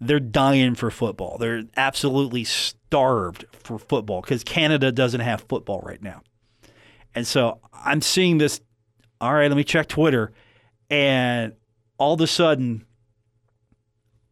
They're 0.00 0.20
dying 0.20 0.74
for 0.74 0.90
football. 0.90 1.36
They're 1.36 1.64
absolutely 1.76 2.44
starved 2.44 3.44
for 3.52 3.78
football 3.78 4.22
because 4.22 4.42
Canada 4.42 4.90
doesn't 4.90 5.20
have 5.20 5.44
football 5.50 5.82
right 5.82 6.02
now. 6.02 6.22
And 7.14 7.26
so 7.26 7.60
I'm 7.74 8.00
seeing 8.00 8.38
this. 8.38 8.62
All 9.22 9.32
right, 9.32 9.46
let 9.46 9.56
me 9.56 9.62
check 9.62 9.86
Twitter. 9.86 10.32
And 10.90 11.52
all 11.96 12.14
of 12.14 12.20
a 12.20 12.26
sudden, 12.26 12.84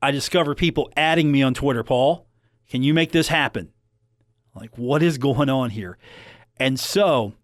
I 0.02 0.10
discover 0.10 0.56
people 0.56 0.92
adding 0.96 1.30
me 1.30 1.44
on 1.44 1.54
Twitter. 1.54 1.84
Paul, 1.84 2.26
can 2.68 2.82
you 2.82 2.92
make 2.92 3.12
this 3.12 3.28
happen? 3.28 3.70
Like, 4.52 4.76
what 4.76 5.00
is 5.00 5.16
going 5.16 5.48
on 5.48 5.70
here? 5.70 5.96
And 6.56 6.78
so 6.78 7.34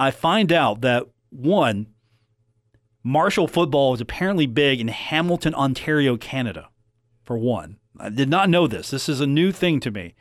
I 0.00 0.10
find 0.10 0.52
out 0.52 0.80
that 0.80 1.06
one, 1.30 1.86
Marshall 3.04 3.46
football 3.46 3.94
is 3.94 4.00
apparently 4.00 4.46
big 4.46 4.80
in 4.80 4.88
Hamilton, 4.88 5.54
Ontario, 5.54 6.16
Canada, 6.16 6.70
for 7.22 7.38
one. 7.38 7.76
I 8.00 8.08
did 8.08 8.28
not 8.28 8.50
know 8.50 8.66
this. 8.66 8.90
This 8.90 9.08
is 9.08 9.20
a 9.20 9.28
new 9.28 9.52
thing 9.52 9.78
to 9.78 9.92
me. 9.92 10.16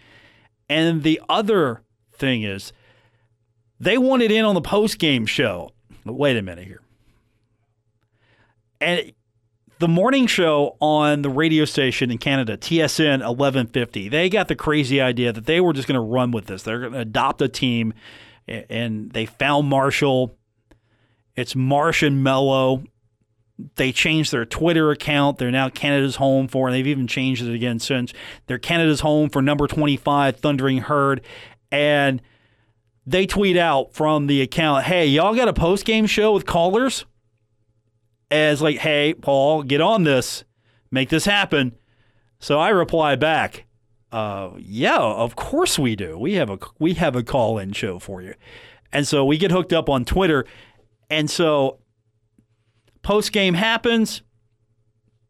And 0.70 1.02
the 1.02 1.20
other 1.28 1.82
thing 2.14 2.44
is, 2.44 2.72
they 3.80 3.98
wanted 3.98 4.32
in 4.32 4.46
on 4.46 4.54
the 4.54 4.62
post 4.62 5.00
game 5.00 5.26
show. 5.26 5.72
Wait 6.06 6.38
a 6.38 6.42
minute 6.42 6.66
here. 6.66 6.82
And 8.80 9.12
the 9.80 9.88
morning 9.88 10.28
show 10.28 10.78
on 10.80 11.22
the 11.22 11.30
radio 11.30 11.66
station 11.66 12.12
in 12.12 12.18
Canada, 12.18 12.58
TSN 12.58 13.20
1150, 13.20 14.10
they 14.10 14.30
got 14.30 14.48
the 14.48 14.56
crazy 14.56 15.02
idea 15.02 15.34
that 15.34 15.46
they 15.46 15.60
were 15.60 15.74
just 15.74 15.88
going 15.88 15.96
to 15.96 16.02
run 16.02 16.32
with 16.32 16.46
this. 16.46 16.64
They're 16.64 16.80
going 16.80 16.94
to 16.94 17.00
adopt 17.00 17.42
a 17.42 17.50
team 17.50 17.94
and 18.48 19.12
they 19.12 19.26
found 19.26 19.68
Marshall. 19.68 20.38
It's 21.36 21.56
Marsh 21.56 22.04
and 22.04 22.24
Mello. 22.24 22.84
They 23.76 23.92
changed 23.92 24.32
their 24.32 24.46
Twitter 24.46 24.92
account. 24.92 25.38
They're 25.38 25.52
now 25.52 25.70
Canada's 25.70 26.18
home 26.18 26.48
for, 26.48 26.68
and 26.68 26.76
they've 26.76 26.88
even 26.88 27.08
changed 27.08 27.44
it 27.44 27.54
again 27.54 27.80
since. 27.80 28.14
They're 28.48 28.60
Canada's 28.60 29.00
home 29.00 29.30
for 29.30 29.42
number 29.42 29.66
25, 29.68 30.38
Thundering 30.38 30.80
Herd. 30.80 31.22
And 31.72 32.22
they 33.06 33.26
tweet 33.26 33.58
out 33.58 33.94
from 33.94 34.28
the 34.28 34.42
account, 34.42 34.86
hey, 34.86 35.08
y'all 35.08 35.36
got 35.36 35.48
a 35.48 35.54
post 35.54 35.86
game 35.86 36.06
show 36.06 36.34
with 36.34 36.46
callers? 36.46 37.06
As 38.32 38.62
like, 38.62 38.78
hey, 38.78 39.14
Paul, 39.14 39.64
get 39.64 39.82
on 39.82 40.04
this, 40.04 40.44
make 40.92 41.10
this 41.10 41.26
happen. 41.26 41.76
So 42.40 42.60
I 42.60 42.70
reply 42.70 43.16
back, 43.16 43.66
uh, 44.12 44.52
yeah, 44.58 44.98
of 44.98 45.36
course 45.36 45.78
we 45.78 45.96
do. 45.96 46.18
We 46.18 46.34
have 46.34 46.50
a 46.50 46.58
we 46.80 46.94
have 46.94 47.16
a 47.16 47.24
call 47.24 47.58
in 47.58 47.74
show 47.74 48.00
for 48.00 48.22
you, 48.22 48.34
and 48.92 49.08
so 49.08 49.26
we 49.26 49.38
get 49.38 49.52
hooked 49.52 49.74
up 49.74 49.90
on 49.90 50.06
Twitter, 50.06 50.46
and 51.10 51.30
so 51.30 51.80
post 53.04 53.32
game 53.32 53.54
happens. 53.54 54.22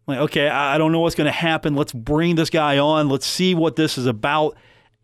Like, 0.08 0.20
okay, 0.20 0.48
I 0.48 0.78
don't 0.78 0.92
know 0.92 1.00
what's 1.00 1.16
going 1.16 1.26
to 1.26 1.32
happen. 1.32 1.76
Let's 1.76 1.92
bring 1.92 2.36
this 2.36 2.52
guy 2.52 2.78
on. 2.78 3.10
Let's 3.10 3.26
see 3.26 3.56
what 3.56 3.76
this 3.76 3.98
is 3.98 4.06
about. 4.06 4.56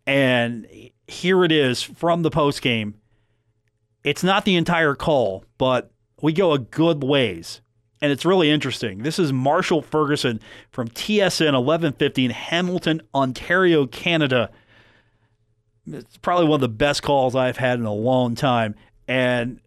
And 0.06 0.66
here 1.12 1.44
it 1.44 1.52
is 1.52 1.82
from 1.82 2.22
the 2.22 2.30
post 2.30 2.62
game. 2.62 2.94
It's 4.02 4.24
not 4.24 4.44
the 4.44 4.56
entire 4.56 4.94
call, 4.94 5.44
but 5.58 5.92
we 6.20 6.32
go 6.32 6.52
a 6.52 6.58
good 6.58 7.04
ways 7.04 7.60
and 8.02 8.10
it's 8.10 8.24
really 8.24 8.50
interesting. 8.50 9.04
This 9.04 9.20
is 9.20 9.32
Marshall 9.32 9.80
Ferguson 9.80 10.40
from 10.72 10.88
TSN 10.88 11.52
1150 11.52 12.24
in 12.24 12.30
Hamilton, 12.32 13.00
Ontario, 13.14 13.86
Canada. 13.86 14.50
It's 15.86 16.16
probably 16.16 16.46
one 16.46 16.56
of 16.56 16.62
the 16.62 16.68
best 16.68 17.04
calls 17.04 17.36
I've 17.36 17.58
had 17.58 17.78
in 17.78 17.84
a 17.84 17.94
long 17.94 18.34
time. 18.34 18.74
And 19.06 19.60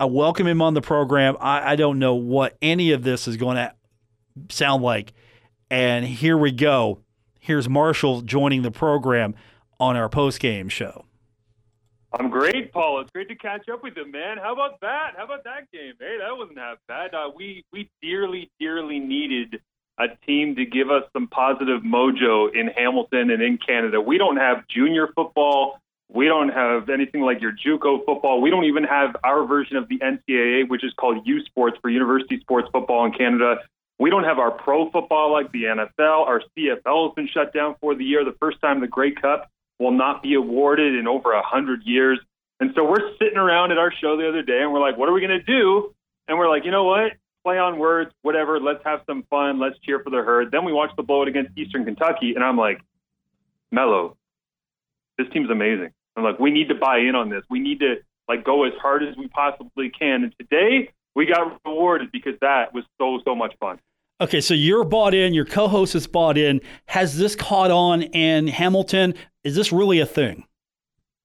I 0.00 0.06
welcome 0.06 0.48
him 0.48 0.60
on 0.60 0.74
the 0.74 0.80
program. 0.80 1.36
I, 1.38 1.72
I 1.72 1.76
don't 1.76 2.00
know 2.00 2.16
what 2.16 2.56
any 2.60 2.90
of 2.90 3.04
this 3.04 3.28
is 3.28 3.36
going 3.36 3.56
to 3.56 3.72
sound 4.50 4.82
like. 4.82 5.12
And 5.70 6.04
here 6.04 6.36
we 6.36 6.50
go. 6.50 6.98
Here's 7.38 7.68
Marshall 7.68 8.22
joining 8.22 8.62
the 8.62 8.72
program 8.72 9.36
on 9.80 9.96
our 9.96 10.08
post 10.08 10.40
game 10.40 10.68
show. 10.68 11.04
I'm 12.12 12.30
great, 12.30 12.72
Paul. 12.72 13.00
It's 13.00 13.10
great 13.10 13.28
to 13.28 13.36
catch 13.36 13.68
up 13.68 13.82
with 13.82 13.94
you, 13.96 14.10
man. 14.10 14.38
How 14.38 14.54
about 14.54 14.80
that? 14.80 15.12
How 15.16 15.24
about 15.24 15.44
that 15.44 15.70
game? 15.72 15.92
Hey, 16.00 16.16
that 16.18 16.36
wasn't 16.36 16.58
half 16.58 16.78
bad. 16.88 17.14
Uh, 17.14 17.30
we 17.36 17.64
we 17.72 17.90
dearly, 18.00 18.50
dearly 18.58 18.98
needed 18.98 19.60
a 19.98 20.06
team 20.26 20.56
to 20.56 20.64
give 20.64 20.90
us 20.90 21.02
some 21.12 21.26
positive 21.26 21.82
mojo 21.82 22.54
in 22.54 22.68
Hamilton 22.68 23.30
and 23.30 23.42
in 23.42 23.58
Canada. 23.58 24.00
We 24.00 24.16
don't 24.16 24.36
have 24.36 24.66
junior 24.68 25.08
football. 25.14 25.80
We 26.10 26.26
don't 26.26 26.48
have 26.48 26.88
anything 26.88 27.20
like 27.20 27.42
your 27.42 27.52
JUCO 27.52 28.06
football. 28.06 28.40
We 28.40 28.48
don't 28.48 28.64
even 28.64 28.84
have 28.84 29.14
our 29.24 29.44
version 29.44 29.76
of 29.76 29.88
the 29.88 29.98
NCAA, 29.98 30.68
which 30.68 30.82
is 30.82 30.94
called 30.98 31.26
U 31.26 31.44
Sports 31.44 31.76
for 31.82 31.90
University 31.90 32.40
Sports 32.40 32.68
Football 32.72 33.04
in 33.06 33.12
Canada. 33.12 33.56
We 33.98 34.08
don't 34.08 34.24
have 34.24 34.38
our 34.38 34.52
pro 34.52 34.90
football 34.90 35.32
like 35.32 35.52
the 35.52 35.64
NFL. 35.64 36.26
Our 36.26 36.42
CFL 36.56 37.08
has 37.08 37.14
been 37.14 37.28
shut 37.28 37.52
down 37.52 37.74
for 37.80 37.94
the 37.94 38.04
year. 38.04 38.24
The 38.24 38.36
first 38.40 38.60
time 38.62 38.80
the 38.80 38.86
Grey 38.86 39.10
Cup 39.10 39.50
will 39.78 39.92
not 39.92 40.22
be 40.22 40.34
awarded 40.34 40.94
in 40.94 41.06
over 41.06 41.32
a 41.32 41.42
hundred 41.42 41.82
years. 41.84 42.18
And 42.60 42.72
so 42.74 42.84
we're 42.84 43.16
sitting 43.18 43.38
around 43.38 43.70
at 43.70 43.78
our 43.78 43.92
show 43.92 44.16
the 44.16 44.28
other 44.28 44.42
day 44.42 44.62
and 44.62 44.72
we're 44.72 44.80
like, 44.80 44.96
what 44.96 45.08
are 45.08 45.12
we 45.12 45.20
going 45.20 45.38
to 45.38 45.42
do? 45.42 45.94
And 46.26 46.38
we're 46.38 46.48
like, 46.48 46.64
you 46.64 46.70
know 46.70 46.84
what? 46.84 47.12
Play 47.44 47.58
on 47.58 47.78
words, 47.78 48.10
whatever. 48.22 48.58
Let's 48.58 48.82
have 48.84 49.00
some 49.06 49.24
fun. 49.30 49.60
Let's 49.60 49.78
cheer 49.78 50.00
for 50.02 50.10
the 50.10 50.18
herd. 50.18 50.50
Then 50.50 50.64
we 50.64 50.72
watch 50.72 50.90
the 50.96 51.02
blowout 51.02 51.28
against 51.28 51.56
Eastern 51.56 51.84
Kentucky. 51.84 52.34
And 52.34 52.42
I'm 52.42 52.56
like, 52.56 52.80
Mello, 53.70 54.16
this 55.16 55.28
team's 55.32 55.50
amazing. 55.50 55.90
I'm 56.16 56.24
like, 56.24 56.40
we 56.40 56.50
need 56.50 56.68
to 56.68 56.74
buy 56.74 56.98
in 56.98 57.14
on 57.14 57.28
this. 57.28 57.44
We 57.48 57.60
need 57.60 57.80
to 57.80 57.96
like 58.28 58.44
go 58.44 58.64
as 58.64 58.72
hard 58.82 59.02
as 59.04 59.16
we 59.16 59.28
possibly 59.28 59.90
can. 59.90 60.24
And 60.24 60.34
today 60.38 60.90
we 61.14 61.26
got 61.26 61.60
rewarded 61.64 62.10
because 62.12 62.34
that 62.40 62.74
was 62.74 62.84
so, 62.98 63.20
so 63.24 63.34
much 63.34 63.54
fun. 63.60 63.78
Okay, 64.20 64.40
so 64.40 64.52
you're 64.52 64.82
bought 64.82 65.14
in, 65.14 65.32
your 65.32 65.44
co 65.44 65.68
host 65.68 65.94
is 65.94 66.08
bought 66.08 66.36
in. 66.36 66.60
Has 66.86 67.16
this 67.16 67.36
caught 67.36 67.70
on 67.70 68.02
in 68.02 68.48
Hamilton? 68.48 69.14
Is 69.48 69.54
this 69.54 69.72
really 69.72 70.00
a 70.00 70.04
thing? 70.06 70.44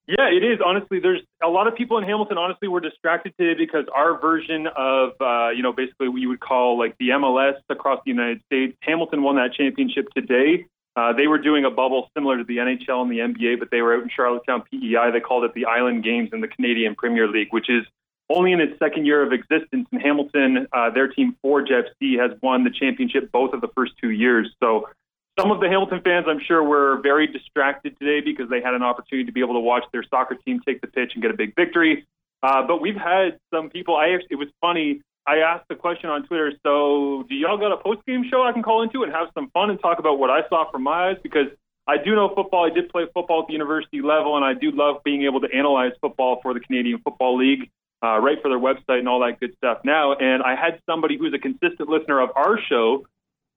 Yeah, 0.07 0.29
it 0.31 0.45
is. 0.45 0.59
Honestly, 0.65 1.01
there's 1.01 1.19
a 1.43 1.49
lot 1.49 1.67
of 1.67 1.75
people 1.75 1.97
in 1.97 2.05
Hamilton. 2.05 2.37
Honestly, 2.37 2.69
were 2.69 2.79
distracted 2.79 3.33
today 3.37 3.53
because 3.57 3.83
our 3.93 4.17
version 4.17 4.67
of, 4.67 5.11
uh, 5.19 5.49
you 5.49 5.61
know, 5.61 5.73
basically 5.73 6.07
what 6.07 6.21
you 6.21 6.29
would 6.29 6.39
call 6.39 6.79
like 6.79 6.95
the 6.99 7.09
MLS 7.09 7.55
across 7.69 7.99
the 8.05 8.11
United 8.11 8.41
States. 8.45 8.77
Hamilton 8.81 9.23
won 9.23 9.35
that 9.35 9.53
championship 9.53 10.07
today. 10.15 10.67
Uh, 10.95 11.11
they 11.11 11.27
were 11.27 11.37
doing 11.37 11.65
a 11.65 11.69
bubble 11.69 12.09
similar 12.15 12.37
to 12.37 12.45
the 12.45 12.57
NHL 12.57 13.01
and 13.01 13.11
the 13.11 13.17
NBA, 13.17 13.59
but 13.59 13.71
they 13.71 13.81
were 13.81 13.97
out 13.97 14.03
in 14.03 14.09
Charlottetown, 14.15 14.63
PEI. 14.71 15.11
They 15.11 15.19
called 15.19 15.43
it 15.43 15.53
the 15.53 15.65
Island 15.65 16.05
Games 16.05 16.29
in 16.31 16.39
the 16.39 16.47
Canadian 16.47 16.95
Premier 16.95 17.27
League, 17.27 17.49
which 17.51 17.69
is 17.69 17.83
only 18.29 18.53
in 18.53 18.61
its 18.61 18.79
second 18.79 19.05
year 19.05 19.21
of 19.21 19.33
existence. 19.33 19.85
In 19.91 19.99
Hamilton, 19.99 20.67
uh, 20.71 20.91
their 20.91 21.09
team 21.09 21.35
Forge 21.41 21.69
FC 21.69 22.17
has 22.19 22.31
won 22.41 22.63
the 22.63 22.71
championship 22.71 23.33
both 23.33 23.51
of 23.53 23.59
the 23.59 23.67
first 23.75 23.93
two 23.99 24.11
years. 24.11 24.49
So 24.61 24.87
some 25.39 25.51
of 25.51 25.59
the 25.59 25.67
Hamilton 25.67 26.01
fans, 26.03 26.25
I'm 26.27 26.39
sure, 26.45 26.63
were 26.63 27.01
very 27.01 27.27
distracted 27.27 27.97
today 27.99 28.21
because 28.21 28.49
they 28.49 28.61
had 28.61 28.73
an 28.73 28.83
opportunity 28.83 29.25
to 29.25 29.31
be 29.31 29.41
able 29.41 29.55
to 29.55 29.59
watch 29.59 29.83
their 29.91 30.03
soccer 30.03 30.35
team 30.35 30.61
take 30.65 30.81
the 30.81 30.87
pitch 30.87 31.11
and 31.13 31.21
get 31.21 31.31
a 31.31 31.37
big 31.37 31.55
victory. 31.55 32.05
Uh, 32.41 32.65
but 32.67 32.81
we've 32.81 32.95
had 32.95 33.39
some 33.53 33.69
people. 33.69 33.95
I 33.95 34.09
actually, 34.09 34.27
it 34.31 34.35
was 34.35 34.49
funny. 34.61 35.01
I 35.25 35.37
asked 35.37 35.69
the 35.69 35.75
question 35.75 36.09
on 36.09 36.27
Twitter. 36.27 36.51
So, 36.63 37.25
do 37.29 37.35
y'all 37.35 37.57
got 37.57 37.71
a 37.71 37.77
post 37.77 38.05
game 38.05 38.25
show 38.29 38.43
I 38.43 38.51
can 38.51 38.61
call 38.61 38.83
into 38.83 39.03
and 39.03 39.11
have 39.13 39.29
some 39.33 39.49
fun 39.51 39.69
and 39.69 39.79
talk 39.79 39.99
about 39.99 40.19
what 40.19 40.29
I 40.29 40.47
saw 40.49 40.69
from 40.69 40.83
my 40.83 41.09
eyes? 41.09 41.17
Because 41.23 41.47
I 41.87 41.97
do 41.97 42.13
know 42.13 42.33
football. 42.35 42.69
I 42.69 42.73
did 42.73 42.89
play 42.89 43.05
football 43.13 43.41
at 43.41 43.47
the 43.47 43.53
university 43.53 44.01
level, 44.01 44.35
and 44.35 44.45
I 44.45 44.53
do 44.53 44.71
love 44.71 44.97
being 45.03 45.23
able 45.23 45.39
to 45.41 45.47
analyze 45.53 45.93
football 46.01 46.39
for 46.41 46.53
the 46.53 46.59
Canadian 46.59 46.99
Football 46.99 47.37
League 47.37 47.69
uh, 48.03 48.19
write 48.19 48.41
for 48.41 48.49
their 48.49 48.59
website 48.59 48.99
and 48.99 49.07
all 49.07 49.21
that 49.21 49.39
good 49.39 49.55
stuff 49.57 49.79
now. 49.85 50.13
And 50.13 50.43
I 50.43 50.55
had 50.55 50.79
somebody 50.85 51.17
who's 51.17 51.33
a 51.33 51.39
consistent 51.39 51.87
listener 51.87 52.19
of 52.19 52.31
our 52.35 52.59
show 52.69 53.05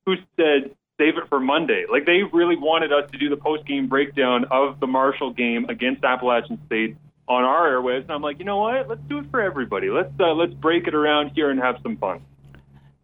who 0.07 0.15
said, 0.37 0.75
save 0.99 1.17
it 1.19 1.29
for 1.29 1.41
Monday. 1.41 1.85
Like 1.91 2.07
they 2.07 2.23
really 2.33 2.57
wanted 2.57 2.93
us 2.93 3.11
to 3.11 3.19
do 3.19 3.29
the 3.29 3.37
post 3.37 3.67
game 3.67 3.89
breakdown 3.89 4.47
of 4.51 4.81
the 4.81 4.87
Marshall 4.87 5.33
game 5.33 5.67
against 5.69 6.05
Appalachian 6.05 6.61
State 6.67 6.97
on 7.29 7.45
our 7.45 7.69
airwaves. 7.69 8.03
And 8.03 8.13
I'm 8.13 8.23
like, 8.23 8.39
you 8.39 8.45
know 8.45 8.59
what? 8.59 8.89
Let's 8.89 9.03
do 9.09 9.19
it 9.19 9.27
for 9.31 9.41
everybody. 9.41 9.91
Let's 9.91 10.13
uh, 10.19 10.33
let's 10.33 10.55
break 10.55 10.87
it 10.87 10.95
around 10.95 11.33
here 11.35 11.51
and 11.51 11.61
have 11.61 11.77
some 11.83 11.97
fun. 11.97 12.23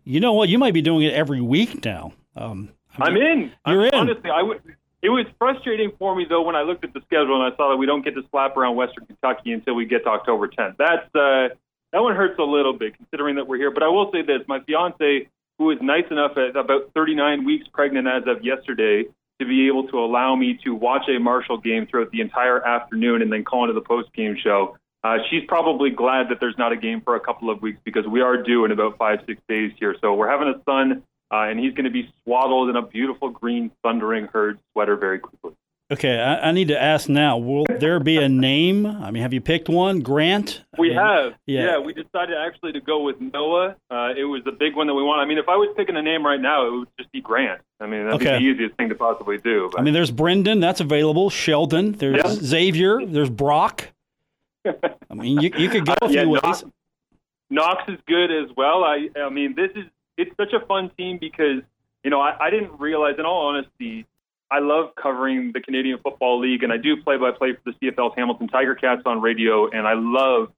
You 0.04 0.20
know 0.20 0.32
what? 0.32 0.48
You 0.48 0.58
might 0.58 0.74
be 0.74 0.82
doing 0.82 1.06
it 1.06 1.14
every 1.14 1.40
week 1.40 1.84
now. 1.84 2.12
Um, 2.36 2.70
I'm 2.98 3.16
in. 3.16 3.52
You're 3.66 3.82
I'm, 3.82 3.88
in. 3.88 3.94
Honestly, 3.94 4.30
I 4.30 4.42
would. 4.42 4.60
It 5.02 5.08
was 5.08 5.26
frustrating 5.38 5.92
for 5.98 6.14
me 6.14 6.26
though 6.28 6.42
when 6.42 6.54
I 6.54 6.62
looked 6.62 6.84
at 6.84 6.92
the 6.92 7.00
schedule 7.06 7.42
and 7.42 7.52
I 7.52 7.56
saw 7.56 7.70
that 7.70 7.76
we 7.76 7.86
don't 7.86 8.04
get 8.04 8.14
to 8.14 8.22
slap 8.30 8.56
around 8.56 8.76
Western 8.76 9.06
Kentucky 9.06 9.52
until 9.52 9.74
we 9.74 9.84
get 9.84 10.04
to 10.04 10.10
October 10.10 10.46
10th. 10.46 10.76
That's 10.78 11.06
uh, 11.14 11.54
that 11.92 12.02
one 12.02 12.14
hurts 12.14 12.38
a 12.38 12.44
little 12.44 12.72
bit 12.72 12.96
considering 12.96 13.36
that 13.36 13.48
we're 13.48 13.56
here. 13.56 13.72
But 13.72 13.82
I 13.82 13.88
will 13.88 14.10
say 14.12 14.22
this: 14.22 14.40
my 14.46 14.60
fiance, 14.60 15.28
who 15.62 15.70
is 15.70 15.78
nice 15.80 16.06
enough 16.10 16.32
at 16.36 16.56
about 16.56 16.90
39 16.92 17.44
weeks 17.44 17.68
pregnant 17.72 18.08
as 18.08 18.24
of 18.26 18.44
yesterday 18.44 19.04
to 19.38 19.46
be 19.46 19.68
able 19.68 19.86
to 19.86 19.98
allow 19.98 20.34
me 20.34 20.58
to 20.64 20.74
watch 20.74 21.02
a 21.08 21.20
Marshall 21.20 21.58
game 21.58 21.86
throughout 21.86 22.10
the 22.10 22.20
entire 22.20 22.66
afternoon 22.66 23.22
and 23.22 23.32
then 23.32 23.44
call 23.44 23.62
into 23.62 23.72
the 23.72 23.86
post 23.86 24.12
game 24.12 24.36
show. 24.42 24.76
Uh, 25.04 25.18
she's 25.30 25.42
probably 25.46 25.90
glad 25.90 26.28
that 26.30 26.38
there's 26.40 26.58
not 26.58 26.72
a 26.72 26.76
game 26.76 27.00
for 27.00 27.14
a 27.14 27.20
couple 27.20 27.48
of 27.48 27.62
weeks 27.62 27.78
because 27.84 28.04
we 28.08 28.20
are 28.20 28.42
due 28.42 28.64
in 28.64 28.72
about 28.72 28.98
five, 28.98 29.20
six 29.24 29.40
days 29.48 29.70
here. 29.78 29.94
So 30.00 30.14
we're 30.14 30.28
having 30.28 30.48
a 30.48 30.60
son, 30.64 31.04
uh, 31.32 31.48
and 31.48 31.60
he's 31.60 31.74
going 31.74 31.84
to 31.84 31.90
be 31.90 32.12
swaddled 32.24 32.68
in 32.68 32.74
a 32.74 32.82
beautiful 32.82 33.30
green 33.30 33.70
thundering 33.84 34.28
herd 34.32 34.58
sweater 34.72 34.96
very 34.96 35.20
quickly. 35.20 35.52
Okay, 35.92 36.18
I, 36.18 36.48
I, 36.48 36.52
need 36.52 36.68
to 36.68 36.82
ask 36.82 37.10
now. 37.10 37.36
Will 37.36 37.66
there 37.68 38.00
be 38.00 38.16
a 38.16 38.26
name? 38.26 38.86
I 38.86 39.10
mean, 39.10 39.22
have 39.22 39.34
you 39.34 39.42
picked 39.42 39.68
one? 39.68 40.00
Grant? 40.00 40.62
We 40.78 40.86
I 40.86 40.88
mean, 40.88 40.98
have. 40.98 41.34
Yeah. 41.44 41.64
yeah. 41.64 41.78
we 41.80 41.92
decided 41.92 42.34
actually 42.34 42.72
to 42.72 42.80
go 42.80 43.02
with 43.02 43.20
Noah. 43.20 43.76
Uh, 43.90 44.14
it 44.16 44.24
was 44.24 44.40
the 44.46 44.52
big 44.52 44.74
one 44.74 44.86
that 44.86 44.94
we 44.94 45.02
want. 45.02 45.20
I 45.20 45.26
mean, 45.26 45.36
if 45.36 45.50
I 45.50 45.56
was 45.56 45.68
picking 45.76 45.94
a 45.94 46.00
name 46.00 46.24
right 46.24 46.40
now, 46.40 46.66
it 46.66 46.70
would 46.70 46.88
just 46.98 47.12
be 47.12 47.20
Grant. 47.20 47.60
I 47.78 47.86
mean, 47.86 48.06
that'd 48.06 48.22
okay. 48.22 48.38
be 48.38 48.44
the 48.44 48.50
easiest 48.52 48.76
thing 48.78 48.88
to 48.88 48.94
possibly 48.94 49.36
do. 49.36 49.68
But. 49.70 49.80
I 49.80 49.84
mean, 49.84 49.92
there's 49.92 50.10
Brenden. 50.10 50.62
That's 50.62 50.80
available. 50.80 51.28
Sheldon. 51.28 51.92
There's 51.92 52.16
yeah. 52.16 52.30
Xavier. 52.30 53.04
There's 53.04 53.28
Brock. 53.28 53.88
I 54.66 55.14
mean, 55.14 55.42
you, 55.42 55.50
you 55.58 55.68
could 55.68 55.84
go 55.84 55.94
a 56.00 56.08
few 56.08 56.20
yeah, 56.20 56.24
ways. 56.24 56.42
Knox, 56.42 56.64
Knox 57.50 57.82
is 57.88 57.98
good 58.06 58.30
as 58.30 58.48
well. 58.56 58.82
I, 58.82 59.10
I 59.20 59.28
mean, 59.28 59.54
this 59.54 59.70
is 59.76 59.84
it's 60.16 60.34
such 60.38 60.54
a 60.54 60.64
fun 60.64 60.90
team 60.96 61.18
because 61.20 61.60
you 62.02 62.10
know 62.10 62.20
I, 62.20 62.46
I 62.46 62.50
didn't 62.50 62.80
realize, 62.80 63.16
in 63.18 63.26
all 63.26 63.48
honesty, 63.48 64.06
I 64.52 64.58
love 64.58 64.94
covering 64.94 65.52
the 65.52 65.60
Canadian 65.60 65.98
Football 65.98 66.40
League, 66.40 66.62
and 66.62 66.70
I 66.70 66.76
do 66.76 67.02
play 67.02 67.16
by 67.16 67.30
play 67.30 67.54
for 67.54 67.72
the 67.72 67.90
CFL's 67.90 68.12
Hamilton 68.14 68.48
Tiger 68.48 68.74
Cats 68.74 69.00
on 69.06 69.22
radio, 69.22 69.70
and 69.70 69.86
I 69.86 69.94
love 69.94 70.52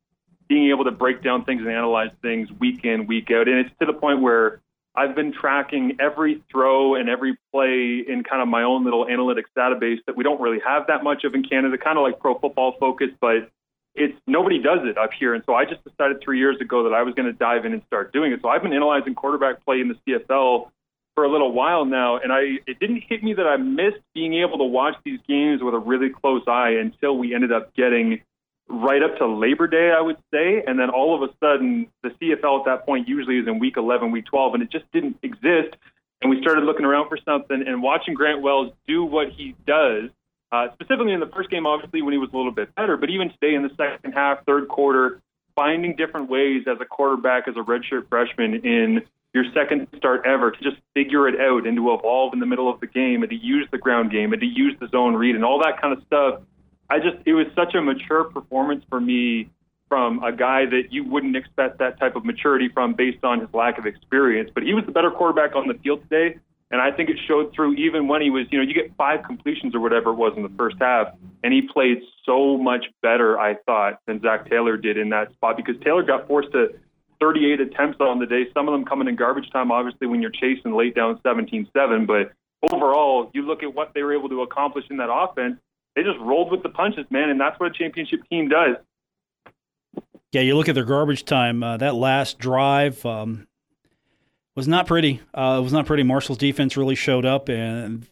being 0.48 0.70
able 0.70 0.83
to 0.85 0.90
break 0.90 1.22
down 1.22 1.44
things 1.44 1.61
and 1.62 1.70
analyze 1.70 2.11
things 2.20 2.50
week 2.59 2.85
in, 2.85 3.07
week 3.07 3.30
out. 3.30 3.46
And 3.46 3.59
it's 3.59 3.70
to 3.78 3.87
the 3.87 3.92
point 3.92 4.20
where 4.20 4.61
I've 4.96 5.14
been 5.14 5.33
tracking 5.33 5.98
every 6.00 6.42
throw 6.50 6.96
and 6.96 7.09
every 7.09 7.38
play 7.52 8.04
in 8.07 8.24
kind 8.28 8.42
of 8.42 8.48
my 8.48 8.64
own 8.64 8.83
little 8.83 9.07
analytics 9.07 9.44
database 9.57 9.98
that 10.09 10.16
we 10.16 10.24
don't 10.24 10.40
really 10.40 10.61
have 10.66 10.88
that 10.88 11.04
much 11.04 11.22
of 11.22 11.33
in 11.37 11.44
Canada, 11.44 11.78
kind 11.78 11.96
of 11.96 12.02
like 12.02 12.18
pro 12.18 12.37
football 12.37 12.74
focus, 12.80 13.11
but 13.20 13.48
it's 13.94 14.14
nobody 14.26 14.61
does 14.61 14.80
it 14.83 14.98
up 14.98 15.11
here. 15.16 15.35
And 15.35 15.44
so 15.46 15.54
I 15.54 15.66
just 15.66 15.85
decided 15.85 16.20
three 16.20 16.38
years 16.40 16.61
ago 16.61 16.83
that 16.83 16.92
I 16.92 17.02
was 17.02 17.14
going 17.14 17.26
to 17.26 17.33
dive 17.33 17.64
in 17.64 17.72
and 17.72 17.83
start 17.87 18.12
doing 18.12 18.33
it. 18.33 18.40
So 18.42 18.48
I've 18.48 18.62
been 18.64 18.72
analyzing 18.72 19.14
quarterback 19.14 19.64
play 19.64 19.80
in 19.80 19.87
the 19.87 19.96
CFL 20.04 20.70
for 21.14 21.24
a 21.24 21.31
little 21.31 21.53
while 21.53 21.85
now, 21.85 22.18
and 22.18 22.33
I 22.33 22.59
it 22.66 22.79
didn't 22.81 23.05
hit 23.09 23.22
me 23.22 23.35
that 23.35 23.46
I 23.46 23.57
missed 23.57 24.03
being 24.14 24.35
able 24.35 24.59
to 24.59 24.64
watch 24.64 24.94
these 25.05 25.20
games 25.29 25.62
with 25.62 25.74
a 25.74 25.79
really 25.79 26.11
close 26.11 26.42
eye 26.46 26.77
until 26.81 27.16
we 27.16 27.35
ended 27.35 27.53
up 27.53 27.74
getting 27.74 28.20
right 28.68 29.03
up 29.03 29.18
to 29.18 29.27
Labor 29.27 29.66
Day, 29.66 29.92
I 29.96 30.00
would 30.00 30.16
say, 30.33 30.62
and 30.66 30.79
then 30.79 30.90
all 30.90 31.14
of 31.14 31.29
a 31.29 31.33
sudden 31.38 31.87
the 32.03 32.11
CFL 32.11 32.61
at 32.61 32.64
that 32.66 32.87
point 32.87 33.09
usually 33.09 33.38
is 33.38 33.46
in 33.46 33.59
week 33.59 33.77
11, 33.77 34.11
week 34.11 34.24
12, 34.27 34.55
and 34.55 34.62
it 34.62 34.70
just 34.70 34.90
didn't 34.92 35.18
exist. 35.22 35.77
And 36.22 36.31
we 36.31 36.40
started 36.40 36.64
looking 36.64 36.87
around 36.87 37.09
for 37.09 37.18
something 37.24 37.62
and 37.66 37.83
watching 37.83 38.14
Grant 38.14 38.40
Wells 38.40 38.72
do 38.87 39.05
what 39.05 39.29
he 39.31 39.55
does. 39.66 40.11
Uh, 40.50 40.68
specifically 40.74 41.12
in 41.12 41.20
the 41.20 41.31
first 41.35 41.50
game, 41.50 41.66
obviously 41.66 42.00
when 42.00 42.12
he 42.12 42.18
was 42.18 42.31
a 42.33 42.37
little 42.37 42.53
bit 42.53 42.74
better, 42.74 42.96
but 42.96 43.11
even 43.11 43.29
today 43.31 43.55
in 43.55 43.62
the 43.62 43.70
second 43.77 44.12
half, 44.12 44.44
third 44.46 44.68
quarter, 44.68 45.20
finding 45.57 45.96
different 45.96 46.31
ways 46.31 46.62
as 46.66 46.79
a 46.81 46.85
quarterback, 46.85 47.48
as 47.48 47.57
a 47.57 47.61
redshirt 47.61 48.09
freshman 48.09 48.64
in 48.64 49.03
your 49.35 49.44
second 49.53 49.88
start 49.97 50.25
ever 50.25 50.53
to 50.53 50.62
just 50.62 50.77
figure 50.94 51.29
it 51.29 51.40
out 51.40 51.66
and 51.66 51.77
to 51.77 51.92
evolve 51.92 52.33
in 52.33 52.38
the 52.38 52.47
middle 52.47 52.70
of 52.70 52.81
the 52.81 52.87
game 52.87 53.23
and 53.23 53.31
to 53.31 53.37
use 53.37 53.66
the 53.73 53.79
ground 53.79 54.12
game 54.12 54.33
and 54.33 54.40
to 54.40 54.47
use 54.47 54.75
the 54.81 54.88
zone 54.88 55.14
read 55.14 55.35
and 55.35 55.44
all 55.44 55.59
that 55.59 55.81
kind 55.81 55.92
of 55.92 56.03
stuff. 56.07 56.40
I 56.88 57.01
just 57.01 57.16
it 57.27 57.35
was 57.35 57.47
such 57.57 57.75
a 57.75 57.83
mature 57.83 58.25
performance 58.25 58.85
for 58.88 59.01
me 59.01 59.51
from 59.88 60.23
a 60.23 60.33
guy 60.33 60.66
that 60.66 60.85
you 60.90 61.05
wouldn't 61.05 61.37
expect 61.37 61.79
that 61.79 61.99
type 61.99 62.14
of 62.16 62.25
maturity 62.25 62.68
from 62.73 62.94
based 62.94 63.25
on 63.25 63.40
his 63.40 63.49
lack 63.53 63.77
of 63.77 63.87
experience. 63.87 64.51
But 64.55 64.62
he 64.62 64.73
was 64.73 64.85
the 64.87 64.92
better 64.92 65.11
quarterback 65.11 65.57
on 65.57 65.66
the 65.66 65.75
field 65.75 66.03
today. 66.09 66.38
And 66.70 66.81
I 66.81 66.90
think 66.90 67.11
it 67.11 67.16
showed 67.29 67.53
through 67.55 67.75
even 67.75 68.09
when 68.09 68.23
he 68.23 68.31
was, 68.31 68.47
you 68.51 68.59
know, 68.59 68.64
you 68.64 68.75
get 68.75 68.94
five 68.97 69.23
completions 69.25 69.75
or 69.75 69.81
whatever 69.81 70.11
it 70.11 70.14
was 70.14 70.33
in 70.37 70.42
the 70.42 70.53
first 70.57 70.77
half, 70.81 71.09
and 71.44 71.53
he 71.53 71.62
played 71.62 71.99
so 72.25 72.57
much 72.57 72.87
better, 73.03 73.38
I 73.38 73.55
thought, 73.66 74.01
than 74.07 74.20
Zach 74.20 74.49
Taylor 74.51 74.77
did 74.77 74.97
in 74.97 75.11
that 75.11 75.31
spot 75.35 75.57
because 75.57 75.77
Taylor 75.85 76.03
got 76.03 76.27
forced 76.27 76.51
to 76.53 76.70
38 77.25 77.59
attempts 77.59 78.01
on 78.01 78.19
the 78.19 78.27
day, 78.27 78.45
some 78.53 78.69
of 78.69 78.73
them 78.73 78.85
coming 78.85 79.09
in 79.09 79.17
garbage 79.17 79.51
time, 79.51 79.73
obviously, 79.73 80.07
when 80.07 80.21
you're 80.21 80.31
chasing 80.31 80.75
late 80.75 80.95
down 80.95 81.19
17 81.23 81.67
7. 81.75 82.05
But 82.05 82.33
overall, 82.71 83.31
you 83.33 83.41
look 83.47 83.63
at 83.63 83.75
what 83.75 83.93
they 83.95 84.03
were 84.03 84.15
able 84.15 84.29
to 84.29 84.43
accomplish 84.43 84.85
in 84.91 84.99
that 84.99 85.09
offense, 85.11 85.57
they 85.97 86.03
just 86.03 86.19
rolled 86.21 86.51
with 86.51 86.63
the 86.63 86.69
punches, 86.69 87.07
man. 87.09 87.31
And 87.31 87.41
that's 87.41 87.59
what 87.59 87.71
a 87.71 87.73
championship 87.73 88.21
team 88.29 88.51
does. 88.51 88.77
Yeah, 90.33 90.43
you 90.43 90.55
look 90.55 90.69
at 90.69 90.75
their 90.75 90.85
garbage 90.85 91.25
time, 91.25 91.63
uh, 91.63 91.79
that 91.79 91.95
last 91.95 92.39
drive 92.39 93.07
um, 93.07 93.47
was 94.55 94.69
not 94.69 94.87
pretty. 94.87 95.23
Uh, 95.33 95.57
it 95.61 95.63
was 95.63 95.73
not 95.73 95.87
pretty. 95.87 96.03
Marshall's 96.03 96.37
defense 96.37 96.77
really 96.77 96.95
showed 96.95 97.25
up, 97.25 97.49
and 97.49 98.07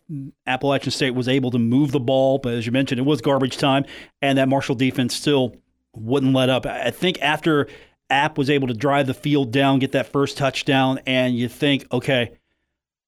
Appalachian 0.46 0.90
State 0.90 1.11
was 1.11 1.29
able 1.29 1.51
to 1.51 1.59
move 1.59 1.92
the 1.92 2.01
ball. 2.01 2.38
But 2.38 2.55
as 2.55 2.64
you 2.64 2.72
mentioned, 2.72 2.98
it 2.98 3.05
was 3.05 3.20
garbage 3.20 3.59
time, 3.59 3.85
and 4.22 4.38
that 4.38 4.48
Marshall 4.48 4.77
defense 4.77 5.14
still 5.14 5.57
wouldn't 5.94 6.33
let 6.33 6.48
up. 6.48 6.64
I 6.64 6.90
think 6.90 7.20
after 7.20 7.68
App 8.12 8.38
was 8.38 8.51
able 8.51 8.68
to 8.68 8.75
drive 8.75 9.07
the 9.07 9.14
field 9.14 9.51
down, 9.51 9.79
get 9.79 9.92
that 9.92 10.07
first 10.12 10.37
touchdown, 10.37 11.01
and 11.07 11.37
you 11.37 11.48
think, 11.48 11.87
okay, 11.90 12.33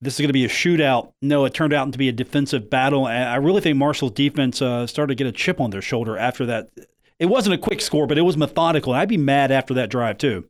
this 0.01 0.14
is 0.14 0.21
going 0.21 0.29
to 0.29 0.35
be 0.35 0.45
a 0.45 0.49
shootout. 0.49 1.12
No, 1.23 1.45
it 1.45 1.55
turned 1.55 1.73
out 1.73 1.90
to 1.93 1.99
be 1.99 2.09
a 2.09 2.12
defensive 2.12 2.69
battle. 2.69 3.09
And 3.09 3.29
I 3.29 3.37
really 3.37 3.61
think 3.61 3.77
Marshall's 3.77 4.12
defense 4.12 4.61
uh, 4.61 4.87
started 4.87 5.17
to 5.17 5.25
get 5.25 5.27
a 5.27 5.33
chip 5.33 5.61
on 5.61 5.71
their 5.71 5.83
shoulder 5.83 6.17
after 6.17 6.47
that. 6.47 6.71
It 7.19 7.27
wasn't 7.27 7.55
a 7.55 7.59
quick 7.59 7.81
score, 7.81 8.07
but 8.07 8.19
it 8.19 8.23
was 8.23 8.37
methodical. 8.37 8.93
I'd 8.93 9.09
be 9.09 9.17
mad 9.17 9.51
after 9.51 9.75
that 9.75 9.90
drive 9.90 10.19
too. 10.19 10.49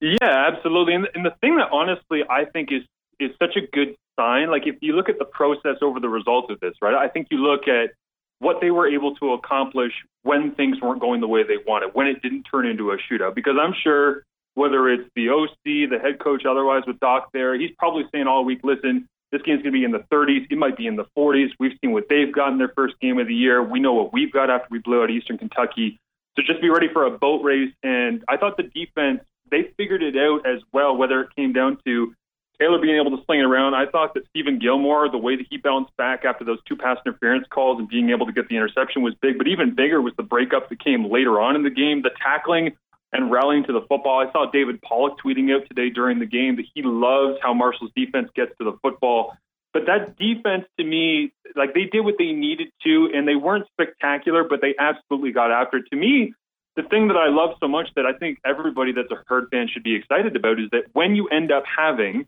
Yeah, 0.00 0.50
absolutely. 0.52 0.94
And, 0.94 1.08
and 1.14 1.24
the 1.24 1.34
thing 1.40 1.56
that 1.56 1.68
honestly 1.72 2.22
I 2.28 2.44
think 2.46 2.70
is 2.72 2.82
is 3.20 3.30
such 3.38 3.56
a 3.56 3.60
good 3.72 3.96
sign. 4.18 4.50
Like 4.50 4.66
if 4.66 4.76
you 4.80 4.94
look 4.94 5.08
at 5.08 5.18
the 5.18 5.24
process 5.24 5.76
over 5.82 6.00
the 6.00 6.08
results 6.08 6.50
of 6.50 6.58
this, 6.60 6.74
right? 6.82 6.94
I 6.94 7.08
think 7.08 7.28
you 7.30 7.38
look 7.38 7.68
at 7.68 7.90
what 8.38 8.60
they 8.60 8.70
were 8.70 8.88
able 8.88 9.14
to 9.16 9.32
accomplish 9.32 9.92
when 10.22 10.54
things 10.54 10.80
weren't 10.80 11.00
going 11.00 11.20
the 11.20 11.28
way 11.28 11.42
they 11.42 11.58
wanted, 11.66 11.90
when 11.94 12.06
it 12.06 12.22
didn't 12.22 12.44
turn 12.44 12.66
into 12.66 12.90
a 12.90 12.96
shootout. 12.96 13.34
Because 13.34 13.54
I'm 13.60 13.74
sure 13.82 14.24
whether 14.54 14.88
it's 14.88 15.08
the 15.16 15.30
OC, 15.30 15.90
the 15.90 15.98
head 16.00 16.18
coach, 16.18 16.44
otherwise 16.48 16.82
with 16.86 17.00
Doc 17.00 17.30
there, 17.32 17.58
he's 17.58 17.70
probably 17.78 18.04
saying 18.12 18.26
all 18.26 18.44
week, 18.44 18.60
listen, 18.62 19.08
this 19.32 19.42
game's 19.42 19.62
going 19.62 19.72
to 19.72 19.78
be 19.78 19.84
in 19.84 19.90
the 19.90 20.04
30s. 20.12 20.46
It 20.48 20.58
might 20.58 20.76
be 20.76 20.86
in 20.86 20.96
the 20.96 21.06
40s. 21.18 21.48
We've 21.58 21.76
seen 21.80 21.92
what 21.92 22.04
they've 22.08 22.32
got 22.32 22.52
in 22.52 22.58
their 22.58 22.72
first 22.74 22.94
game 23.00 23.18
of 23.18 23.26
the 23.26 23.34
year. 23.34 23.62
We 23.62 23.80
know 23.80 23.92
what 23.92 24.12
we've 24.12 24.32
got 24.32 24.48
after 24.48 24.68
we 24.70 24.78
blew 24.78 25.02
out 25.02 25.10
Eastern 25.10 25.38
Kentucky. 25.38 25.98
So 26.36 26.42
just 26.46 26.60
be 26.60 26.70
ready 26.70 26.88
for 26.92 27.04
a 27.04 27.10
boat 27.10 27.42
race. 27.42 27.72
And 27.82 28.24
I 28.28 28.36
thought 28.36 28.56
the 28.56 28.62
defense, 28.62 29.20
they 29.50 29.70
figured 29.76 30.02
it 30.02 30.16
out 30.16 30.46
as 30.46 30.60
well, 30.72 30.96
whether 30.96 31.20
it 31.20 31.34
came 31.34 31.52
down 31.52 31.78
to 31.84 32.14
Taylor 32.60 32.78
being 32.78 32.96
able 32.96 33.16
to 33.16 33.24
sling 33.24 33.40
it 33.40 33.44
around. 33.44 33.74
I 33.74 33.86
thought 33.86 34.14
that 34.14 34.26
Steven 34.28 34.58
Gilmore, 34.58 35.10
the 35.10 35.18
way 35.18 35.36
that 35.36 35.46
he 35.50 35.58
bounced 35.58 35.96
back 35.96 36.24
after 36.24 36.44
those 36.44 36.58
two 36.68 36.76
pass 36.76 36.98
interference 37.04 37.46
calls 37.50 37.78
and 37.78 37.88
being 37.88 38.10
able 38.10 38.26
to 38.26 38.32
get 38.32 38.48
the 38.48 38.56
interception 38.56 39.02
was 39.02 39.14
big. 39.20 39.38
But 39.38 39.48
even 39.48 39.74
bigger 39.74 40.00
was 40.00 40.12
the 40.16 40.22
breakup 40.22 40.68
that 40.68 40.82
came 40.82 41.10
later 41.10 41.40
on 41.40 41.56
in 41.56 41.62
the 41.62 41.70
game, 41.70 42.02
the 42.02 42.10
tackling 42.22 42.76
and 43.12 43.30
rallying 43.30 43.64
to 43.64 43.72
the 43.72 43.80
football. 43.80 44.20
I 44.26 44.30
saw 44.32 44.50
David 44.50 44.82
Pollack 44.82 45.14
tweeting 45.24 45.54
out 45.54 45.66
today 45.68 45.90
during 45.90 46.18
the 46.18 46.26
game 46.26 46.56
that 46.56 46.66
he 46.74 46.82
loves 46.82 47.38
how 47.42 47.54
Marshall's 47.54 47.92
defense 47.96 48.28
gets 48.34 48.52
to 48.58 48.64
the 48.64 48.76
football. 48.82 49.36
But 49.72 49.86
that 49.86 50.16
defense 50.16 50.64
to 50.78 50.84
me, 50.84 51.32
like 51.56 51.74
they 51.74 51.84
did 51.84 52.00
what 52.00 52.14
they 52.18 52.32
needed 52.32 52.68
to, 52.84 53.10
and 53.12 53.26
they 53.26 53.34
weren't 53.34 53.66
spectacular, 53.72 54.44
but 54.44 54.60
they 54.60 54.74
absolutely 54.78 55.32
got 55.32 55.50
after 55.50 55.78
it. 55.78 55.86
To 55.90 55.96
me, 55.96 56.34
the 56.76 56.82
thing 56.82 57.08
that 57.08 57.16
I 57.16 57.28
love 57.28 57.56
so 57.60 57.68
much 57.68 57.88
that 57.96 58.06
I 58.06 58.12
think 58.12 58.38
everybody 58.44 58.92
that's 58.92 59.10
a 59.10 59.22
herd 59.26 59.48
fan 59.50 59.68
should 59.72 59.82
be 59.82 59.94
excited 59.94 60.34
about 60.34 60.60
is 60.60 60.70
that 60.70 60.84
when 60.92 61.14
you 61.14 61.28
end 61.28 61.52
up 61.52 61.64
having 61.66 62.26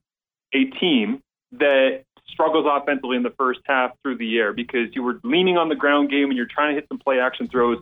a 0.56 0.64
team 0.78 1.22
that 1.52 2.04
struggles 2.28 2.66
offensively 2.68 3.16
in 3.16 3.22
the 3.22 3.34
first 3.38 3.60
half 3.64 3.92
through 4.02 4.18
the 4.18 4.38
air 4.38 4.52
because 4.52 4.88
you 4.94 5.02
were 5.02 5.20
leaning 5.22 5.56
on 5.56 5.68
the 5.68 5.74
ground 5.74 6.10
game 6.10 6.24
and 6.24 6.36
you're 6.36 6.48
trying 6.50 6.74
to 6.74 6.80
hit 6.80 6.88
some 6.88 6.98
play 6.98 7.20
action 7.20 7.48
throws. 7.48 7.78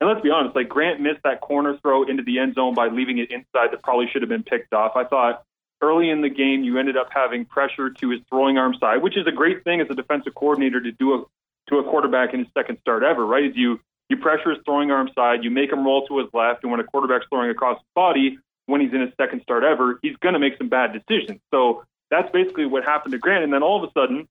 And 0.00 0.08
let's 0.10 0.20
be 0.20 0.30
honest, 0.30 0.54
like 0.54 0.68
Grant 0.68 1.00
missed 1.00 1.20
that 1.24 1.40
corner 1.40 1.78
throw 1.82 2.02
into 2.02 2.22
the 2.22 2.38
end 2.38 2.54
zone 2.54 2.74
by 2.74 2.88
leaving 2.88 3.18
it 3.18 3.30
inside 3.30 3.72
that 3.72 3.82
probably 3.82 4.06
should 4.12 4.22
have 4.22 4.28
been 4.28 4.42
picked 4.42 4.74
off. 4.74 4.92
I 4.94 5.04
thought 5.04 5.42
early 5.82 6.10
in 6.10 6.20
the 6.20 6.28
game 6.28 6.64
you 6.64 6.78
ended 6.78 6.96
up 6.96 7.08
having 7.10 7.44
pressure 7.44 7.90
to 7.90 8.10
his 8.10 8.20
throwing 8.28 8.58
arm 8.58 8.74
side, 8.78 9.02
which 9.02 9.16
is 9.16 9.26
a 9.26 9.32
great 9.32 9.64
thing 9.64 9.80
as 9.80 9.86
a 9.90 9.94
defensive 9.94 10.34
coordinator 10.34 10.80
to 10.80 10.92
do 10.92 11.14
a 11.14 11.24
to 11.68 11.78
a 11.78 11.84
quarterback 11.84 12.32
in 12.32 12.40
his 12.40 12.48
second 12.56 12.78
start 12.80 13.02
ever, 13.02 13.26
right? 13.26 13.44
Is 13.44 13.56
you 13.56 13.80
you 14.08 14.16
pressure 14.18 14.50
his 14.50 14.60
throwing 14.64 14.90
arm 14.90 15.08
side, 15.14 15.42
you 15.42 15.50
make 15.50 15.72
him 15.72 15.84
roll 15.84 16.06
to 16.06 16.18
his 16.18 16.28
left, 16.32 16.62
and 16.62 16.70
when 16.70 16.80
a 16.80 16.84
quarterback's 16.84 17.26
throwing 17.28 17.50
across 17.50 17.78
his 17.78 17.88
body, 17.94 18.38
when 18.66 18.80
he's 18.80 18.92
in 18.92 19.00
his 19.00 19.10
second 19.20 19.42
start 19.42 19.64
ever, 19.64 19.98
he's 20.02 20.16
going 20.18 20.34
to 20.34 20.38
make 20.38 20.58
some 20.58 20.68
bad 20.68 20.92
decisions. 20.92 21.40
So 21.52 21.84
that's 22.10 22.30
basically 22.32 22.66
what 22.66 22.84
happened 22.84 23.12
to 23.12 23.18
Grant. 23.18 23.44
And 23.44 23.52
then 23.52 23.62
all 23.62 23.82
of 23.82 23.88
a 23.88 23.92
sudden, 23.98 24.28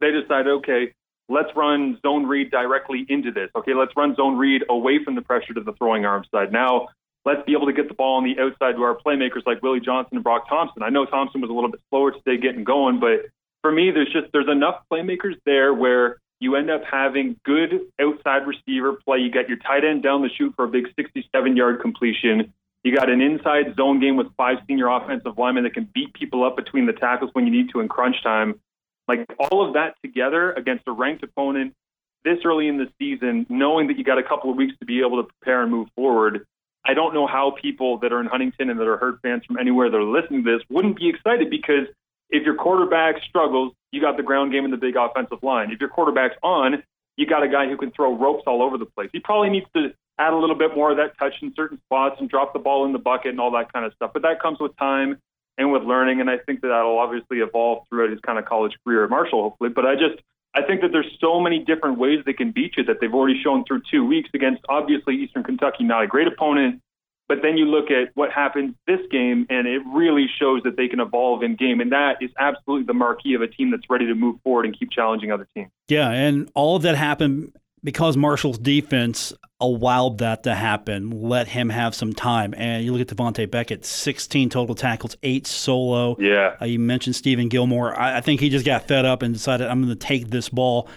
they 0.00 0.10
decided, 0.10 0.48
okay, 0.48 0.92
let's 1.28 1.48
run 1.56 1.98
zone 2.02 2.26
read 2.26 2.50
directly 2.50 3.06
into 3.08 3.32
this. 3.32 3.50
Okay, 3.56 3.74
let's 3.74 3.92
run 3.96 4.14
zone 4.14 4.36
read 4.36 4.62
away 4.68 5.02
from 5.04 5.14
the 5.14 5.22
pressure 5.22 5.54
to 5.54 5.60
the 5.60 5.72
throwing 5.72 6.04
arm 6.04 6.24
side. 6.30 6.52
Now, 6.52 6.88
let's 7.24 7.44
be 7.44 7.52
able 7.52 7.66
to 7.66 7.72
get 7.72 7.88
the 7.88 7.94
ball 7.94 8.16
on 8.16 8.24
the 8.24 8.40
outside 8.40 8.76
to 8.76 8.82
our 8.82 8.96
playmakers 8.96 9.46
like 9.46 9.62
Willie 9.62 9.80
Johnson 9.80 10.16
and 10.16 10.24
Brock 10.24 10.48
Thompson. 10.48 10.82
I 10.82 10.90
know 10.90 11.04
Thompson 11.04 11.40
was 11.40 11.50
a 11.50 11.52
little 11.52 11.70
bit 11.70 11.80
slower 11.90 12.12
today 12.12 12.40
getting 12.40 12.64
going, 12.64 13.00
but 13.00 13.26
for 13.62 13.72
me, 13.72 13.90
there's 13.90 14.12
just 14.12 14.28
there's 14.32 14.48
enough 14.48 14.82
playmakers 14.90 15.34
there 15.44 15.74
where 15.74 16.18
you 16.38 16.54
end 16.54 16.70
up 16.70 16.82
having 16.88 17.36
good 17.44 17.80
outside 18.00 18.46
receiver 18.46 18.92
play. 18.92 19.18
You 19.18 19.30
got 19.30 19.48
your 19.48 19.58
tight 19.58 19.84
end 19.84 20.02
down 20.02 20.22
the 20.22 20.28
chute 20.28 20.54
for 20.54 20.66
a 20.66 20.68
big 20.68 20.86
67 20.94 21.56
yard 21.56 21.80
completion. 21.80 22.52
You 22.86 22.94
got 22.94 23.10
an 23.10 23.20
inside 23.20 23.74
zone 23.74 23.98
game 23.98 24.16
with 24.16 24.28
five 24.36 24.58
senior 24.68 24.86
offensive 24.86 25.36
linemen 25.36 25.64
that 25.64 25.74
can 25.74 25.90
beat 25.92 26.14
people 26.14 26.44
up 26.44 26.54
between 26.54 26.86
the 26.86 26.92
tackles 26.92 27.30
when 27.32 27.44
you 27.44 27.50
need 27.50 27.70
to 27.72 27.80
in 27.80 27.88
crunch 27.88 28.14
time. 28.22 28.60
Like 29.08 29.26
all 29.40 29.66
of 29.66 29.74
that 29.74 29.96
together 30.04 30.52
against 30.52 30.84
a 30.86 30.92
ranked 30.92 31.24
opponent 31.24 31.74
this 32.22 32.38
early 32.44 32.68
in 32.68 32.78
the 32.78 32.86
season, 32.96 33.44
knowing 33.48 33.88
that 33.88 33.98
you 33.98 34.04
got 34.04 34.18
a 34.18 34.22
couple 34.22 34.52
of 34.52 34.56
weeks 34.56 34.78
to 34.78 34.86
be 34.86 35.00
able 35.00 35.20
to 35.20 35.28
prepare 35.28 35.62
and 35.62 35.72
move 35.72 35.88
forward. 35.96 36.46
I 36.84 36.94
don't 36.94 37.12
know 37.12 37.26
how 37.26 37.56
people 37.60 37.98
that 37.98 38.12
are 38.12 38.20
in 38.20 38.26
Huntington 38.26 38.70
and 38.70 38.78
that 38.78 38.86
are 38.86 38.98
Herd 38.98 39.18
fans 39.20 39.44
from 39.44 39.58
anywhere 39.58 39.90
that 39.90 39.96
are 39.96 40.04
listening 40.04 40.44
to 40.44 40.56
this 40.56 40.64
wouldn't 40.70 40.96
be 40.96 41.08
excited 41.08 41.50
because 41.50 41.88
if 42.30 42.44
your 42.44 42.54
quarterback 42.54 43.16
struggles, 43.28 43.72
you 43.90 44.00
got 44.00 44.16
the 44.16 44.22
ground 44.22 44.52
game 44.52 44.62
and 44.62 44.72
the 44.72 44.76
big 44.76 44.94
offensive 44.94 45.42
line. 45.42 45.72
If 45.72 45.80
your 45.80 45.88
quarterback's 45.88 46.36
on, 46.40 46.84
you 47.16 47.26
got 47.26 47.42
a 47.42 47.48
guy 47.48 47.68
who 47.68 47.76
can 47.76 47.90
throw 47.90 48.16
ropes 48.16 48.44
all 48.46 48.62
over 48.62 48.78
the 48.78 48.86
place. 48.86 49.10
He 49.12 49.18
probably 49.18 49.50
needs 49.50 49.66
to 49.74 49.92
add 50.18 50.32
a 50.32 50.36
little 50.36 50.56
bit 50.56 50.74
more 50.74 50.90
of 50.90 50.96
that 50.96 51.18
touch 51.18 51.34
in 51.42 51.52
certain 51.54 51.78
spots 51.86 52.16
and 52.20 52.28
drop 52.28 52.52
the 52.52 52.58
ball 52.58 52.84
in 52.86 52.92
the 52.92 52.98
bucket 52.98 53.30
and 53.30 53.40
all 53.40 53.50
that 53.52 53.72
kind 53.72 53.84
of 53.84 53.92
stuff. 53.94 54.12
But 54.12 54.22
that 54.22 54.40
comes 54.40 54.58
with 54.58 54.76
time 54.76 55.18
and 55.58 55.72
with 55.72 55.82
learning, 55.82 56.20
and 56.20 56.28
I 56.28 56.38
think 56.38 56.60
that 56.60 56.68
that'll 56.68 56.98
obviously 56.98 57.38
evolve 57.38 57.84
throughout 57.88 58.10
his 58.10 58.20
kind 58.20 58.38
of 58.38 58.44
college 58.44 58.72
career 58.84 59.04
at 59.04 59.10
Marshall, 59.10 59.42
hopefully. 59.42 59.70
But 59.70 59.86
I 59.86 59.94
just 59.94 60.22
I 60.54 60.62
think 60.62 60.80
that 60.80 60.92
there's 60.92 61.10
so 61.20 61.38
many 61.38 61.58
different 61.58 61.98
ways 61.98 62.20
they 62.24 62.32
can 62.32 62.50
beat 62.50 62.76
you 62.76 62.84
that 62.84 62.96
they've 63.00 63.12
already 63.12 63.40
shown 63.42 63.64
through 63.64 63.82
two 63.90 64.04
weeks 64.04 64.30
against 64.32 64.62
obviously 64.68 65.16
Eastern 65.16 65.44
Kentucky, 65.44 65.84
not 65.84 66.02
a 66.02 66.06
great 66.06 66.26
opponent. 66.26 66.80
But 67.28 67.38
then 67.42 67.56
you 67.56 67.64
look 67.64 67.90
at 67.90 68.10
what 68.14 68.30
happened 68.30 68.76
this 68.86 69.00
game, 69.10 69.46
and 69.50 69.66
it 69.66 69.82
really 69.92 70.26
shows 70.38 70.62
that 70.62 70.76
they 70.76 70.86
can 70.86 71.00
evolve 71.00 71.42
in 71.42 71.56
game, 71.56 71.80
and 71.80 71.90
that 71.90 72.18
is 72.20 72.30
absolutely 72.38 72.86
the 72.86 72.94
marquee 72.94 73.34
of 73.34 73.42
a 73.42 73.48
team 73.48 73.72
that's 73.72 73.82
ready 73.90 74.06
to 74.06 74.14
move 74.14 74.36
forward 74.44 74.64
and 74.64 74.78
keep 74.78 74.92
challenging 74.92 75.32
other 75.32 75.48
teams. 75.52 75.70
Yeah, 75.88 76.08
and 76.08 76.48
all 76.54 76.76
of 76.76 76.82
that 76.82 76.94
happened 76.94 77.52
because 77.82 78.16
Marshall's 78.16 78.58
defense 78.58 79.32
allowed 79.60 80.18
that 80.18 80.42
to 80.42 80.54
happen, 80.54 81.10
let 81.10 81.48
him 81.48 81.68
have 81.70 81.94
some 81.94 82.12
time. 82.12 82.54
And 82.56 82.84
you 82.84 82.92
look 82.92 83.00
at 83.00 83.16
Tavante 83.16 83.50
Beckett, 83.50 83.84
16 83.84 84.50
total 84.50 84.74
tackles, 84.74 85.16
eight 85.22 85.46
solo. 85.46 86.16
Yeah. 86.18 86.56
Uh, 86.60 86.66
you 86.66 86.78
mentioned 86.78 87.16
Steven 87.16 87.48
Gilmore. 87.48 87.98
I, 87.98 88.18
I, 88.18 88.20
think 88.20 88.40
he 88.40 88.50
just 88.50 88.66
got 88.66 88.86
fed 88.86 89.04
up 89.04 89.22
and 89.22 89.32
decided, 89.32 89.68
I'm 89.68 89.82
going 89.82 89.96
to 89.96 90.06
take 90.06 90.28
this 90.28 90.48
ball. 90.48 90.88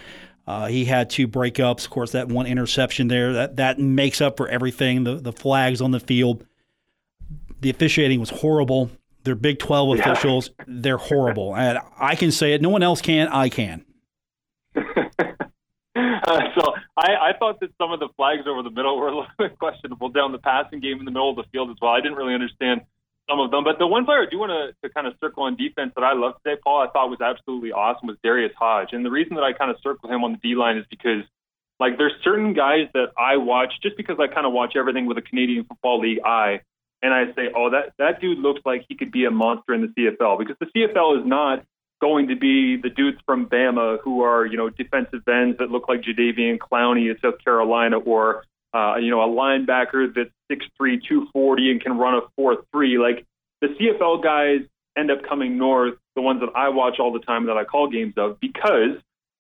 Uh, 0.45 0.65
he 0.67 0.83
had 0.85 1.09
two 1.09 1.27
breakups. 1.27 1.85
Of 1.85 1.91
course, 1.91 2.11
that 2.13 2.27
one 2.27 2.47
interception 2.47 3.07
there, 3.07 3.33
that, 3.33 3.57
that 3.57 3.79
makes 3.79 4.19
up 4.19 4.35
for 4.35 4.47
everything. 4.47 5.03
The, 5.03 5.15
the 5.15 5.31
flags 5.31 5.81
on 5.81 5.91
the 5.91 5.99
field. 5.99 6.45
The 7.61 7.69
officiating 7.69 8.19
was 8.19 8.29
horrible. 8.29 8.89
They're 9.23 9.35
Big 9.35 9.59
12 9.59 9.97
yeah. 9.97 10.09
officials. 10.09 10.49
They're 10.65 10.97
horrible. 10.97 11.55
and 11.55 11.79
I 11.99 12.15
can 12.15 12.31
say 12.31 12.53
it. 12.53 12.61
No 12.61 12.69
one 12.69 12.83
else 12.83 13.01
can. 13.01 13.27
I 13.27 13.49
can. 13.49 13.85
So 16.55 16.73
I, 16.97 17.31
I 17.31 17.37
thought 17.37 17.59
that 17.61 17.71
some 17.77 17.91
of 17.91 17.99
the 17.99 18.09
flags 18.15 18.43
over 18.47 18.61
the 18.61 18.69
middle 18.69 18.97
were 18.97 19.07
a 19.07 19.15
little 19.15 19.33
bit 19.39 19.57
questionable 19.57 20.09
down 20.09 20.31
the 20.31 20.39
passing 20.39 20.79
game 20.79 20.99
in 20.99 21.05
the 21.05 21.11
middle 21.11 21.29
of 21.29 21.35
the 21.35 21.45
field 21.51 21.69
as 21.69 21.77
well. 21.81 21.91
I 21.91 22.01
didn't 22.01 22.17
really 22.17 22.33
understand 22.33 22.81
some 23.29 23.39
of 23.39 23.51
them, 23.51 23.63
but 23.63 23.77
the 23.77 23.87
one 23.87 24.05
player 24.05 24.25
I 24.25 24.29
do 24.29 24.39
want 24.39 24.49
to, 24.49 24.73
to 24.87 24.93
kind 24.93 25.05
of 25.05 25.13
circle 25.21 25.43
on 25.43 25.55
defense 25.55 25.93
that 25.95 26.03
I 26.03 26.13
love 26.13 26.33
today, 26.43 26.59
Paul, 26.63 26.81
I 26.81 26.89
thought 26.91 27.09
was 27.09 27.21
absolutely 27.21 27.71
awesome 27.71 28.07
was 28.07 28.17
Darius 28.23 28.53
Hodge. 28.57 28.89
And 28.91 29.05
the 29.05 29.11
reason 29.11 29.35
that 29.35 29.43
I 29.43 29.53
kind 29.53 29.69
of 29.69 29.77
circle 29.83 30.09
him 30.09 30.23
on 30.23 30.33
the 30.33 30.39
D 30.41 30.55
line 30.55 30.77
is 30.77 30.85
because 30.89 31.23
like 31.79 31.97
there's 31.97 32.13
certain 32.23 32.53
guys 32.53 32.89
that 32.93 33.13
I 33.17 33.37
watch 33.37 33.73
just 33.81 33.97
because 33.97 34.17
I 34.19 34.27
kind 34.27 34.45
of 34.45 34.53
watch 34.53 34.73
everything 34.75 35.05
with 35.05 35.17
a 35.17 35.21
Canadian 35.21 35.63
Football 35.63 36.01
League 36.01 36.19
eye, 36.25 36.61
and 37.01 37.13
I 37.13 37.31
say, 37.33 37.49
oh, 37.55 37.69
that 37.69 37.93
that 37.97 38.19
dude 38.19 38.39
looks 38.39 38.61
like 38.65 38.85
he 38.89 38.95
could 38.95 39.11
be 39.11 39.25
a 39.25 39.31
monster 39.31 39.73
in 39.73 39.81
the 39.81 39.87
CFL 39.87 40.37
because 40.37 40.57
the 40.59 40.67
CFL 40.75 41.21
is 41.21 41.25
not 41.25 41.63
going 42.01 42.27
to 42.29 42.35
be 42.35 42.77
the 42.77 42.89
dudes 42.89 43.17
from 43.25 43.47
Bama 43.47 43.99
who 44.03 44.23
are, 44.23 44.45
you 44.45 44.57
know, 44.57 44.69
defensive 44.69 45.27
ends 45.27 45.57
that 45.59 45.69
look 45.69 45.89
like 45.89 46.01
Jadeveon 46.01 46.57
Clowney 46.57 47.11
at 47.11 47.21
South 47.21 47.43
Carolina 47.43 47.99
or, 47.99 48.43
uh, 48.73 48.95
you 48.97 49.09
know, 49.09 49.21
a 49.21 49.27
linebacker 49.27 50.13
that's 50.13 50.29
6'3", 50.51 51.01
240 51.07 51.71
and 51.71 51.81
can 51.81 51.97
run 51.97 52.15
a 52.15 52.41
4'3". 52.41 52.99
Like 52.99 53.25
the 53.61 53.67
CFL 53.67 54.23
guys 54.23 54.61
end 54.97 55.11
up 55.11 55.19
coming 55.27 55.57
north, 55.57 55.95
the 56.15 56.21
ones 56.21 56.39
that 56.41 56.49
I 56.55 56.69
watch 56.69 56.99
all 56.99 57.11
the 57.11 57.19
time 57.19 57.47
that 57.47 57.57
I 57.57 57.63
call 57.63 57.89
games 57.89 58.13
of, 58.17 58.39
because 58.39 58.97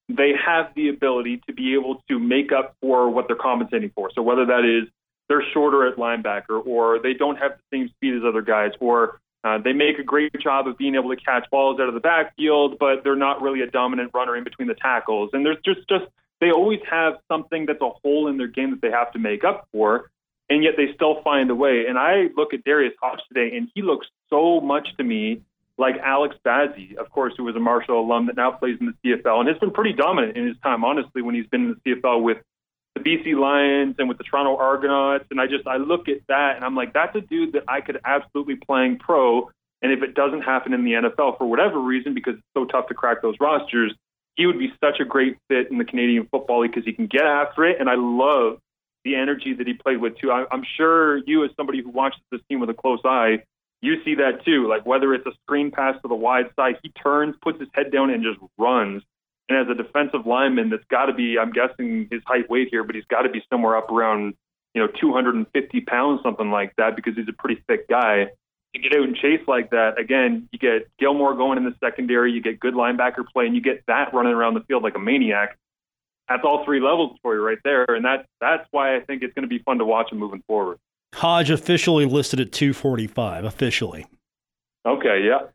they 0.09 0.31
have 0.45 0.73
the 0.75 0.89
ability 0.89 1.41
to 1.47 1.53
be 1.53 1.75
able 1.75 2.03
to 2.09 2.19
make 2.19 2.51
up 2.51 2.75
for 2.81 3.09
what 3.09 3.27
they're 3.27 3.35
compensating 3.35 3.91
for. 3.95 4.09
So 4.13 4.21
whether 4.21 4.45
that 4.47 4.65
is 4.65 4.89
they're 5.29 5.43
shorter 5.53 5.87
at 5.87 5.97
linebacker 5.97 6.65
or 6.65 6.99
they 6.99 7.13
don't 7.13 7.37
have 7.37 7.51
the 7.51 7.77
same 7.77 7.89
speed 7.89 8.15
as 8.15 8.23
other 8.27 8.41
guys 8.41 8.71
or 8.79 9.19
uh, 9.43 9.57
they 9.63 9.73
make 9.73 9.99
a 9.99 10.03
great 10.03 10.33
job 10.39 10.67
of 10.67 10.77
being 10.77 10.95
able 10.95 11.15
to 11.15 11.21
catch 11.21 11.49
balls 11.49 11.79
out 11.79 11.87
of 11.87 11.93
the 11.93 11.99
backfield, 11.99 12.77
but 12.79 13.03
they're 13.03 13.15
not 13.15 13.41
really 13.41 13.61
a 13.61 13.67
dominant 13.67 14.11
runner 14.13 14.35
in 14.35 14.43
between 14.43 14.67
the 14.67 14.73
tackles. 14.73 15.29
And 15.33 15.45
there's 15.45 15.59
just 15.63 15.87
just 15.87 16.05
they 16.41 16.51
always 16.51 16.79
have 16.89 17.13
something 17.27 17.65
that's 17.65 17.81
a 17.81 17.89
hole 17.89 18.27
in 18.27 18.37
their 18.37 18.47
game 18.47 18.71
that 18.71 18.81
they 18.81 18.91
have 18.91 19.11
to 19.13 19.19
make 19.19 19.43
up 19.43 19.67
for, 19.71 20.09
and 20.49 20.63
yet 20.63 20.73
they 20.77 20.93
still 20.93 21.21
find 21.23 21.49
a 21.49 21.55
way. 21.55 21.85
And 21.87 21.97
I 21.97 22.27
look 22.35 22.53
at 22.53 22.63
Darius 22.63 22.93
Hodge 23.01 23.19
today, 23.27 23.55
and 23.55 23.69
he 23.73 23.81
looks 23.81 24.07
so 24.29 24.59
much 24.59 24.87
to 24.97 25.03
me 25.03 25.41
like 25.77 25.95
Alex 26.03 26.35
Bazzie, 26.45 26.97
of 26.97 27.09
course, 27.09 27.33
who 27.37 27.45
was 27.45 27.55
a 27.55 27.59
Marshall 27.59 28.01
alum 28.01 28.27
that 28.27 28.35
now 28.35 28.51
plays 28.51 28.77
in 28.81 28.87
the 28.87 29.15
CFL 29.15 29.39
and 29.39 29.47
has 29.47 29.57
been 29.59 29.71
pretty 29.71 29.93
dominant 29.93 30.35
in 30.35 30.45
his 30.45 30.57
time, 30.61 30.83
honestly, 30.83 31.21
when 31.21 31.35
he's 31.35 31.47
been 31.47 31.61
in 31.61 31.77
the 31.83 31.95
CFL 31.95 32.21
with 32.21 32.37
the 33.03 33.09
BC 33.09 33.39
Lions 33.39 33.95
and 33.99 34.07
with 34.07 34.17
the 34.17 34.23
Toronto 34.23 34.57
Argonauts. 34.57 35.25
And 35.31 35.39
I 35.39 35.47
just 35.47 35.67
I 35.67 35.77
look 35.77 36.07
at 36.07 36.19
that 36.27 36.55
and 36.55 36.65
I'm 36.65 36.75
like, 36.75 36.93
that's 36.93 37.15
a 37.15 37.21
dude 37.21 37.53
that 37.53 37.63
I 37.67 37.81
could 37.81 37.99
absolutely 38.05 38.55
playing 38.55 38.99
pro. 38.99 39.49
And 39.81 39.91
if 39.91 40.03
it 40.03 40.13
doesn't 40.13 40.41
happen 40.41 40.73
in 40.73 40.83
the 40.83 40.91
NFL 40.91 41.37
for 41.37 41.45
whatever 41.45 41.79
reason, 41.79 42.13
because 42.13 42.35
it's 42.35 42.47
so 42.53 42.65
tough 42.65 42.87
to 42.87 42.93
crack 42.93 43.21
those 43.21 43.35
rosters, 43.39 43.93
he 44.35 44.45
would 44.45 44.59
be 44.59 44.73
such 44.83 44.99
a 44.99 45.05
great 45.05 45.37
fit 45.47 45.71
in 45.71 45.77
the 45.77 45.85
Canadian 45.85 46.27
Football 46.29 46.61
League 46.61 46.71
because 46.71 46.85
he 46.85 46.93
can 46.93 47.07
get 47.07 47.25
after 47.25 47.65
it. 47.65 47.77
And 47.79 47.89
I 47.89 47.95
love 47.95 48.59
the 49.05 49.15
energy 49.15 49.53
that 49.53 49.67
he 49.67 49.73
played 49.73 50.01
with 50.01 50.17
too. 50.17 50.31
I, 50.31 50.45
I'm 50.51 50.63
sure 50.77 51.17
you, 51.19 51.45
as 51.45 51.51
somebody 51.55 51.81
who 51.81 51.89
watches 51.89 52.21
this 52.31 52.41
team 52.49 52.59
with 52.59 52.69
a 52.69 52.73
close 52.73 52.99
eye, 53.05 53.43
you 53.81 54.03
see 54.03 54.15
that 54.15 54.43
too. 54.43 54.67
Like 54.67 54.85
whether 54.85 55.13
it's 55.13 55.25
a 55.25 55.31
screen 55.43 55.71
pass 55.71 55.95
to 56.01 56.07
the 56.07 56.15
wide 56.15 56.49
side, 56.55 56.75
he 56.83 56.89
turns, 57.01 57.35
puts 57.41 57.59
his 57.59 57.69
head 57.73 57.91
down, 57.91 58.09
and 58.09 58.23
just 58.23 58.39
runs. 58.57 59.03
And 59.49 59.57
as 59.57 59.67
a 59.67 59.75
defensive 59.75 60.27
lineman, 60.27 60.69
that's 60.69 60.85
got 60.89 61.07
to 61.07 61.13
be, 61.13 61.37
I'm 61.39 61.51
guessing 61.51 62.07
his 62.11 62.21
height 62.25 62.49
weight 62.49 62.67
here, 62.69 62.83
but 62.83 62.93
he's 62.93 63.05
got 63.05 63.23
to 63.23 63.29
be 63.29 63.43
somewhere 63.49 63.75
up 63.75 63.89
around, 63.91 64.35
you 64.75 64.81
know, 64.81 64.87
250 65.01 65.81
pounds, 65.81 66.21
something 66.23 66.51
like 66.51 66.75
that, 66.77 66.95
because 66.95 67.15
he's 67.15 67.27
a 67.27 67.33
pretty 67.33 67.63
thick 67.67 67.87
guy. 67.89 68.27
To 68.75 68.79
get 68.79 68.93
out 68.95 69.03
and 69.03 69.15
chase 69.15 69.41
like 69.47 69.71
that, 69.71 69.99
again, 69.99 70.47
you 70.51 70.59
get 70.59 70.87
Gilmore 70.99 71.35
going 71.35 71.57
in 71.57 71.63
the 71.63 71.73
secondary, 71.83 72.31
you 72.31 72.39
get 72.39 72.59
good 72.59 72.75
linebacker 72.75 73.25
play, 73.33 73.47
and 73.47 73.55
you 73.55 73.61
get 73.61 73.83
that 73.87 74.13
running 74.13 74.33
around 74.33 74.53
the 74.53 74.61
field 74.61 74.83
like 74.83 74.95
a 74.95 74.99
maniac. 74.99 75.57
That's 76.27 76.43
all 76.43 76.63
three 76.63 76.79
levels 76.79 77.17
for 77.23 77.33
you 77.33 77.41
right 77.41 77.57
there, 77.63 77.85
and 77.85 78.05
that's 78.05 78.27
that's 78.39 78.67
why 78.69 78.95
I 78.95 78.99
think 78.99 79.23
it's 79.23 79.33
going 79.33 79.41
to 79.41 79.49
be 79.49 79.57
fun 79.63 79.79
to 79.79 79.85
watch 79.85 80.11
him 80.11 80.19
moving 80.19 80.43
forward. 80.45 80.77
Hodge 81.15 81.49
officially 81.49 82.05
listed 82.05 82.39
at 82.39 82.51
245 82.51 83.45
officially. 83.45 84.05
Okay, 84.85 85.23
yeah. 85.25 85.47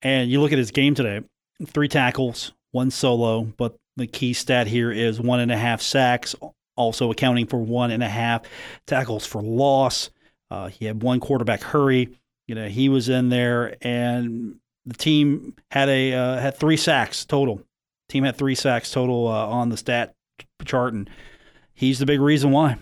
And 0.00 0.30
you 0.30 0.40
look 0.40 0.52
at 0.52 0.58
his 0.58 0.70
game 0.70 0.94
today: 0.94 1.20
three 1.66 1.88
tackles, 1.88 2.52
one 2.78 2.92
solo, 2.92 3.42
but 3.42 3.76
the 3.96 4.06
key 4.06 4.32
stat 4.32 4.68
here 4.68 4.92
is 4.92 5.20
one 5.20 5.40
and 5.40 5.50
a 5.50 5.56
half 5.56 5.82
sacks, 5.82 6.36
also 6.76 7.10
accounting 7.10 7.44
for 7.44 7.58
one 7.58 7.90
and 7.90 8.04
a 8.04 8.08
half 8.08 8.42
tackles 8.86 9.26
for 9.26 9.42
loss. 9.42 10.10
Uh, 10.48 10.68
he 10.68 10.84
had 10.84 11.02
one 11.02 11.18
quarterback 11.18 11.60
hurry. 11.60 12.16
You 12.46 12.54
know, 12.54 12.68
he 12.68 12.88
was 12.88 13.08
in 13.08 13.30
there, 13.30 13.74
and 13.82 14.60
the 14.86 14.94
team 14.94 15.56
had 15.72 15.88
a 15.88 16.14
uh, 16.14 16.38
had 16.38 16.56
three 16.56 16.76
sacks 16.76 17.24
total. 17.24 17.60
Team 18.08 18.22
had 18.22 18.36
three 18.36 18.54
sacks 18.54 18.92
total 18.92 19.26
uh, 19.26 19.46
on 19.48 19.70
the 19.70 19.76
stat 19.76 20.14
chart, 20.64 20.94
and 20.94 21.10
he's 21.74 21.98
the 21.98 22.06
big 22.06 22.20
reason 22.20 22.52
why. 22.52 22.78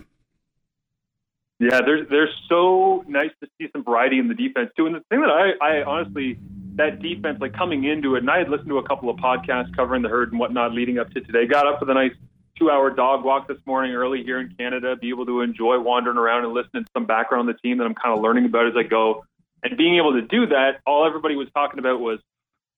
Yeah, 1.59 1.81
they're 1.83 2.05
they're 2.05 2.29
so 2.47 3.03
nice 3.07 3.31
to 3.41 3.49
see 3.59 3.67
some 3.73 3.83
variety 3.83 4.19
in 4.19 4.27
the 4.27 4.35
defense 4.35 4.69
too. 4.77 4.85
And 4.85 4.93
the 4.93 5.01
thing 5.09 5.21
that 5.21 5.31
I, 5.31 5.79
I 5.79 5.83
honestly 5.83 6.37
that 6.77 7.01
defense, 7.01 7.39
like 7.41 7.53
coming 7.53 7.83
into 7.83 8.15
it, 8.15 8.19
and 8.19 8.29
I 8.29 8.39
had 8.39 8.49
listened 8.49 8.69
to 8.69 8.77
a 8.77 8.87
couple 8.87 9.09
of 9.09 9.17
podcasts 9.17 9.75
covering 9.75 10.01
the 10.01 10.09
herd 10.09 10.31
and 10.31 10.39
whatnot 10.39 10.73
leading 10.73 10.99
up 10.99 11.09
to 11.11 11.21
today. 11.21 11.45
Got 11.45 11.67
up 11.67 11.79
for 11.79 11.85
the 11.85 11.93
nice 11.93 12.13
two 12.57 12.71
hour 12.71 12.89
dog 12.89 13.23
walk 13.23 13.47
this 13.47 13.57
morning 13.65 13.93
early 13.93 14.23
here 14.23 14.39
in 14.39 14.53
Canada, 14.57 14.95
be 14.95 15.09
able 15.09 15.25
to 15.25 15.41
enjoy 15.41 15.79
wandering 15.79 16.17
around 16.17 16.45
and 16.45 16.53
listening 16.53 16.83
to 16.83 16.89
some 16.93 17.05
background 17.05 17.47
on 17.47 17.55
the 17.55 17.59
team 17.59 17.77
that 17.77 17.85
I'm 17.85 17.95
kind 17.95 18.17
of 18.17 18.23
learning 18.23 18.45
about 18.45 18.67
as 18.67 18.73
I 18.75 18.83
go. 18.83 19.25
And 19.63 19.77
being 19.77 19.97
able 19.97 20.13
to 20.13 20.21
do 20.21 20.47
that, 20.47 20.79
all 20.85 21.05
everybody 21.05 21.35
was 21.35 21.47
talking 21.53 21.79
about 21.79 21.99
was, 21.99 22.19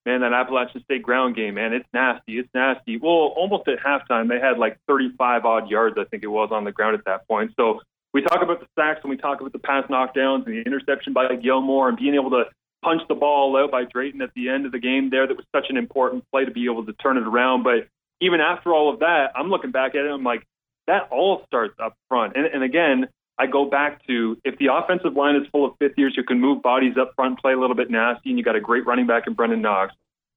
man, 0.05 0.21
that 0.21 0.33
Appalachian 0.33 0.83
State 0.83 1.03
ground 1.03 1.35
game, 1.35 1.55
man, 1.55 1.73
it's 1.73 1.87
nasty. 1.93 2.39
It's 2.39 2.49
nasty. 2.53 2.97
Well, 2.97 3.33
almost 3.35 3.67
at 3.67 3.79
halftime, 3.79 4.29
they 4.29 4.39
had 4.39 4.57
like 4.57 4.77
35 4.87 5.45
odd 5.45 5.69
yards, 5.69 5.97
I 5.99 6.05
think 6.05 6.23
it 6.23 6.27
was, 6.27 6.49
on 6.51 6.63
the 6.63 6.71
ground 6.71 6.95
at 6.95 7.05
that 7.05 7.27
point. 7.27 7.51
So 7.57 7.81
we 8.13 8.21
talk 8.21 8.41
about 8.41 8.59
the 8.59 8.67
sacks 8.77 9.01
and 9.03 9.09
we 9.09 9.17
talk 9.17 9.39
about 9.41 9.51
the 9.51 9.59
pass 9.59 9.85
knockdowns 9.89 10.45
and 10.45 10.55
the 10.55 10.61
interception 10.61 11.13
by 11.13 11.35
Gilmore 11.35 11.89
and 11.89 11.97
being 11.97 12.15
able 12.15 12.31
to 12.31 12.45
punch 12.81 13.01
the 13.07 13.15
ball 13.15 13.57
out 13.57 13.71
by 13.71 13.83
Drayton 13.85 14.21
at 14.21 14.33
the 14.35 14.49
end 14.49 14.65
of 14.65 14.71
the 14.71 14.79
game 14.79 15.09
there. 15.09 15.27
That 15.27 15.37
was 15.37 15.45
such 15.55 15.65
an 15.69 15.77
important 15.77 16.23
play 16.31 16.45
to 16.45 16.51
be 16.51 16.65
able 16.65 16.85
to 16.85 16.93
turn 16.93 17.17
it 17.17 17.27
around. 17.27 17.63
But 17.63 17.87
even 18.21 18.39
after 18.41 18.73
all 18.73 18.93
of 18.93 18.99
that, 18.99 19.31
I'm 19.35 19.49
looking 19.49 19.71
back 19.71 19.95
at 19.95 20.05
it. 20.05 20.11
I'm 20.11 20.23
like, 20.23 20.45
that 20.87 21.09
all 21.11 21.43
starts 21.45 21.75
up 21.81 21.95
front. 22.07 22.35
And, 22.35 22.45
and 22.45 22.63
again, 22.63 23.07
I 23.37 23.47
go 23.47 23.65
back 23.65 24.05
to 24.07 24.37
if 24.43 24.57
the 24.57 24.67
offensive 24.73 25.15
line 25.15 25.35
is 25.35 25.47
full 25.51 25.65
of 25.65 25.73
fifth 25.79 25.97
years 25.97 26.13
who 26.15 26.23
can 26.23 26.41
move 26.41 26.61
bodies 26.61 26.95
up 26.99 27.13
front, 27.15 27.39
play 27.39 27.53
a 27.53 27.59
little 27.59 27.75
bit 27.75 27.89
nasty, 27.89 28.29
and 28.29 28.37
you 28.37 28.43
got 28.43 28.55
a 28.55 28.61
great 28.61 28.85
running 28.85 29.07
back 29.07 29.27
in 29.27 29.35
Brenden 29.35 29.61
Knox. 29.61 29.93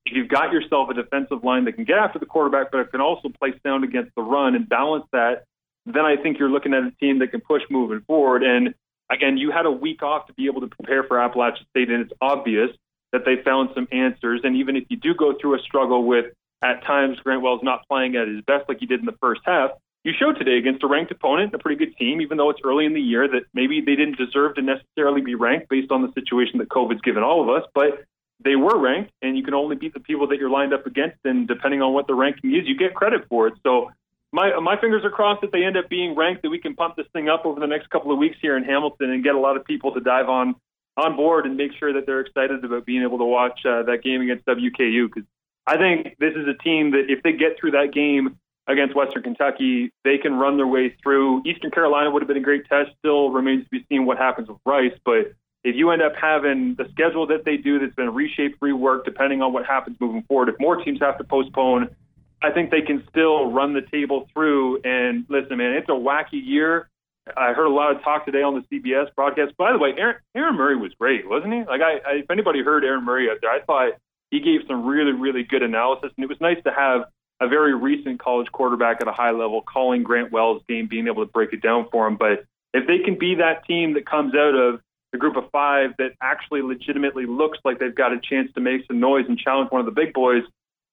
If 0.06 0.16
you've 0.16 0.28
got 0.28 0.52
yourself 0.52 0.88
a 0.90 0.94
defensive 0.94 1.42
line 1.42 1.64
that 1.64 1.72
can 1.72 1.84
get 1.84 1.96
after 1.96 2.18
the 2.18 2.26
quarterback, 2.26 2.70
but 2.70 2.80
it 2.80 2.90
can 2.90 3.00
also 3.00 3.28
play 3.28 3.54
sound 3.64 3.82
against 3.84 4.14
the 4.14 4.22
run 4.22 4.54
and 4.54 4.68
balance 4.68 5.04
that, 5.12 5.44
then 5.86 6.04
I 6.04 6.16
think 6.16 6.38
you're 6.38 6.50
looking 6.50 6.74
at 6.74 6.82
a 6.84 6.90
team 7.00 7.18
that 7.20 7.30
can 7.32 7.40
push 7.40 7.62
moving 7.70 8.02
forward. 8.06 8.42
And 8.42 8.74
again, 9.12 9.36
you 9.36 9.50
had 9.50 9.66
a 9.66 9.70
week 9.70 10.02
off 10.02 10.26
to 10.26 10.32
be 10.32 10.46
able 10.46 10.62
to 10.62 10.68
prepare 10.68 11.04
for 11.04 11.20
Appalachian 11.20 11.66
State, 11.70 11.90
and 11.90 12.02
it's 12.02 12.12
obvious 12.20 12.70
that 13.12 13.24
they 13.24 13.36
found 13.44 13.70
some 13.74 13.86
answers. 13.92 14.40
And 14.42 14.56
even 14.56 14.76
if 14.76 14.84
you 14.88 14.96
do 14.96 15.14
go 15.14 15.34
through 15.38 15.56
a 15.56 15.62
struggle 15.62 16.04
with 16.04 16.26
at 16.62 16.82
times 16.84 17.18
Grant 17.20 17.42
Wells 17.42 17.60
not 17.62 17.86
playing 17.88 18.16
at 18.16 18.28
his 18.28 18.40
best 18.46 18.68
like 18.68 18.78
he 18.78 18.86
did 18.86 19.00
in 19.00 19.06
the 19.06 19.16
first 19.20 19.42
half, 19.44 19.70
you 20.04 20.12
showed 20.18 20.36
today 20.36 20.56
against 20.58 20.82
a 20.82 20.86
ranked 20.88 21.12
opponent, 21.12 21.54
a 21.54 21.58
pretty 21.58 21.84
good 21.84 21.96
team, 21.96 22.20
even 22.20 22.36
though 22.36 22.50
it's 22.50 22.60
early 22.64 22.86
in 22.86 22.94
the 22.94 23.00
year 23.00 23.28
that 23.28 23.42
maybe 23.54 23.80
they 23.80 23.94
didn't 23.94 24.16
deserve 24.16 24.56
to 24.56 24.62
necessarily 24.62 25.20
be 25.20 25.34
ranked 25.34 25.68
based 25.68 25.92
on 25.92 26.02
the 26.02 26.12
situation 26.12 26.58
that 26.58 26.68
COVID's 26.68 27.02
given 27.02 27.22
all 27.22 27.42
of 27.42 27.48
us, 27.48 27.68
but 27.74 28.04
they 28.42 28.56
were 28.56 28.76
ranked, 28.78 29.12
and 29.22 29.36
you 29.36 29.44
can 29.44 29.54
only 29.54 29.76
beat 29.76 29.94
the 29.94 30.00
people 30.00 30.26
that 30.28 30.38
you're 30.38 30.50
lined 30.50 30.74
up 30.74 30.86
against. 30.86 31.18
And 31.24 31.46
depending 31.46 31.82
on 31.82 31.92
what 31.92 32.08
the 32.08 32.14
ranking 32.14 32.52
is, 32.54 32.66
you 32.66 32.76
get 32.76 32.94
credit 32.94 33.28
for 33.28 33.46
it. 33.46 33.54
So 33.62 33.92
my 34.32 34.58
my 34.60 34.80
fingers 34.80 35.04
are 35.04 35.10
crossed 35.10 35.42
that 35.42 35.52
they 35.52 35.64
end 35.64 35.76
up 35.76 35.88
being 35.88 36.16
ranked, 36.16 36.42
that 36.42 36.50
we 36.50 36.58
can 36.58 36.74
pump 36.74 36.96
this 36.96 37.06
thing 37.12 37.28
up 37.28 37.44
over 37.44 37.60
the 37.60 37.66
next 37.66 37.90
couple 37.90 38.12
of 38.12 38.18
weeks 38.18 38.36
here 38.40 38.56
in 38.56 38.64
Hamilton 38.64 39.10
and 39.10 39.22
get 39.22 39.34
a 39.34 39.38
lot 39.38 39.56
of 39.56 39.64
people 39.64 39.92
to 39.92 40.00
dive 40.00 40.28
on 40.28 40.54
on 40.96 41.16
board 41.16 41.46
and 41.46 41.56
make 41.56 41.72
sure 41.78 41.92
that 41.92 42.06
they're 42.06 42.20
excited 42.20 42.64
about 42.64 42.84
being 42.84 43.02
able 43.02 43.18
to 43.18 43.24
watch 43.24 43.60
uh, 43.64 43.82
that 43.84 44.02
game 44.02 44.20
against 44.20 44.44
WKU 44.44 45.08
because 45.12 45.26
I 45.66 45.76
think 45.76 46.16
this 46.18 46.34
is 46.34 46.46
a 46.48 46.62
team 46.62 46.90
that 46.92 47.04
if 47.08 47.22
they 47.22 47.32
get 47.32 47.58
through 47.58 47.72
that 47.72 47.92
game 47.92 48.36
against 48.66 48.94
Western 48.94 49.22
Kentucky, 49.22 49.92
they 50.04 50.18
can 50.18 50.34
run 50.34 50.56
their 50.56 50.66
way 50.66 50.94
through. 51.02 51.42
Eastern 51.46 51.70
Carolina 51.70 52.10
would 52.10 52.22
have 52.22 52.28
been 52.28 52.36
a 52.36 52.40
great 52.40 52.66
test. 52.68 52.90
Still 52.98 53.30
remains 53.30 53.64
to 53.64 53.70
be 53.70 53.84
seen 53.88 54.06
what 54.06 54.18
happens 54.18 54.48
with 54.48 54.58
Rice. 54.66 54.92
But 55.04 55.32
if 55.64 55.76
you 55.76 55.90
end 55.90 56.02
up 56.02 56.12
having 56.20 56.74
the 56.76 56.88
schedule 56.90 57.26
that 57.28 57.44
they 57.44 57.56
do 57.56 57.78
that's 57.78 57.94
been 57.94 58.12
reshaped, 58.12 58.60
reworked, 58.60 59.04
depending 59.04 59.42
on 59.42 59.52
what 59.52 59.66
happens 59.66 59.96
moving 60.00 60.22
forward, 60.22 60.48
if 60.48 60.56
more 60.58 60.76
teams 60.76 61.00
have 61.00 61.18
to 61.18 61.24
postpone, 61.24 61.94
I 62.42 62.50
think 62.50 62.70
they 62.70 62.82
can 62.82 63.04
still 63.08 63.50
run 63.50 63.72
the 63.72 63.82
table 63.82 64.28
through. 64.32 64.82
And 64.82 65.24
listen, 65.28 65.56
man, 65.58 65.72
it's 65.72 65.88
a 65.88 65.92
wacky 65.92 66.44
year. 66.44 66.88
I 67.36 67.52
heard 67.52 67.66
a 67.66 67.70
lot 67.72 67.94
of 67.94 68.02
talk 68.02 68.24
today 68.24 68.42
on 68.42 68.54
the 68.54 68.80
CBS 68.80 69.14
broadcast. 69.14 69.56
By 69.56 69.72
the 69.72 69.78
way, 69.78 69.94
Aaron, 69.96 70.16
Aaron 70.34 70.56
Murray 70.56 70.76
was 70.76 70.92
great, 70.98 71.28
wasn't 71.28 71.52
he? 71.52 71.60
Like, 71.60 71.80
I, 71.80 71.98
I, 71.98 72.12
if 72.16 72.30
anybody 72.30 72.64
heard 72.64 72.84
Aaron 72.84 73.04
Murray 73.04 73.30
out 73.30 73.38
there, 73.40 73.50
I 73.50 73.60
thought 73.60 73.92
he 74.32 74.40
gave 74.40 74.62
some 74.66 74.84
really, 74.86 75.12
really 75.12 75.44
good 75.44 75.62
analysis, 75.62 76.10
and 76.16 76.24
it 76.24 76.28
was 76.28 76.40
nice 76.40 76.60
to 76.64 76.72
have 76.72 77.02
a 77.40 77.48
very 77.48 77.74
recent 77.74 78.20
college 78.20 78.50
quarterback 78.50 79.00
at 79.00 79.06
a 79.06 79.12
high 79.12 79.30
level 79.30 79.62
calling 79.62 80.02
Grant 80.02 80.32
Wells' 80.32 80.62
game, 80.68 80.88
being 80.88 81.06
able 81.06 81.24
to 81.24 81.30
break 81.30 81.52
it 81.52 81.62
down 81.62 81.86
for 81.92 82.06
him. 82.08 82.16
But 82.16 82.44
if 82.74 82.86
they 82.86 82.98
can 83.04 83.18
be 83.18 83.36
that 83.36 83.66
team 83.66 83.94
that 83.94 84.06
comes 84.06 84.34
out 84.34 84.54
of 84.54 84.80
the 85.12 85.18
group 85.18 85.36
of 85.36 85.50
five 85.50 85.90
that 85.98 86.12
actually 86.20 86.62
legitimately 86.62 87.26
looks 87.26 87.58
like 87.64 87.78
they've 87.78 87.94
got 87.94 88.12
a 88.12 88.20
chance 88.20 88.50
to 88.54 88.60
make 88.60 88.86
some 88.86 88.98
noise 88.98 89.26
and 89.28 89.38
challenge 89.38 89.70
one 89.70 89.80
of 89.80 89.86
the 89.86 89.92
big 89.92 90.12
boys, 90.12 90.42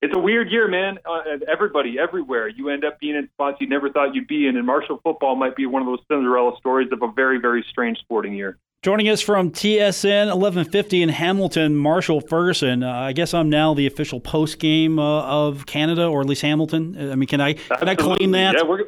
it's 0.01 0.15
a 0.15 0.19
weird 0.19 0.49
year, 0.51 0.67
man. 0.67 0.97
Uh, 1.05 1.37
everybody, 1.51 1.97
everywhere, 1.99 2.47
you 2.47 2.69
end 2.69 2.85
up 2.85 2.99
being 2.99 3.15
in 3.15 3.27
spots 3.33 3.57
you 3.59 3.67
never 3.67 3.89
thought 3.89 4.15
you'd 4.15 4.27
be 4.27 4.47
in, 4.47 4.55
and 4.55 4.65
Marshall 4.65 4.99
football 5.03 5.35
might 5.35 5.55
be 5.55 5.65
one 5.65 5.81
of 5.81 5.87
those 5.87 5.99
Cinderella 6.09 6.55
stories 6.57 6.89
of 6.91 7.01
a 7.01 7.11
very, 7.11 7.39
very 7.39 7.65
strange 7.69 7.97
sporting 7.99 8.33
year. 8.33 8.57
Joining 8.81 9.09
us 9.09 9.19
from 9.19 9.51
TSN 9.51 10.27
1150 10.27 11.03
in 11.03 11.09
Hamilton, 11.09 11.75
Marshall 11.75 12.21
Ferguson. 12.21 12.81
Uh, 12.81 12.93
I 12.93 13.11
guess 13.11 13.33
I'm 13.33 13.49
now 13.49 13.73
the 13.73 13.87
official 13.87 14.21
post 14.21 14.57
game 14.57 14.99
uh, 14.99 15.23
of 15.23 15.65
Canada, 15.65 16.05
or 16.05 16.21
at 16.21 16.27
least 16.27 16.43
Hamilton. 16.43 17.11
I 17.11 17.15
mean, 17.15 17.27
can 17.27 17.41
I 17.41 17.53
can 17.53 17.89
I 17.89 17.95
claim 17.95 18.31
that? 18.31 18.55
Yeah, 18.55 18.63
we're 18.63 18.85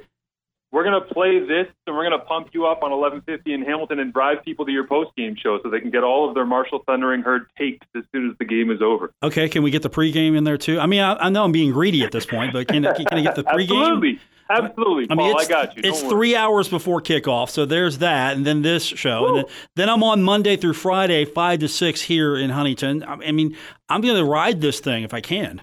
we're 0.71 0.83
gonna 0.83 1.01
play 1.01 1.39
this, 1.39 1.67
and 1.85 1.95
we're 1.95 2.03
gonna 2.03 2.19
pump 2.19 2.49
you 2.53 2.65
up 2.65 2.81
on 2.83 2.91
1150 2.91 3.53
in 3.53 3.61
Hamilton 3.61 3.99
and 3.99 4.13
drive 4.13 4.43
people 4.43 4.65
to 4.65 4.71
your 4.71 4.87
post 4.87 5.11
game 5.17 5.35
show 5.41 5.59
so 5.61 5.69
they 5.69 5.79
can 5.79 5.91
get 5.91 6.03
all 6.03 6.27
of 6.27 6.35
their 6.35 6.45
Marshall 6.45 6.83
Thundering 6.85 7.21
Herd 7.21 7.47
takes 7.57 7.85
as 7.95 8.03
soon 8.13 8.29
as 8.29 8.37
the 8.37 8.45
game 8.45 8.71
is 8.71 8.81
over. 8.81 9.13
Okay, 9.21 9.49
can 9.49 9.63
we 9.63 9.71
get 9.71 9.81
the 9.81 9.89
pregame 9.89 10.37
in 10.37 10.43
there 10.43 10.57
too? 10.57 10.79
I 10.79 10.85
mean, 10.85 11.01
I, 11.01 11.15
I 11.15 11.29
know 11.29 11.43
I'm 11.43 11.51
being 11.51 11.71
greedy 11.71 12.03
at 12.03 12.11
this 12.11 12.25
point, 12.25 12.53
but 12.53 12.67
can, 12.67 12.83
can 12.83 13.07
I 13.11 13.21
get 13.21 13.35
the 13.35 13.43
pregame? 13.43 13.81
Absolutely. 13.81 14.19
Absolutely, 14.49 15.07
I 15.09 15.15
mean, 15.15 15.31
Paul, 15.31 15.41
I 15.41 15.45
got 15.45 15.77
you. 15.77 15.81
Don't 15.81 15.93
it's 15.93 16.01
worry. 16.01 16.09
three 16.09 16.35
hours 16.35 16.67
before 16.67 16.99
kickoff, 17.01 17.49
so 17.49 17.65
there's 17.65 17.99
that, 17.99 18.35
and 18.35 18.45
then 18.45 18.61
this 18.61 18.83
show, 18.83 19.21
Woo. 19.21 19.27
and 19.27 19.37
then, 19.37 19.45
then, 19.77 19.89
I'm 19.89 20.03
on 20.03 20.23
Monday 20.23 20.57
through 20.57 20.73
Friday, 20.73 21.23
five 21.23 21.61
to 21.61 21.69
six 21.69 22.01
here 22.01 22.35
in 22.35 22.49
Huntington. 22.49 23.01
I 23.07 23.31
mean, 23.31 23.55
I'm 23.87 24.01
going 24.01 24.17
to 24.17 24.25
ride 24.25 24.59
this 24.59 24.81
thing 24.81 25.03
if 25.03 25.13
I 25.13 25.21
can, 25.21 25.61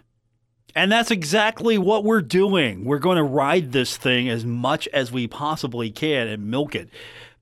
and 0.78 0.92
that's 0.92 1.10
exactly 1.10 1.76
what 1.76 2.04
we're 2.04 2.22
doing. 2.22 2.84
We're 2.84 3.00
going 3.00 3.16
to 3.16 3.24
ride 3.24 3.72
this 3.72 3.96
thing 3.96 4.28
as 4.28 4.44
much 4.44 4.86
as 4.92 5.10
we 5.10 5.26
possibly 5.26 5.90
can 5.90 6.28
and 6.28 6.48
milk 6.48 6.76
it, 6.76 6.88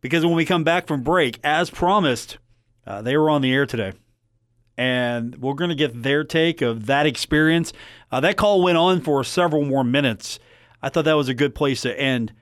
because 0.01 0.25
when 0.25 0.37
we 0.37 0.47
come 0.47 0.65
back 0.65 0.87
from 0.87 1.03
break, 1.03 1.39
as 1.45 1.69
promised, 1.69 2.39
uh, 2.87 3.03
they 3.03 3.15
were 3.15 3.29
on 3.29 3.43
the 3.43 3.53
air 3.53 3.67
today 3.67 3.93
and 4.79 5.37
we're 5.37 5.53
going 5.53 5.69
to 5.69 5.77
get 5.77 6.03
their 6.03 6.25
take 6.25 6.63
of 6.63 6.87
that 6.87 7.05
experience. 7.05 7.75
Uh, 8.11 8.21
that 8.21 8.39
call 8.39 8.63
went 8.63 8.79
on 8.79 9.03
for 9.03 9.23
several 9.23 9.67
more 9.67 9.85
minutes. 9.85 10.39
I 10.81 10.89
thought 10.89 11.05
that 11.05 11.13
was 11.13 11.29
a 11.29 11.35
good 11.35 11.55
place 11.55 11.83
to 11.83 12.01
end. 12.01 12.33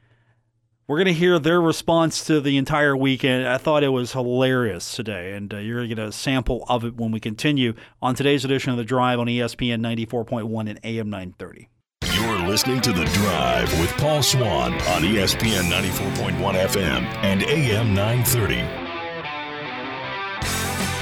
We're 0.86 0.98
going 0.98 1.06
to 1.06 1.14
hear 1.14 1.38
their 1.38 1.62
response 1.62 2.26
to 2.26 2.42
the 2.42 2.58
entire 2.58 2.94
weekend. 2.94 3.48
I 3.48 3.56
thought 3.56 3.82
it 3.82 3.88
was 3.88 4.12
hilarious 4.12 4.94
today, 4.94 5.32
and 5.32 5.52
uh, 5.54 5.56
you're 5.56 5.78
going 5.78 5.88
to 5.88 5.94
get 5.94 6.04
a 6.04 6.12
sample 6.12 6.66
of 6.68 6.84
it 6.84 6.94
when 6.96 7.10
we 7.10 7.20
continue 7.20 7.72
on 8.02 8.14
today's 8.14 8.44
edition 8.44 8.70
of 8.70 8.76
The 8.76 8.84
Drive 8.84 9.18
on 9.18 9.26
ESPN 9.26 9.80
94.1 9.80 10.68
and 10.68 10.78
AM 10.84 11.08
930. 11.08 11.70
You're 12.12 12.46
listening 12.46 12.82
to 12.82 12.92
The 12.92 13.06
Drive 13.06 13.80
with 13.80 13.90
Paul 13.92 14.22
Swann 14.22 14.74
on 14.74 15.02
ESPN 15.02 15.70
94.1 15.70 16.36
FM 16.36 17.04
and 17.22 17.42
AM 17.44 17.94
930. 17.94 18.62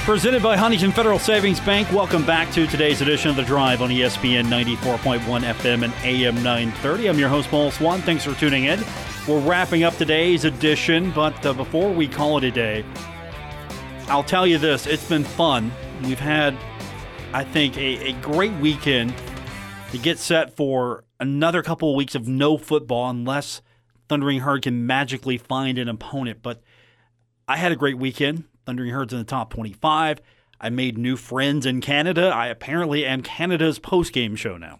Presented 0.05 0.41
by 0.41 0.55
Huntington 0.55 0.93
Federal 0.93 1.19
Savings 1.19 1.59
Bank. 1.59 1.91
Welcome 1.91 2.25
back 2.25 2.49
to 2.53 2.67
today's 2.67 3.01
edition 3.01 3.31
of 3.31 3.35
The 3.35 3.43
Drive 3.43 3.81
on 3.81 3.89
ESPN 3.89 4.45
94.1 4.45 5.19
FM 5.41 5.83
and 5.83 5.93
AM 6.05 6.35
930. 6.35 7.09
I'm 7.09 7.19
your 7.19 7.27
host, 7.27 7.49
Paul 7.49 7.69
Swann. 7.69 8.01
Thanks 8.01 8.23
for 8.23 8.33
tuning 8.35 8.63
in. 8.63 8.79
We're 9.25 9.39
wrapping 9.39 9.83
up 9.83 9.95
today's 9.95 10.43
edition, 10.43 11.11
but 11.11 11.45
uh, 11.45 11.53
before 11.53 11.93
we 11.93 12.09
call 12.09 12.39
it 12.39 12.43
a 12.43 12.51
day, 12.51 12.83
I'll 14.09 14.21
tell 14.21 14.45
you 14.45 14.57
this 14.57 14.85
it's 14.85 15.07
been 15.07 15.23
fun. 15.23 15.71
We've 16.03 16.19
had, 16.19 16.57
I 17.31 17.45
think, 17.45 17.77
a, 17.77 18.09
a 18.09 18.11
great 18.21 18.51
weekend 18.55 19.13
to 19.91 19.97
get 19.97 20.19
set 20.19 20.57
for 20.57 21.05
another 21.21 21.63
couple 21.63 21.89
of 21.89 21.95
weeks 21.95 22.15
of 22.15 22.27
no 22.27 22.57
football 22.57 23.09
unless 23.09 23.61
Thundering 24.09 24.41
Herd 24.41 24.63
can 24.63 24.85
magically 24.85 25.37
find 25.37 25.77
an 25.77 25.87
opponent. 25.87 26.39
But 26.41 26.61
I 27.47 27.55
had 27.55 27.71
a 27.71 27.77
great 27.77 27.97
weekend. 27.97 28.43
Thundering 28.65 28.91
Herds 28.91 29.13
in 29.13 29.19
the 29.19 29.25
top 29.25 29.53
25. 29.53 30.19
I 30.59 30.69
made 30.69 30.97
new 30.97 31.15
friends 31.15 31.65
in 31.65 31.79
Canada. 31.79 32.27
I 32.27 32.47
apparently 32.47 33.05
am 33.05 33.23
Canada's 33.23 33.79
post-game 33.79 34.35
show 34.35 34.57
now. 34.57 34.79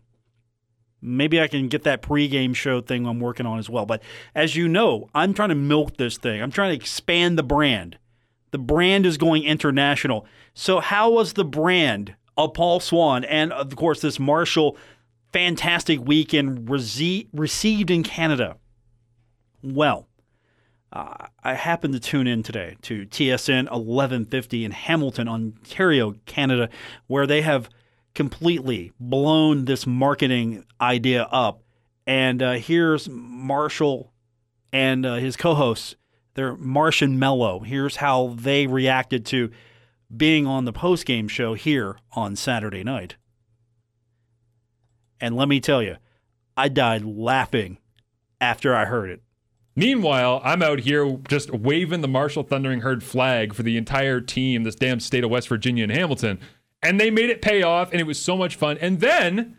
Maybe 1.03 1.41
I 1.41 1.47
can 1.47 1.67
get 1.67 1.83
that 1.83 2.01
pre-game 2.01 2.53
show 2.53 2.81
thing 2.81 3.05
I'm 3.05 3.19
working 3.19 3.45
on 3.45 3.59
as 3.59 3.69
well. 3.69 3.85
But 3.85 4.01
as 4.33 4.55
you 4.55 4.67
know, 4.67 5.09
I'm 5.13 5.33
trying 5.33 5.49
to 5.49 5.55
milk 5.55 5.97
this 5.97 6.17
thing. 6.17 6.41
I'm 6.41 6.51
trying 6.51 6.69
to 6.69 6.75
expand 6.75 7.37
the 7.37 7.43
brand. 7.43 7.97
The 8.51 8.57
brand 8.57 9.05
is 9.05 9.17
going 9.17 9.43
international. 9.43 10.25
So 10.53 10.79
how 10.79 11.11
was 11.11 11.33
the 11.33 11.45
brand 11.45 12.15
of 12.37 12.53
Paul 12.53 12.79
Swann 12.79 13.23
and 13.25 13.51
of 13.51 13.75
course 13.75 14.01
this 14.01 14.19
Marshall 14.19 14.77
fantastic 15.31 15.99
weekend 16.05 16.67
rece- 16.69 17.27
received 17.33 17.91
in 17.91 18.03
Canada? 18.03 18.57
Well, 19.61 20.07
uh, 20.93 21.27
I 21.43 21.55
happened 21.55 21.95
to 21.95 21.99
tune 21.99 22.27
in 22.27 22.43
today 22.43 22.77
to 22.83 23.05
TSN 23.07 23.63
1150 23.63 24.63
in 24.63 24.71
Hamilton, 24.71 25.27
Ontario, 25.27 26.13
Canada, 26.25 26.69
where 27.07 27.25
they 27.25 27.41
have 27.41 27.69
completely 28.13 28.91
blown 28.99 29.65
this 29.65 29.87
marketing 29.87 30.65
idea 30.79 31.23
up. 31.23 31.63
And 32.05 32.41
uh, 32.41 32.53
here's 32.53 33.09
Marshall 33.09 34.11
and 34.71 35.05
uh, 35.05 35.15
his 35.15 35.37
co 35.37 35.55
hosts. 35.55 35.95
They're 36.35 36.55
Martian 36.55 37.19
Mello. 37.19 37.59
Here's 37.59 37.97
how 37.97 38.35
they 38.37 38.65
reacted 38.65 39.25
to 39.27 39.51
being 40.15 40.47
on 40.47 40.65
the 40.65 40.73
post 40.73 41.05
game 41.05 41.27
show 41.27 41.53
here 41.53 41.97
on 42.13 42.35
Saturday 42.35 42.83
night. 42.83 43.15
And 45.19 45.35
let 45.35 45.47
me 45.47 45.59
tell 45.59 45.81
you, 45.81 45.97
I 46.57 46.69
died 46.69 47.05
laughing 47.05 47.77
after 48.41 48.75
I 48.75 48.85
heard 48.85 49.09
it. 49.09 49.21
Meanwhile, 49.75 50.41
I'm 50.43 50.61
out 50.61 50.79
here 50.81 51.17
just 51.27 51.51
waving 51.51 52.01
the 52.01 52.07
Marshall 52.07 52.43
Thundering 52.43 52.81
Herd 52.81 53.03
flag 53.03 53.53
for 53.53 53.63
the 53.63 53.77
entire 53.77 54.21
team, 54.21 54.63
this 54.63 54.75
damn 54.75 54.99
state 54.99 55.23
of 55.23 55.31
West 55.31 55.47
Virginia 55.47 55.83
and 55.83 55.91
Hamilton. 55.91 56.39
And 56.83 56.99
they 56.99 57.09
made 57.09 57.29
it 57.29 57.41
pay 57.41 57.63
off, 57.63 57.91
and 57.91 58.01
it 58.01 58.05
was 58.05 58.21
so 58.21 58.35
much 58.35 58.55
fun. 58.55 58.77
And 58.79 58.99
then 58.99 59.57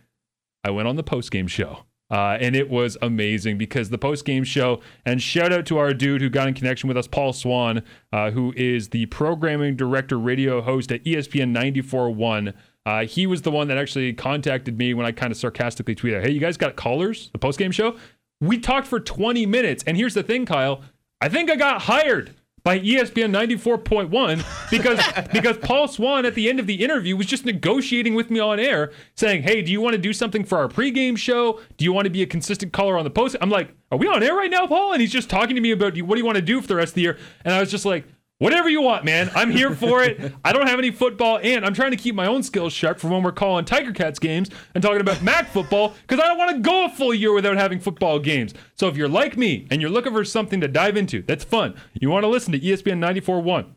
I 0.63 0.71
went 0.71 0.89
on 0.89 0.97
the 0.97 1.03
post 1.03 1.31
game 1.31 1.47
show. 1.47 1.85
Uh, 2.11 2.37
and 2.39 2.55
it 2.55 2.69
was 2.69 2.99
amazing 3.01 3.57
because 3.57 3.89
the 3.89 3.99
post 3.99 4.25
game 4.25 4.45
show, 4.45 4.81
and 5.07 5.23
shout 5.23 5.53
out 5.53 5.65
to 5.67 5.79
our 5.79 5.95
dude 5.95 6.21
who 6.21 6.29
got 6.29 6.47
in 6.47 6.55
connection 6.55 6.87
with 6.87 6.97
us, 6.97 7.09
Paul 7.09 7.33
Swann, 7.33 7.83
uh, 8.13 8.31
who 8.31 8.53
is 8.57 8.91
the 8.91 9.07
programming 9.07 9.75
director, 9.75 10.19
radio 10.19 10.61
host 10.61 10.93
at 10.93 11.03
ESPN 11.05 11.57
94.1. 11.57 12.55
Uh, 12.87 13.07
he 13.07 13.27
was 13.27 13.43
the 13.43 13.51
one 13.51 13.69
that 13.69 13.79
actually 13.79 14.13
contacted 14.13 14.79
me 14.79 14.93
when 14.93 15.07
I 15.07 15.13
kind 15.13 15.33
of 15.33 15.39
sarcastically 15.39 15.95
tweeted, 15.95 16.23
Hey, 16.23 16.31
you 16.31 16.41
guys 16.41 16.59
got 16.59 16.77
callers? 16.77 17.31
The 17.33 17.39
post 17.39 17.59
game 17.59 17.73
show? 17.73 17.97
We 18.41 18.59
talked 18.59 18.87
for 18.87 19.01
20 19.01 19.47
minutes. 19.47 19.83
And 19.87 19.97
here's 19.97 20.15
the 20.15 20.23
thing, 20.23 20.45
Kyle. 20.45 20.83
I 21.21 21.31
think 21.31 21.51
I 21.51 21.57
got 21.57 21.83
hired 21.83 22.35
by 22.65 22.81
ESPN 22.81 23.31
94.1 23.31 24.71
because 24.71 24.99
because 25.33 25.59
Paul 25.59 25.87
Swann 25.87 26.25
at 26.25 26.35
the 26.35 26.49
end 26.49 26.59
of 26.59 26.67
the 26.67 26.83
interview 26.83 27.15
was 27.15 27.27
just 27.27 27.45
negotiating 27.45 28.15
with 28.15 28.31
me 28.31 28.41
on 28.41 28.59
air 28.59 28.91
saying, 29.15 29.43
"Hey, 29.43 29.61
do 29.61 29.71
you 29.71 29.81
want 29.83 29.93
to 29.95 29.99
do 30.01 30.13
something 30.15 30.45
for 30.45 30.59
our 30.59 30.69
pregame 30.69 31.17
show? 31.17 31.61
Do 31.77 31.85
you 31.85 31.93
want 31.93 32.07
to 32.07 32.11
be 32.11 32.23
a 32.23 32.27
consistent 32.27 32.73
caller 32.73 32.97
on 32.97 33.05
the 33.05 33.11
post?" 33.11 33.37
I'm 33.41 33.51
like, 33.51 33.71
"Are 33.93 33.99
we 33.99 34.09
on 34.09 34.23
air 34.23 34.35
right 34.35 34.51
now, 34.51 34.67
Paul?" 34.67 34.93
And 34.93 35.01
he's 35.03 35.13
just 35.13 35.29
talking 35.29 35.55
to 35.55 35.61
me 35.61 35.73
about 35.73 36.01
what 36.03 36.15
do 36.15 36.21
you 36.21 36.25
want 36.25 36.37
to 36.37 36.43
do 36.43 36.61
for 36.63 36.67
the 36.67 36.77
rest 36.77 36.93
of 36.93 36.95
the 36.95 37.03
year? 37.03 37.19
And 37.45 37.55
I 37.55 37.61
was 37.61 37.71
just 37.71 37.85
like, 37.85 38.07
Whatever 38.45 38.69
you 38.69 38.83
want, 38.83 39.07
man. 39.07 39.31
I'm 39.35 39.51
here 39.51 39.75
for 39.75 40.03
it. 40.03 40.35
I 40.45 40.53
don't 40.53 40.67
have 40.67 40.79
any 40.79 40.91
football, 40.91 41.41
and 41.43 41.65
I'm 41.65 41.73
trying 41.73 41.93
to 41.93 41.97
keep 41.97 42.15
my 42.15 42.27
own 42.27 42.43
skills 42.43 42.75
sharp 42.75 43.01
for 43.01 43.09
when 43.09 43.23
we're 43.23 43.33
calling 43.33 43.65
Tiger 43.65 43.91
Cats 43.91 44.19
games 44.19 44.51
and 44.75 44.83
talking 44.83 45.01
about 45.01 45.23
MAC 45.23 45.49
football 45.49 45.95
because 46.07 46.23
I 46.23 46.29
don't 46.29 46.37
want 46.37 46.51
to 46.51 46.59
go 46.59 46.85
a 46.85 46.91
full 46.91 47.15
year 47.15 47.33
without 47.33 47.57
having 47.57 47.81
football 47.81 48.19
games. 48.19 48.53
So 48.75 48.87
if 48.89 48.99
you're 48.99 49.09
like 49.09 49.39
me 49.39 49.67
and 49.71 49.81
you're 49.81 49.91
looking 49.91 50.13
for 50.13 50.27
something 50.27 50.61
to 50.61 50.69
dive 50.69 50.99
into, 50.99 51.23
that's 51.23 51.43
fun. 51.43 51.75
You 51.95 52.11
want 52.11 52.25
to 52.25 52.29
listen 52.29 52.53
to 52.53 52.61
ESPN 52.61 52.99
94.1 52.99 53.73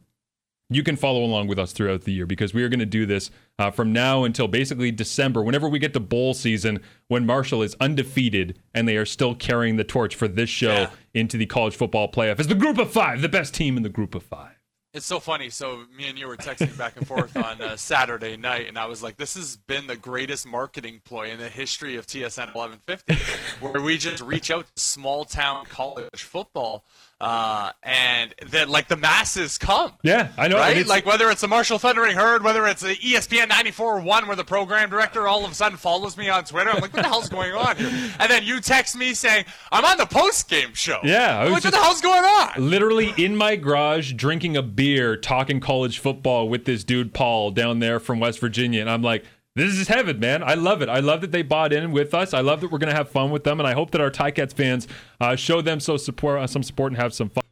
you 0.69 0.83
can 0.83 0.97
follow 0.97 1.23
along 1.23 1.47
with 1.47 1.57
us 1.57 1.71
throughout 1.71 2.01
the 2.01 2.11
year 2.11 2.25
because 2.25 2.53
we 2.53 2.63
are 2.63 2.69
going 2.69 2.79
to 2.79 2.85
do 2.85 3.05
this 3.05 3.31
uh, 3.57 3.71
from 3.71 3.93
now 3.93 4.23
until 4.25 4.47
basically 4.47 4.91
December, 4.91 5.41
whenever 5.41 5.69
we 5.69 5.79
get 5.79 5.93
to 5.93 5.99
bowl 5.99 6.33
season, 6.33 6.81
when 7.07 7.25
Marshall 7.25 7.61
is 7.63 7.75
undefeated 7.79 8.59
and 8.73 8.87
they 8.87 8.97
are 8.97 9.05
still 9.05 9.33
carrying 9.33 9.77
the 9.77 9.85
torch 9.85 10.15
for 10.15 10.27
this 10.27 10.49
show 10.49 10.73
yeah. 10.73 10.89
into 11.13 11.37
the 11.37 11.45
college 11.45 11.75
football 11.75 12.11
playoff 12.11 12.39
as 12.39 12.47
the 12.47 12.55
group 12.55 12.77
of 12.77 12.91
five, 12.91 13.21
the 13.21 13.29
best 13.29 13.53
team 13.53 13.77
in 13.77 13.83
the 13.83 13.89
group 13.89 14.13
of 14.13 14.23
five. 14.23 14.56
It's 14.97 15.05
so 15.05 15.19
funny. 15.19 15.51
So 15.51 15.83
me 15.95 16.09
and 16.09 16.17
you 16.17 16.27
were 16.27 16.37
texting 16.37 16.75
back 16.75 16.97
and 16.97 17.07
forth 17.07 17.37
on 17.37 17.61
uh, 17.61 17.77
Saturday 17.77 18.35
night, 18.35 18.67
and 18.67 18.79
I 18.79 18.87
was 18.87 19.03
like, 19.03 19.15
"This 19.15 19.35
has 19.35 19.55
been 19.55 19.85
the 19.85 19.95
greatest 19.95 20.47
marketing 20.47 21.01
ploy 21.05 21.29
in 21.29 21.37
the 21.37 21.49
history 21.49 21.97
of 21.97 22.07
TSN 22.07 22.55
1150, 22.55 23.15
where 23.59 23.79
we 23.79 23.99
just 23.99 24.23
reach 24.23 24.49
out 24.49 24.65
to 24.65 24.81
small 24.81 25.23
town 25.23 25.67
college 25.67 26.23
football." 26.23 26.83
Uh, 27.19 27.71
and 27.81 28.33
that 28.51 28.69
like 28.69 28.87
the 28.87 28.95
masses 28.95 29.57
come. 29.57 29.93
Yeah, 30.03 30.29
I 30.37 30.47
know. 30.47 30.57
Right? 30.57 30.85
Like 30.85 31.05
whether 31.05 31.29
it's 31.31 31.41
the 31.41 31.47
Marshall 31.47 31.79
Thundering 31.79 32.15
Herd, 32.15 32.43
whether 32.43 32.67
it's 32.67 32.81
the 32.81 32.95
ESPN 32.95 33.47
94.1 33.47 34.27
where 34.27 34.35
the 34.35 34.43
program 34.43 34.89
director 34.89 35.27
all 35.27 35.43
of 35.43 35.51
a 35.51 35.55
sudden 35.55 35.77
follows 35.77 36.15
me 36.15 36.29
on 36.29 36.43
Twitter. 36.43 36.69
I'm 36.69 36.79
like, 36.79 36.93
what 36.93 37.01
the 37.01 37.07
hell's 37.07 37.29
going 37.29 37.53
on 37.53 37.77
here? 37.77 37.87
And 38.19 38.31
then 38.31 38.43
you 38.43 38.59
text 38.61 38.95
me 38.95 39.13
saying, 39.13 39.45
I'm 39.71 39.85
on 39.85 39.97
the 39.97 40.05
post 40.05 40.49
game 40.49 40.73
show. 40.73 40.99
Yeah. 41.03 41.39
I 41.39 41.45
was 41.45 41.63
what 41.63 41.71
the 41.71 41.79
hell's 41.79 42.01
going 42.01 42.23
on? 42.23 42.69
Literally 42.69 43.13
in 43.17 43.35
my 43.35 43.55
garage 43.55 44.13
drinking 44.13 44.57
a 44.57 44.61
beer, 44.61 45.15
talking 45.17 45.59
college 45.59 45.99
football 45.99 46.49
with 46.49 46.65
this 46.65 46.83
dude, 46.83 47.13
Paul, 47.13 47.51
down 47.51 47.79
there 47.79 47.99
from 47.99 48.19
West 48.19 48.39
Virginia. 48.39 48.81
And 48.81 48.89
I'm 48.89 49.01
like, 49.01 49.23
this 49.57 49.73
is 49.73 49.87
heaven, 49.87 50.19
man. 50.19 50.43
I 50.43 50.53
love 50.53 50.81
it. 50.81 50.89
I 50.89 50.99
love 50.99 51.21
that 51.21 51.31
they 51.31 51.41
bought 51.41 51.73
in 51.73 51.91
with 51.91 52.13
us. 52.13 52.33
I 52.33 52.41
love 52.41 52.61
that 52.61 52.71
we're 52.71 52.77
going 52.77 52.91
to 52.91 52.95
have 52.95 53.09
fun 53.09 53.31
with 53.31 53.43
them, 53.43 53.59
and 53.59 53.67
I 53.67 53.73
hope 53.73 53.91
that 53.91 54.01
our 54.01 54.11
Ticats 54.11 54.53
fans 54.53 54.87
uh, 55.19 55.35
show 55.35 55.61
them 55.61 55.79
so 55.79 55.97
support, 55.97 56.39
uh, 56.39 56.47
some 56.47 56.61
support 56.61 56.91
and 56.91 57.01
have 57.01 57.13
some 57.13 57.29
fun. 57.29 57.43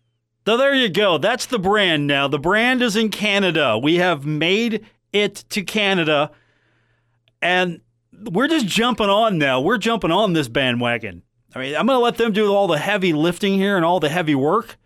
So 0.46 0.56
there 0.58 0.76
you 0.76 0.90
go. 0.90 1.18
That's 1.18 1.48
the 1.48 1.58
brand 1.58 2.06
now. 2.06 2.28
The 2.28 2.38
brand 2.38 2.84
is 2.84 2.96
in 2.96 3.10
Canada. 3.10 3.80
We 3.82 3.96
have 3.96 4.26
made 4.26 4.86
it 5.12 5.46
to 5.50 5.64
Canada, 5.64 6.30
and 7.42 7.82
we're 8.14 8.48
just 8.48 8.68
jumping 8.68 9.10
on 9.10 9.40
now. 9.40 9.60
We're 9.60 9.80
jumping 9.80 10.12
on 10.12 10.34
this 10.34 10.48
bandwagon. 10.48 11.24
I 11.56 11.60
mean, 11.60 11.76
I'm 11.76 11.88
going 11.88 11.98
to 11.98 12.04
let 12.04 12.18
them 12.18 12.34
do 12.34 12.54
all 12.54 12.68
the 12.68 12.78
heavy 12.78 13.14
lifting 13.14 13.56
here 13.56 13.76
and 13.78 13.84
all 13.86 14.00
the 14.00 14.10
heavy 14.10 14.36
work. 14.36 14.78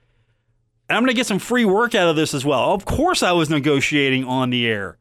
And 0.88 0.96
I'm 0.96 1.04
going 1.04 1.10
to 1.10 1.16
get 1.16 1.28
some 1.28 1.40
free 1.40 1.66
work 1.66 1.94
out 1.94 2.08
of 2.08 2.16
this 2.16 2.34
as 2.34 2.46
well. 2.46 2.74
Of 2.74 2.86
course, 2.86 3.22
I 3.22 3.32
was 3.34 3.50
negotiating 3.50 4.24
on 4.24 4.50
the 4.50 4.68
air. 4.68 4.98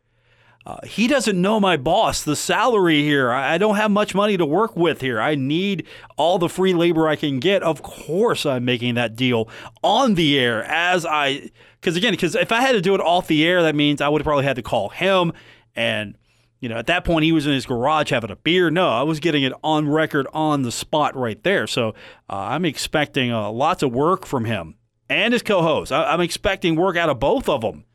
Uh, 0.69 0.77
he 0.85 1.07
doesn't 1.09 1.41
know 1.41 1.59
my 1.59 1.79
boss, 1.79 2.23
the 2.23 2.37
salary 2.37 3.03
here. 3.03 3.33
I, 3.33 3.55
I 3.55 3.59
don't 3.59 3.77
have 3.77 3.91
much 3.91 4.15
money 4.15 4.37
to 4.37 4.45
work 4.45 4.77
with 4.77 5.01
here. 5.01 5.19
I 5.19 5.35
need 5.35 5.87
all 6.19 6.39
the 6.39 6.51
free 6.51 6.75
labor 6.75 7.09
I 7.09 7.17
can 7.17 7.41
get. 7.41 7.63
Of 7.63 7.83
course, 7.83 8.45
I'm 8.45 8.67
making 8.67 8.95
that 8.97 9.17
deal 9.17 9.49
on 9.83 10.15
the 10.15 10.39
air 10.39 10.63
as 10.65 11.07
I, 11.07 11.51
because 11.81 11.97
again, 11.97 12.13
because 12.13 12.35
if 12.35 12.53
I 12.53 12.61
had 12.61 12.73
to 12.73 12.83
do 12.83 12.95
it 12.95 13.01
off 13.01 13.29
the 13.29 13.47
air, 13.47 13.63
that 13.63 13.75
means 13.75 14.03
I 14.03 14.11
would 14.11 14.23
probably 14.23 14.45
had 14.45 14.57
to 14.57 14.63
call 14.63 14.91
him. 14.91 15.33
And, 15.75 16.19
you 16.61 16.69
know, 16.69 16.77
at 16.77 16.87
that 16.89 17.03
point, 17.03 17.25
he 17.25 17.33
was 17.33 17.47
in 17.47 17.55
his 17.55 17.65
garage 17.65 18.11
having 18.11 18.31
a 18.31 18.37
beer. 18.37 18.69
No, 18.69 18.91
I 18.91 19.05
was 19.05 19.21
getting 19.21 19.45
it 19.45 19.55
on 19.65 19.89
record 19.89 20.27
on 20.35 20.65
the 20.65 20.73
spot 20.73 21.17
right 21.17 21.43
there. 21.45 21.67
So 21.67 21.95
uh, 22.29 22.35
I'm 22.37 22.67
expecting 22.67 23.33
uh, 23.33 23.51
lots 23.51 23.83
of 23.83 23.95
work 23.95 24.27
from 24.27 24.45
him 24.45 24.75
and 25.09 25.33
his 25.33 25.41
co 25.41 25.63
host. 25.63 25.93
I'm 25.93 26.21
expecting 26.21 26.77
work 26.77 26.99
out 26.99 27.09
of 27.09 27.19
both 27.19 27.49
of 27.49 27.63
them. 27.63 27.87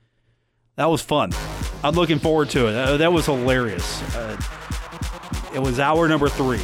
That 0.76 0.86
was 0.86 1.04
fun. 1.04 1.34
I'm 1.84 1.96
looking 1.96 2.20
forward 2.20 2.50
to 2.52 2.68
it. 2.68 2.76
Uh, 2.76 2.98
that 2.98 3.12
was 3.12 3.26
hilarious. 3.26 4.02
Uh, 4.16 4.40
it 5.54 5.60
was 5.60 5.80
hour 5.80 6.08
number 6.08 6.30
three 6.30 6.62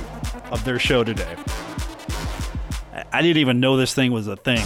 of 0.50 0.64
their 0.64 0.80
show 0.80 1.04
today. 1.04 1.36
I 3.12 3.22
didn't 3.22 3.38
even 3.38 3.60
know 3.60 3.76
this 3.76 3.94
thing 3.94 4.12
was 4.12 4.28
a 4.28 4.38
thing. 4.38 4.64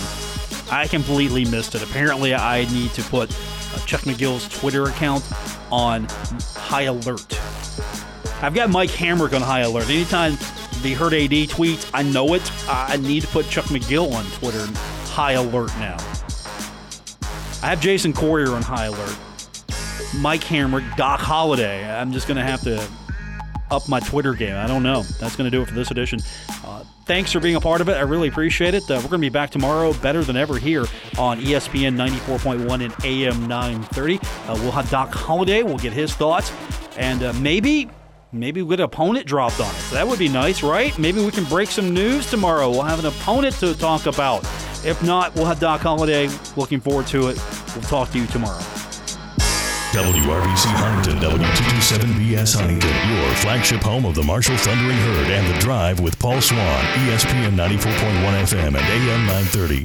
I 0.71 0.87
completely 0.87 1.45
missed 1.45 1.75
it. 1.75 1.83
Apparently, 1.83 2.35
I 2.35 2.65
need 2.71 2.91
to 2.91 3.01
put 3.03 3.31
uh, 3.31 3.79
Chuck 3.85 4.01
McGill's 4.01 4.47
Twitter 4.47 4.85
account 4.85 5.27
on 5.71 6.07
high 6.55 6.83
alert. 6.83 7.39
I've 8.43 8.53
got 8.53 8.69
Mike 8.69 8.91
Hamrick 8.91 9.33
on 9.33 9.41
high 9.41 9.61
alert. 9.61 9.89
Anytime 9.89 10.33
the 10.83 10.93
Herd 10.93 11.13
AD 11.13 11.31
tweets, 11.31 11.89
I 11.93 12.03
know 12.03 12.33
it. 12.33 12.51
I 12.69 12.97
need 12.97 13.21
to 13.21 13.27
put 13.29 13.49
Chuck 13.49 13.65
McGill 13.65 14.13
on 14.13 14.25
Twitter 14.37 14.65
high 15.05 15.33
alert 15.33 15.69
now. 15.79 15.97
I 17.63 17.67
have 17.67 17.81
Jason 17.81 18.13
Corriher 18.13 18.51
on 18.51 18.61
high 18.61 18.85
alert. 18.85 19.17
Mike 20.15 20.41
Hamrick, 20.41 20.95
Doc 20.95 21.19
Holliday. 21.19 21.89
I'm 21.89 22.11
just 22.11 22.27
going 22.27 22.37
to 22.37 22.43
have 22.43 22.61
to 22.61 22.85
up 23.71 23.89
my 23.89 23.99
Twitter 23.99 24.33
game. 24.33 24.55
I 24.55 24.67
don't 24.67 24.83
know. 24.83 25.03
That's 25.03 25.35
going 25.35 25.49
to 25.49 25.55
do 25.55 25.61
it 25.61 25.67
for 25.67 25.73
this 25.73 25.91
edition. 25.91 26.19
Uh, 26.63 26.83
thanks 27.05 27.31
for 27.31 27.39
being 27.39 27.55
a 27.55 27.61
part 27.61 27.81
of 27.81 27.89
it. 27.89 27.93
I 27.93 28.01
really 28.01 28.27
appreciate 28.27 28.73
it. 28.73 28.83
Uh, 28.83 28.95
we're 28.95 29.09
going 29.09 29.11
to 29.11 29.17
be 29.19 29.29
back 29.29 29.49
tomorrow, 29.49 29.93
better 29.93 30.23
than 30.23 30.37
ever, 30.37 30.57
here 30.57 30.85
on 31.17 31.39
ESPN 31.41 31.95
94.1 31.95 32.83
and 32.83 33.05
AM 33.05 33.47
930. 33.47 34.19
Uh, 34.19 34.53
we'll 34.61 34.71
have 34.71 34.89
Doc 34.89 35.11
Holliday. 35.13 35.63
We'll 35.63 35.77
get 35.77 35.93
his 35.93 36.13
thoughts. 36.13 36.51
And 36.97 37.23
uh, 37.23 37.33
maybe. 37.33 37.89
Maybe 38.35 38.63
we'll 38.63 38.71
get 38.71 38.79
an 38.79 38.85
opponent 38.85 39.27
dropped 39.27 39.59
on 39.59 39.67
us. 39.67 39.91
That 39.91 40.07
would 40.07 40.17
be 40.17 40.27
nice, 40.27 40.63
right? 40.63 40.97
Maybe 40.97 41.23
we 41.23 41.29
can 41.29 41.43
break 41.43 41.69
some 41.69 41.93
news 41.93 42.27
tomorrow. 42.27 42.67
We'll 42.71 42.81
have 42.81 42.97
an 42.97 43.05
opponent 43.05 43.53
to 43.57 43.77
talk 43.77 44.07
about. 44.07 44.43
If 44.83 45.03
not, 45.03 45.35
we'll 45.35 45.45
have 45.45 45.59
Doc 45.59 45.81
Holliday. 45.81 46.29
Looking 46.55 46.81
forward 46.81 47.05
to 47.07 47.27
it. 47.27 47.39
We'll 47.75 47.83
talk 47.83 48.09
to 48.09 48.17
you 48.17 48.25
tomorrow. 48.25 48.63
WRBC 49.93 50.73
Huntington, 50.73 51.21
W227BS 51.21 52.55
Huntington, 52.59 52.89
your 52.89 53.35
flagship 53.35 53.79
home 53.81 54.05
of 54.05 54.15
the 54.15 54.23
Marshall 54.23 54.57
Thundering 54.57 54.97
Herd 54.97 55.29
and 55.29 55.53
The 55.53 55.59
Drive 55.59 55.99
with 55.99 56.17
Paul 56.17 56.41
Swann, 56.41 56.83
ESPN 57.05 57.53
94.1 57.55 57.93
FM 58.41 58.67
and 58.69 58.75
AM 58.75 59.25
930. 59.27 59.81